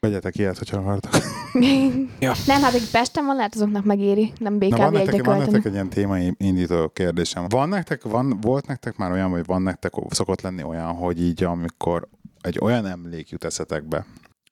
[0.00, 1.12] Vegyetek ilyet, hogyha akartok.
[2.20, 2.32] Ja.
[2.46, 5.38] Nem, hát akik Pesten van, lehet azoknak megéri, nem Na, BKV van egyre nektek, van
[5.38, 7.44] nektek egy ilyen témai indító kérdésem.
[7.48, 11.42] Van nektek, van, volt nektek már olyan, vagy van nektek, szokott lenni olyan, hogy így
[11.44, 12.08] amikor
[12.40, 14.06] egy olyan emlék jut eszetekbe,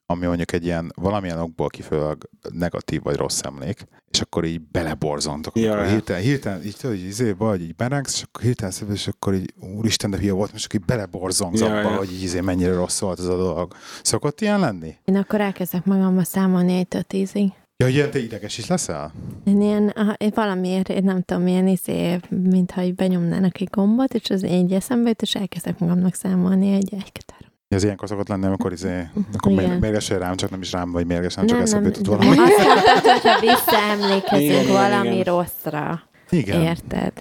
[0.07, 5.59] ami mondjuk egy ilyen valamilyen okból kifolyólag negatív vagy rossz emlék, és akkor így beleborzontok.
[5.59, 8.91] Ja, akkor hirtelen, hirtelen, így tudod, hogy izé vagy, így berengsz, és akkor hirtelen szép,
[8.93, 11.97] és akkor így, úristen, de hülye volt, most akkor így beleborzongsz Ja, abba, ja.
[11.97, 13.75] hogy így izé mennyire rossz volt az a dolog.
[14.03, 14.97] Szokott ilyen lenni?
[15.05, 17.53] Én akkor elkezdek magamba számolni egytől tízig.
[17.79, 19.13] Ja, hogy ilyen te ideges is leszel?
[19.45, 19.95] Én ilyen,
[20.35, 25.09] valamiért, én nem tudom, ilyen izé, mintha így benyomnának egy gombot, és az így eszembe
[25.09, 27.25] jut, és elkezdek magamnak számolni egy, egy.
[27.69, 29.69] Ez ilyenkor szokott lenni, amikor izé, akkor Igen.
[29.69, 32.07] mér- mérges vagy rám, csak nem is rám vagy mérges, hanem csak nem, eszembe jutott
[32.07, 32.39] valami.
[32.39, 35.25] azt mondtad, hogyha visszaemlékezünk Igen, valami igen.
[35.25, 36.03] rosszra.
[36.31, 37.13] Igen, Érted?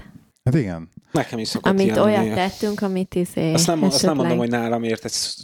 [0.44, 0.90] hát igen.
[1.12, 3.54] Nekem is szokott Amit ilyen olyat tettünk, amit izé...
[3.54, 5.36] Azt nem, azt nem mondom, hogy nálam ért, ez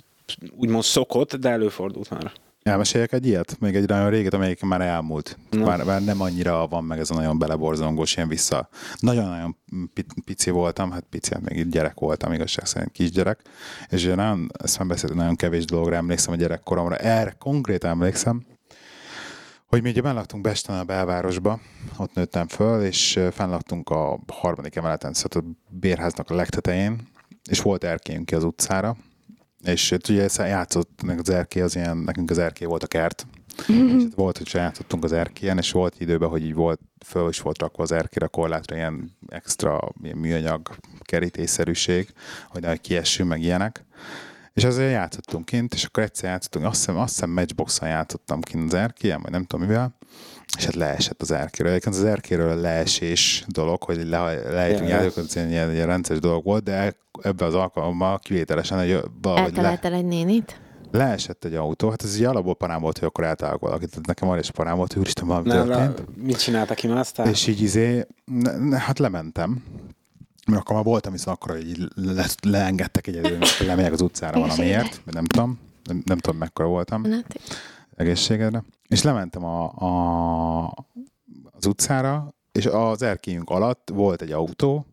[0.58, 2.32] úgymond szokott, de előfordult már.
[2.64, 3.60] Elmeséljek egy ilyet?
[3.60, 5.38] Még egy nagyon réget, amelyik már elmúlt.
[5.58, 8.70] Már, már nem annyira van meg ez a nagyon beleborzongós, ilyen vissza.
[9.00, 9.58] Nagyon-nagyon
[9.94, 13.40] pi- pici voltam, hát pici, hát még itt gyerek voltam, igazság szerint kisgyerek,
[13.90, 16.98] és nagyon, ezt már beszéltem, nagyon kevés dologra emlékszem a gyerekkoromra.
[16.98, 18.46] Erre konkrétan emlékszem,
[19.66, 21.60] hogy mi ugye benn laktunk Besten a belvárosba,
[21.98, 27.08] ott nőttem föl, és ö, fenn laktunk a harmadik emeleten, szóval a bérháznak a legtetején,
[27.50, 28.98] és volt erkélyünk ki az utcára,
[29.64, 33.28] és itt ugye játszott, meg az erkély az ilyen, nekünk az erkély volt a kert,
[33.68, 37.40] és itt volt, hogy játszottunk az erkélyen, és volt időben, hogy így volt, föl is
[37.40, 40.70] volt rakva az erkélyre korlátra ilyen extra ilyen műanyag
[41.00, 42.14] kerítésszerűség,
[42.50, 43.86] hogy nehogy kiessünk, meg ilyenek.
[44.54, 48.74] És azért játszottunk kint, és akkor egyszer játszottunk, azt hiszem, azt hiszem matchboxon játszottam kint
[48.74, 49.96] az erkélyen, vagy nem tudom mivel,
[50.58, 51.72] és hát leesett az erkéről.
[51.72, 56.44] Egyébként az erkéről leesés dolog, hogy le, lejtünk Ja, játékot, ez ilyen, ilyen rendszeres dolog
[56.44, 60.60] volt, de ebben az alkalommal kivételesen egy, valahogy le, egy nénit?
[60.92, 64.28] leesett egy autó, hát ez így alapból parám volt, hogy akkor eltalálok valakit, tehát nekem
[64.28, 65.98] van is parám volt, hogy úristen, valami Nem, történt.
[65.98, 67.28] le, mit csináltak, kimásztál?
[67.28, 69.64] És így izé, ne, ne, hát lementem,
[70.48, 74.40] mert akkor már voltam, viszont akkor, hogy így le, leengedtek egyedül, hogy lemegyek az utcára
[74.40, 77.26] valamiért, vagy nem tudom, nem, nem tudom mekkora voltam Hát,
[78.02, 78.64] egészségedre.
[78.88, 80.74] És lementem a, a,
[81.52, 84.86] az utcára, és az erkélyünk alatt volt egy autó,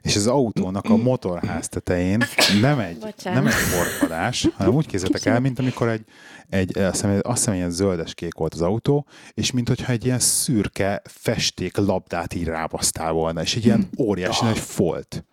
[0.00, 2.24] és az autónak a motorház tetején
[2.60, 3.42] nem egy, Bocsánat.
[3.42, 6.04] nem egy forpadás, hanem úgy képzeltek el, mint amikor egy,
[6.48, 10.18] egy azt hiszem, azt hiszem, ilyen zöldes-kék volt az autó, és mint hogyha egy ilyen
[10.18, 15.24] szürke festék labdát így rábasztál volna, és egy ilyen óriási nagy folt.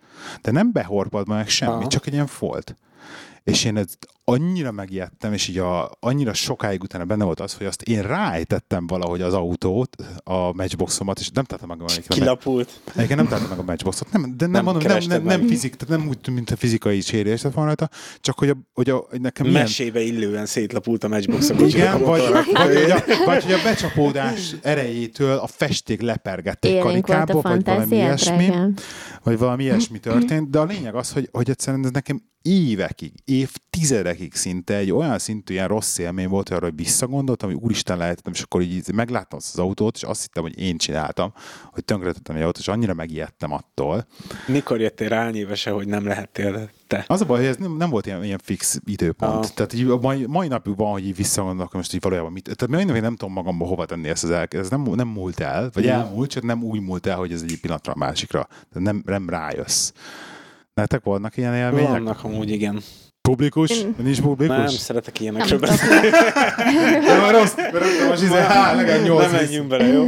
[0.42, 1.86] De nem behorpadva meg semmi, Aha.
[1.86, 2.76] csak egy ilyen folt.
[3.44, 7.66] És én ezt annyira megijedtem, és így a, annyira sokáig utána benne volt az, hogy
[7.66, 12.80] azt én ráejtettem valahogy az autót, a matchboxomat, és nem tettem meg a Kilapult.
[12.94, 15.74] Egyébként nem tettem meg a matchboxot, nem, de nem, Nem mondom, nem, nem, nem, fizik,
[15.74, 19.06] tehát nem úgy, mint a fizikai sérülés lett volna rajta, csak hogy, a, hogy, a,
[19.10, 21.60] hogy nekem milyen, Mesébe illően szétlapult a matchboxok.
[21.60, 27.06] igen, vagy, vagy, hogy a, vagy hogy a becsapódás erejétől a festék lepergett egy élénk
[27.06, 28.52] volt a karikába, vagy valami ilyesmi,
[29.22, 34.11] vagy valami ilyesmi történt, de a lényeg az, hogy, hogy egyszerűen ez nekem évekig, évtizedekig
[34.30, 38.42] szinte egy olyan szintű ilyen rossz élmény volt arra, hogy visszagondoltam, hogy úristen lehetettem, és
[38.42, 41.32] akkor így megláttam azt az autót, és azt hittem, hogy én csináltam,
[41.72, 44.06] hogy tönkretettem egy autót, és annyira megijedtem attól.
[44.46, 47.04] Mikor jöttél rá nyilvese, hogy nem lehettél te?
[47.06, 49.44] Az a baj, hogy ez nem, nem volt ilyen, ilyen fix időpont.
[49.44, 49.50] Ah.
[49.50, 52.44] Tehát így a mai, mai napig van, hogy így visszagondolok, hogy most így valójában mit.
[52.44, 54.46] Tehát mai napig nem tudom magamba hova tenni ezt az el.
[54.50, 55.92] Ez nem, nem múlt el, vagy Ja.
[55.92, 58.46] elmúlt, csak nem úgy múlt el, hogy ez egy pillanatra a másikra.
[58.48, 59.92] Tehát nem, nem rájössz.
[60.74, 61.90] Nektek vannak ilyen élmények?
[61.90, 62.82] Vannak amúgy, igen.
[63.22, 63.84] Publikus?
[64.02, 64.72] Nincs Nem, publikus?
[64.72, 65.74] szeretek Nem ilyenekről tudok.
[65.76, 66.08] beszélni.
[67.06, 70.04] Nem, már rossz, mert most izé, há, legalább nyolc Nem menjünk bele, jó?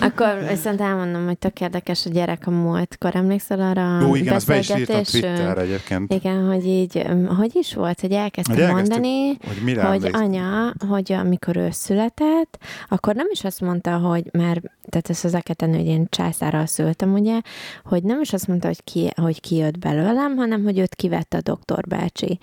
[0.00, 3.16] Akkor viszont elmondom, hogy tök érdekes a gyerek a múltkor.
[3.16, 5.02] Emlékszel arra Jó, a igen, azt be is írtam?
[5.02, 6.12] Twitterre egyébként.
[6.12, 7.06] Igen, hogy így,
[7.36, 12.58] hogy is volt, hogy elkezdtem Hogy mondani, Hogy mire hogy anya, hogy amikor ő született,
[12.88, 17.12] akkor nem is azt mondta, hogy mert, tehát ezt kell tenni, hogy én császárral szültem,
[17.12, 17.40] ugye,
[17.84, 21.36] hogy nem is azt mondta, hogy ki, hogy ki jött belőlem, hanem hogy őt kivette
[21.36, 22.38] a doktor bácsi.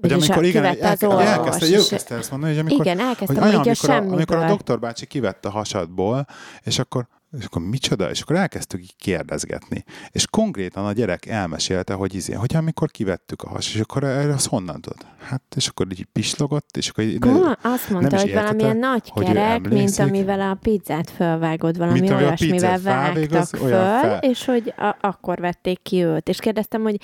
[0.00, 1.24] Hogy amikor igen, az elke- orvos.
[1.24, 3.96] elkezdte, és- jó kezdte ezt mondani, hogy amikor, igen, hogy elkezdtem, anya, hogy amikor, a,
[4.14, 6.26] amikor a doktor bácsi kivette a hasadból,
[6.62, 7.06] és akkor
[7.38, 8.10] és akkor micsoda?
[8.10, 9.84] És akkor elkezdtük így kérdezgetni.
[10.10, 14.32] És konkrétan a gyerek elmesélte, hogy izé, hogy amikor kivettük a has, és akkor erre
[14.32, 15.06] az honnan tudod?
[15.20, 18.76] Hát, és akkor így pislogott, és akkor így, Kuma azt mondta, is hogy értette, valamilyen
[18.76, 24.18] nagy hogy kerek, mint amivel a pizzát fölvágod, valami Mint olyasmivel olyan föl, fel.
[24.22, 26.28] és hogy a- akkor vették ki őt.
[26.28, 26.96] És kérdeztem, hogy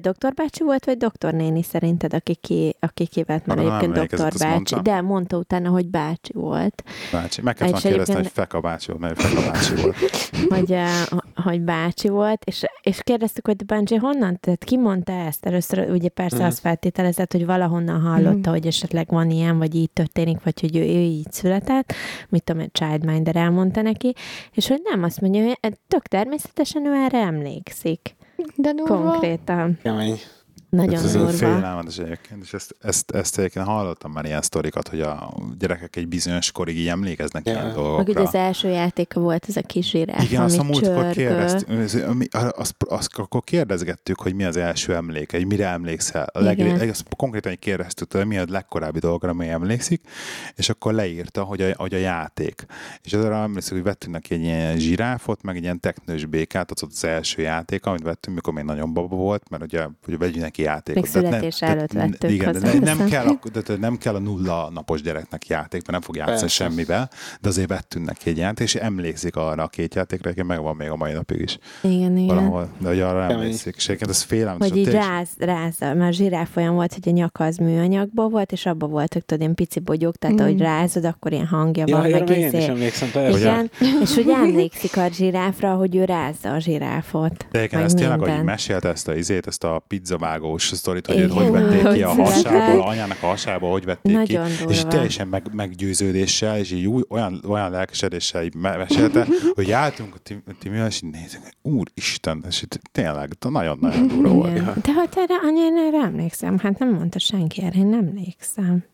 [0.00, 4.32] doktor bácsi volt, vagy doktor néni szerinted, aki, ki, aki kivett, mert nem egyébként doktor
[4.38, 4.74] bácsi.
[4.82, 6.82] De mondta utána, hogy bácsi volt.
[7.12, 7.42] bácsi.
[7.42, 9.96] Meg kellett kérdezni, hogy Feka bácsi volt, mert Feka bácsi volt.
[10.48, 15.46] hogy, uh, hogy bácsi volt, és, és kérdeztük, hogy Benji honnan, tehát ki mondta ezt?
[15.46, 16.46] Először ugye persze Mhm.
[16.46, 20.80] azt feltételezett, hogy valahonnan hallotta, hogy esetleg van ilyen, vagy így történik, vagy hogy ő,
[20.80, 21.92] ő így született,
[22.28, 24.14] mit tudom, egy childminder elmondta neki,
[24.52, 25.58] és hogy nem, azt mondja, hogy
[25.88, 28.16] tök természetesen ő erre emlékszik.
[28.56, 29.10] De durva.
[29.10, 29.78] Konkrétan.
[29.82, 30.18] Kemény.
[30.70, 31.28] Nagyon Ez durva.
[31.30, 36.08] félelmetes egyébként, és ezt, ezt, ezt egyébként hallottam már ilyen sztorikat, hogy a gyerekek egy
[36.08, 37.52] bizonyos korig így emlékeznek Ja.
[37.52, 38.12] ilyen Meg Meg dolgokra.
[38.12, 41.68] ugye az első játéka volt ez a kis zsiráf, Igen, azt a múltkor kérdeztük,
[42.32, 46.26] azt, azt, akkor kérdezgettük, hogy mi az első emléke, hogy mire emlékszel.
[46.32, 50.00] A leg, azt konkrétan kérdeztük tőle, mi a legkorábbi dolgra, ami emlékszik,
[50.54, 52.66] és akkor leírta, hogy a, hogy a játék.
[53.02, 56.82] És arra emlékszik, hogy vettünk neki egy ilyen zsiráfot, meg egy ilyen teknős békát, az
[56.82, 60.62] az első játék, amit vettünk, mikor még nagyon baba volt, mert ugye, hogy vegyünk neki
[60.62, 61.02] játékot.
[61.02, 63.38] Még Tehát ne- születése tehát előtt n- vettük Igen, de hozzá, ne, nem, kell a,
[63.52, 66.64] de, de nem kell a nulla napos gyereknek játék, mert nem fog játszani Persze.
[66.64, 67.10] semmivel,
[67.40, 70.88] de azért vettünk neki egy játék, és emlékszik arra a két játékra, aki megvan még
[70.90, 72.26] a mai napig is Igen, igen.
[72.36, 73.36] valahol, de hogy arra Kemény.
[73.36, 73.74] emlékszik.
[73.76, 74.68] És egyébként ez félelmetes.
[74.68, 78.28] Hogy így Tényleg- ráz, ráz, mert a zsiráf olyan volt, hogy a nyaka az műanyagból
[78.28, 80.44] volt, és abban voltak, tudod, ilyen pici bogyók, tehát Mm.
[80.44, 83.38] ahogy rázod, akkor ilyen hangja Ja, van, meg én is emlékszem, persze.
[83.38, 83.70] Igen,
[84.02, 87.46] és hogy emlékszik a zsiráfra, hogy ő rázza a zsiráfot.
[87.50, 88.44] De igen, ezt tényleg, hogy minden.
[88.44, 89.82] mesélte ezt a izét, ezt a
[90.54, 92.32] pizzavágós sztorit, hogy Igen, hogy vették ki hogy a született.
[92.44, 94.72] hasából, a anyának a hasából, hogy vették Nagyon ki, durva.
[94.72, 100.14] és teljesen meg, meggyőződéssel, és így új, olyan, olyan lelkesedéssel így me- mesélte, hogy jártunk
[100.14, 104.80] a Tim- Timivel, és így nézünk, úristen, és így tényleg nagyon-nagyon durva volt.
[104.80, 105.34] De hát erre,
[105.76, 106.58] erre emlékszem.
[106.58, 108.84] Hát nem mondta senki erre, én nem emlékszem.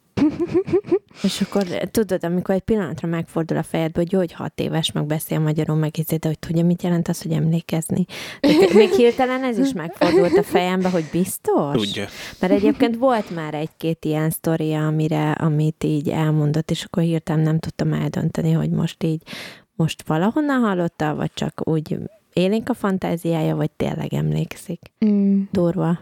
[1.22, 5.06] És akkor tudod, amikor egy pillanatra megfordul a fejedbe, hogy jó, hogy hat éves, meg
[5.06, 8.04] beszél magyarul, meg izé, de hogy tudja, mit jelent az, hogy emlékezni.
[8.40, 11.76] De még hirtelen ez is megfordult a fejembe, hogy biztos?
[11.76, 12.06] Tudja.
[12.40, 17.58] Mert egyébként volt már egy-két ilyen sztoria, amire, amit így elmondott, és akkor hirtelen nem
[17.58, 19.22] tudtam eldönteni, hogy most így,
[19.76, 21.98] most valahonnan hallotta, vagy csak úgy
[22.32, 24.80] élénk a fantáziája, vagy tényleg emlékszik.
[25.04, 25.42] Mm.
[25.50, 25.98] Durva.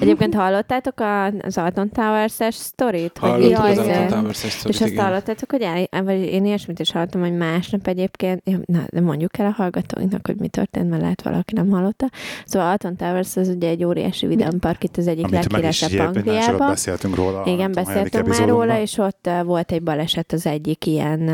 [0.00, 3.18] Egyébként hallottátok a, az Alton Towers-es sztorit?
[3.18, 5.04] Hallottuk az Alton Towers-es és sztorit, azt igen.
[5.04, 9.46] hallottátok, hogy el, vagy én ilyesmit is hallottam, hogy másnap egyébként, na, de mondjuk el
[9.46, 12.10] a hallgatóinknak, hogy mi történt, mert lehet valaki nem hallotta.
[12.44, 16.68] Szóval Alton Towers az ugye egy óriási videómpark itt az egyik leghíresebb Angliában.
[16.68, 17.42] beszéltünk róla.
[17.46, 21.30] Igen, beszéltünk már róla, és ott volt egy baleset az egyik ilyen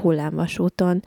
[0.00, 1.02] hullámvasúton.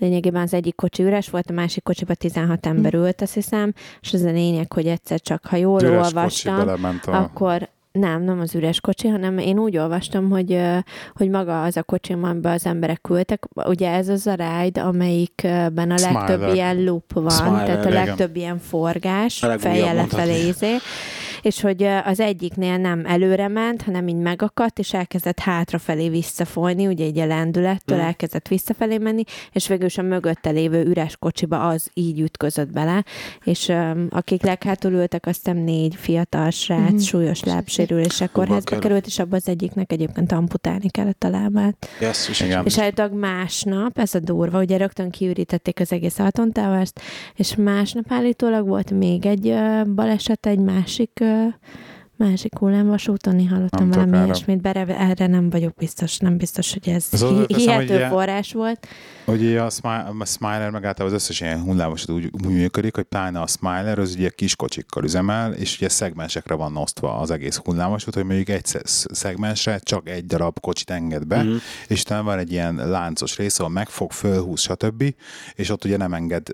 [0.00, 4.12] Lényegében az egyik kocsi üres volt, a másik kocsiba 16 ember ült, azt hiszem, és
[4.12, 7.16] az a lényeg, hogy egyszer csak, ha jól Üres kocsi olvastam, belement a...
[7.16, 10.60] akkor nem, nem az üres kocsi, hanem én úgy olvastam, hogy,
[11.14, 15.90] hogy maga az a kocsi, amiben az emberek ültek, ugye ez az a ride, amelyikben
[15.90, 16.54] a legtöbb Smiler.
[16.54, 18.04] ilyen loop van, Smiler, tehát a igen.
[18.04, 20.76] legtöbb ilyen forgás, fejjel lefelé izé,
[21.42, 27.04] és hogy az egyiknél nem előre ment, hanem így megakadt, és elkezdett hátrafelé visszafolyni, ugye
[27.04, 28.00] így a lendülettől Mm.
[28.00, 29.22] elkezdett visszafelé menni,
[29.52, 33.04] és végül is a mögötte lévő üres kocsiba az így ütközött bele,
[33.44, 36.96] és um, akik leghátul ültek, azt hiszem négy fiatal srác Mhm.
[36.98, 41.88] súlyos lábsérüléssel kórházba került, és abban az egyiknek egyébként amputálni kellett a lábát.
[42.00, 42.64] Basszus, Igen.
[42.64, 47.00] És állítólag másnap, ez a durva, ugye rögtön kiürítették az egész Alton Towers-t,
[47.34, 51.29] és másnap állítólag volt még egy ö, baleset, egy másik ö,
[52.16, 56.88] másik hullámvasúton, én hallottam Nem valami ilyesmit, bere, erre nem vagyok biztos, nem biztos, hogy
[56.88, 58.86] ez Ez hi- hihető ilyen- forrás volt.
[59.34, 63.04] Így a, Smi- a Smiler meg általában az összes ilyen hullámos úgy, úgy működik, hogy
[63.04, 67.56] pláne a Smiler az ugye kis kocsikkal üzemel, és ugye szegmensekre van osztva az egész
[67.56, 71.54] hullámos út, hogy mondjuk egy sz- szegmensre csak egy darab kocsit enged be, Mhm.
[71.88, 75.14] és utána van egy ilyen láncos rész, ahol megfog, fölhúz, stb.
[75.54, 76.46] És ott ugye nem enged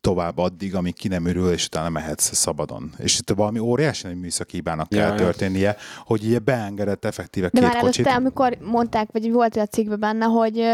[0.00, 2.92] tovább addig, amíg ki nem ürül, és utána mehetsz szabadon.
[2.98, 5.76] És itt valami óriási nagy műszaki hibának Ja, kell történnie,
[6.06, 8.06] hogy ugye beengedett effektíve De két már kocsit.
[8.06, 10.64] előtte, amikor mondták, vagy volt olyan cikkben benne, hogy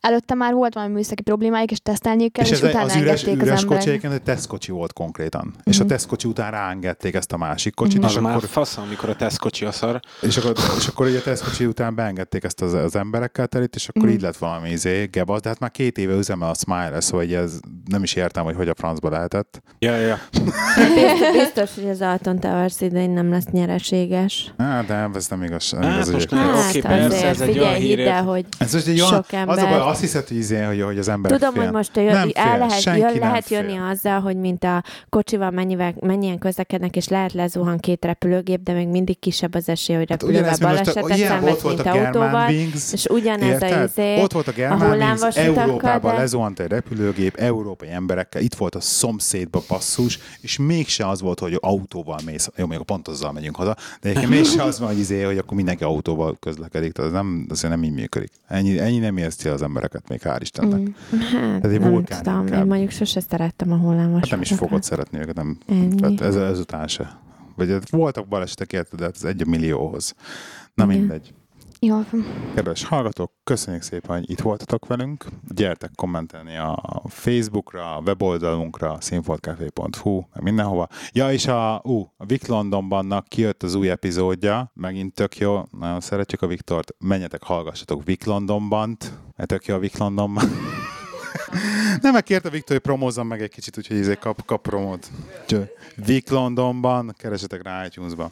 [0.00, 3.22] előtte már volt valami műszaki problémáik, és tesztelniük kell, és, és ez utána az üres,
[3.22, 5.54] engedték üres az kocsi egyébként egy tesztkocsi volt konkrétan.
[5.64, 9.08] És a tesztkocsi után ráengedték ezt a másik kocsit, Az és, már akkor, fasz, amikor
[9.08, 10.00] a tesztkocsi a szar.
[10.20, 13.88] és, akkor, és akkor ugye a tesztkocsi után beengedték ezt az, az emberekkel terít, és
[13.88, 17.24] akkor így lett valami izé, gebasz, de hát már két éve üzemel a Smile, szóval
[17.24, 17.58] így ez
[17.90, 19.62] nem is értem, hogy hogy a francba lehetett.
[19.78, 20.18] Ja, ja.
[20.32, 24.54] Biztos, biztos, hogy az Alton Towers idején nem lesz nyereséges.
[24.58, 25.70] Hát, de ez nem igaz.
[25.72, 26.40] Nem Hát igaz most nem.
[26.48, 29.00] Hát Oké, persze, azért, ez egy figyelj, olyan hidd hír, el, hogy Ez most egy
[29.00, 31.52] olyan, Sok az a ember- baj, azt hiszed, hogy, izé, hogy, hogy az ember Tudom,
[31.52, 31.62] fél.
[31.62, 33.58] hogy most jön, Nem el fél, lehet, senki jön, nem lehet fél.
[33.60, 38.72] jönni azzal, hogy mint a kocsival mennyivel, mennyien közlekednek, és lehet lezuhan két repülőgép, de
[38.72, 42.48] még mindig kisebb az esély, hogy Hát repülővel a- balesetet szenvedsz, mint a autóval.
[42.48, 43.88] Wings, És ugyanez a Érted?
[43.88, 48.54] izé, Ott volt a a German Wings, Európában de- lezuhant egy repülőgép, európai emberekkel, itt
[48.54, 53.08] volt a szomszédba passzus, és mégse az volt, hogy autóval mész, jó, még a pont
[53.08, 56.92] azzal megyünk haza, de egyébként mégse az van, hogy, izé, hogy akkor mindenki autóval közlekedik,
[56.92, 58.30] tehát ez nem, azért nem így működik.
[58.48, 60.94] Ennyi, ennyi nem érzi az embereket, még hál' Istennek.
[61.14, 61.18] Mm.
[61.18, 62.60] Hát, Ez egy nem vulkán tudom, inkább.
[62.60, 65.58] én mondjuk sose szerettem a hullámos Hát nem is fogod szeretni őket, nem.
[65.96, 67.18] Tehát ez, ezután se.
[67.56, 70.14] Vagy hát voltak balesetek, érted, de hát ez egy a millióhoz.
[70.74, 70.98] Na Igen.
[70.98, 71.34] mindegy.
[71.80, 72.00] Jó,
[72.54, 75.24] Kedves hallgatók, köszönjük szépen, hogy itt voltatok velünk.
[75.48, 80.88] Gyertek kommentelni a Facebookra, a weboldalunkra, színfoltcafé.hu, meg mindenhova.
[81.12, 86.00] Ja, és a, ú, a Vic Londonbannak kijött az új epizódja, megint tök jó, nagyon
[86.00, 86.94] szeretjük a Viktort.
[86.98, 90.44] Menjetek, hallgassatok Vic Londonbant, mert tök jó a Vic Londonban.
[92.02, 95.10] Nem, meg kérte Viktor, hogy promózzam meg egy kicsit, úgyhogy izé kap, kap promót.
[95.94, 98.30] Vic Londonban, keresetek rá iTunes-ba.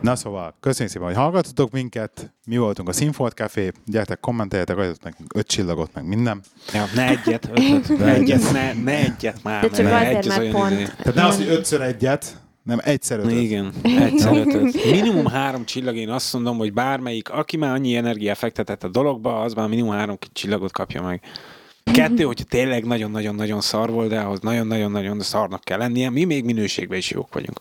[0.00, 2.32] Na szóval, köszönjük szépen, hogy hallgatotok minket.
[2.46, 3.72] Mi voltunk a Színfolt Café.
[3.86, 6.40] Gyertek, kommenteljetek, adjatok nekünk öt csillagot, meg minden.
[6.72, 9.62] ja ne egyet, ötöt, ne egyet, ne, ne egyet már.
[9.62, 10.84] De csak azért, egy az mert olyan pont- izé.
[10.84, 13.32] Tehát ne az, hogy ötször egyet, nem egyszer ötöt.
[13.32, 14.84] Igen, egyszer ötöt.
[14.90, 19.40] Minimum három csillag, én azt mondom, hogy bármelyik, aki már annyi energiát fektetett a dologba,
[19.40, 21.22] az már minimum három csillagot kapja meg.
[21.92, 26.10] Kettő, hogyha tényleg nagyon-nagyon-nagyon szar volt, de ahhoz nagyon-nagyon-nagyon szarnak kell lennie.
[26.10, 27.60] Mi még minőségben is jók vagyunk.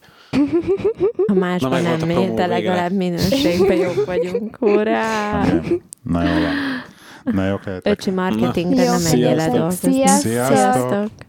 [1.27, 4.57] Ha másban nem promó de legalább minőségben jók vagyunk.
[4.59, 5.43] Hurrá!
[6.03, 6.53] Na jó van.
[7.23, 7.93] Na jó, lehetek.
[7.93, 9.55] Öcsi marketingre nem menjél sziasztok.
[9.55, 9.91] dolgozni.
[9.91, 10.31] Sziasztok.
[10.31, 10.55] Sziasztok.
[10.55, 11.28] Sziasztok.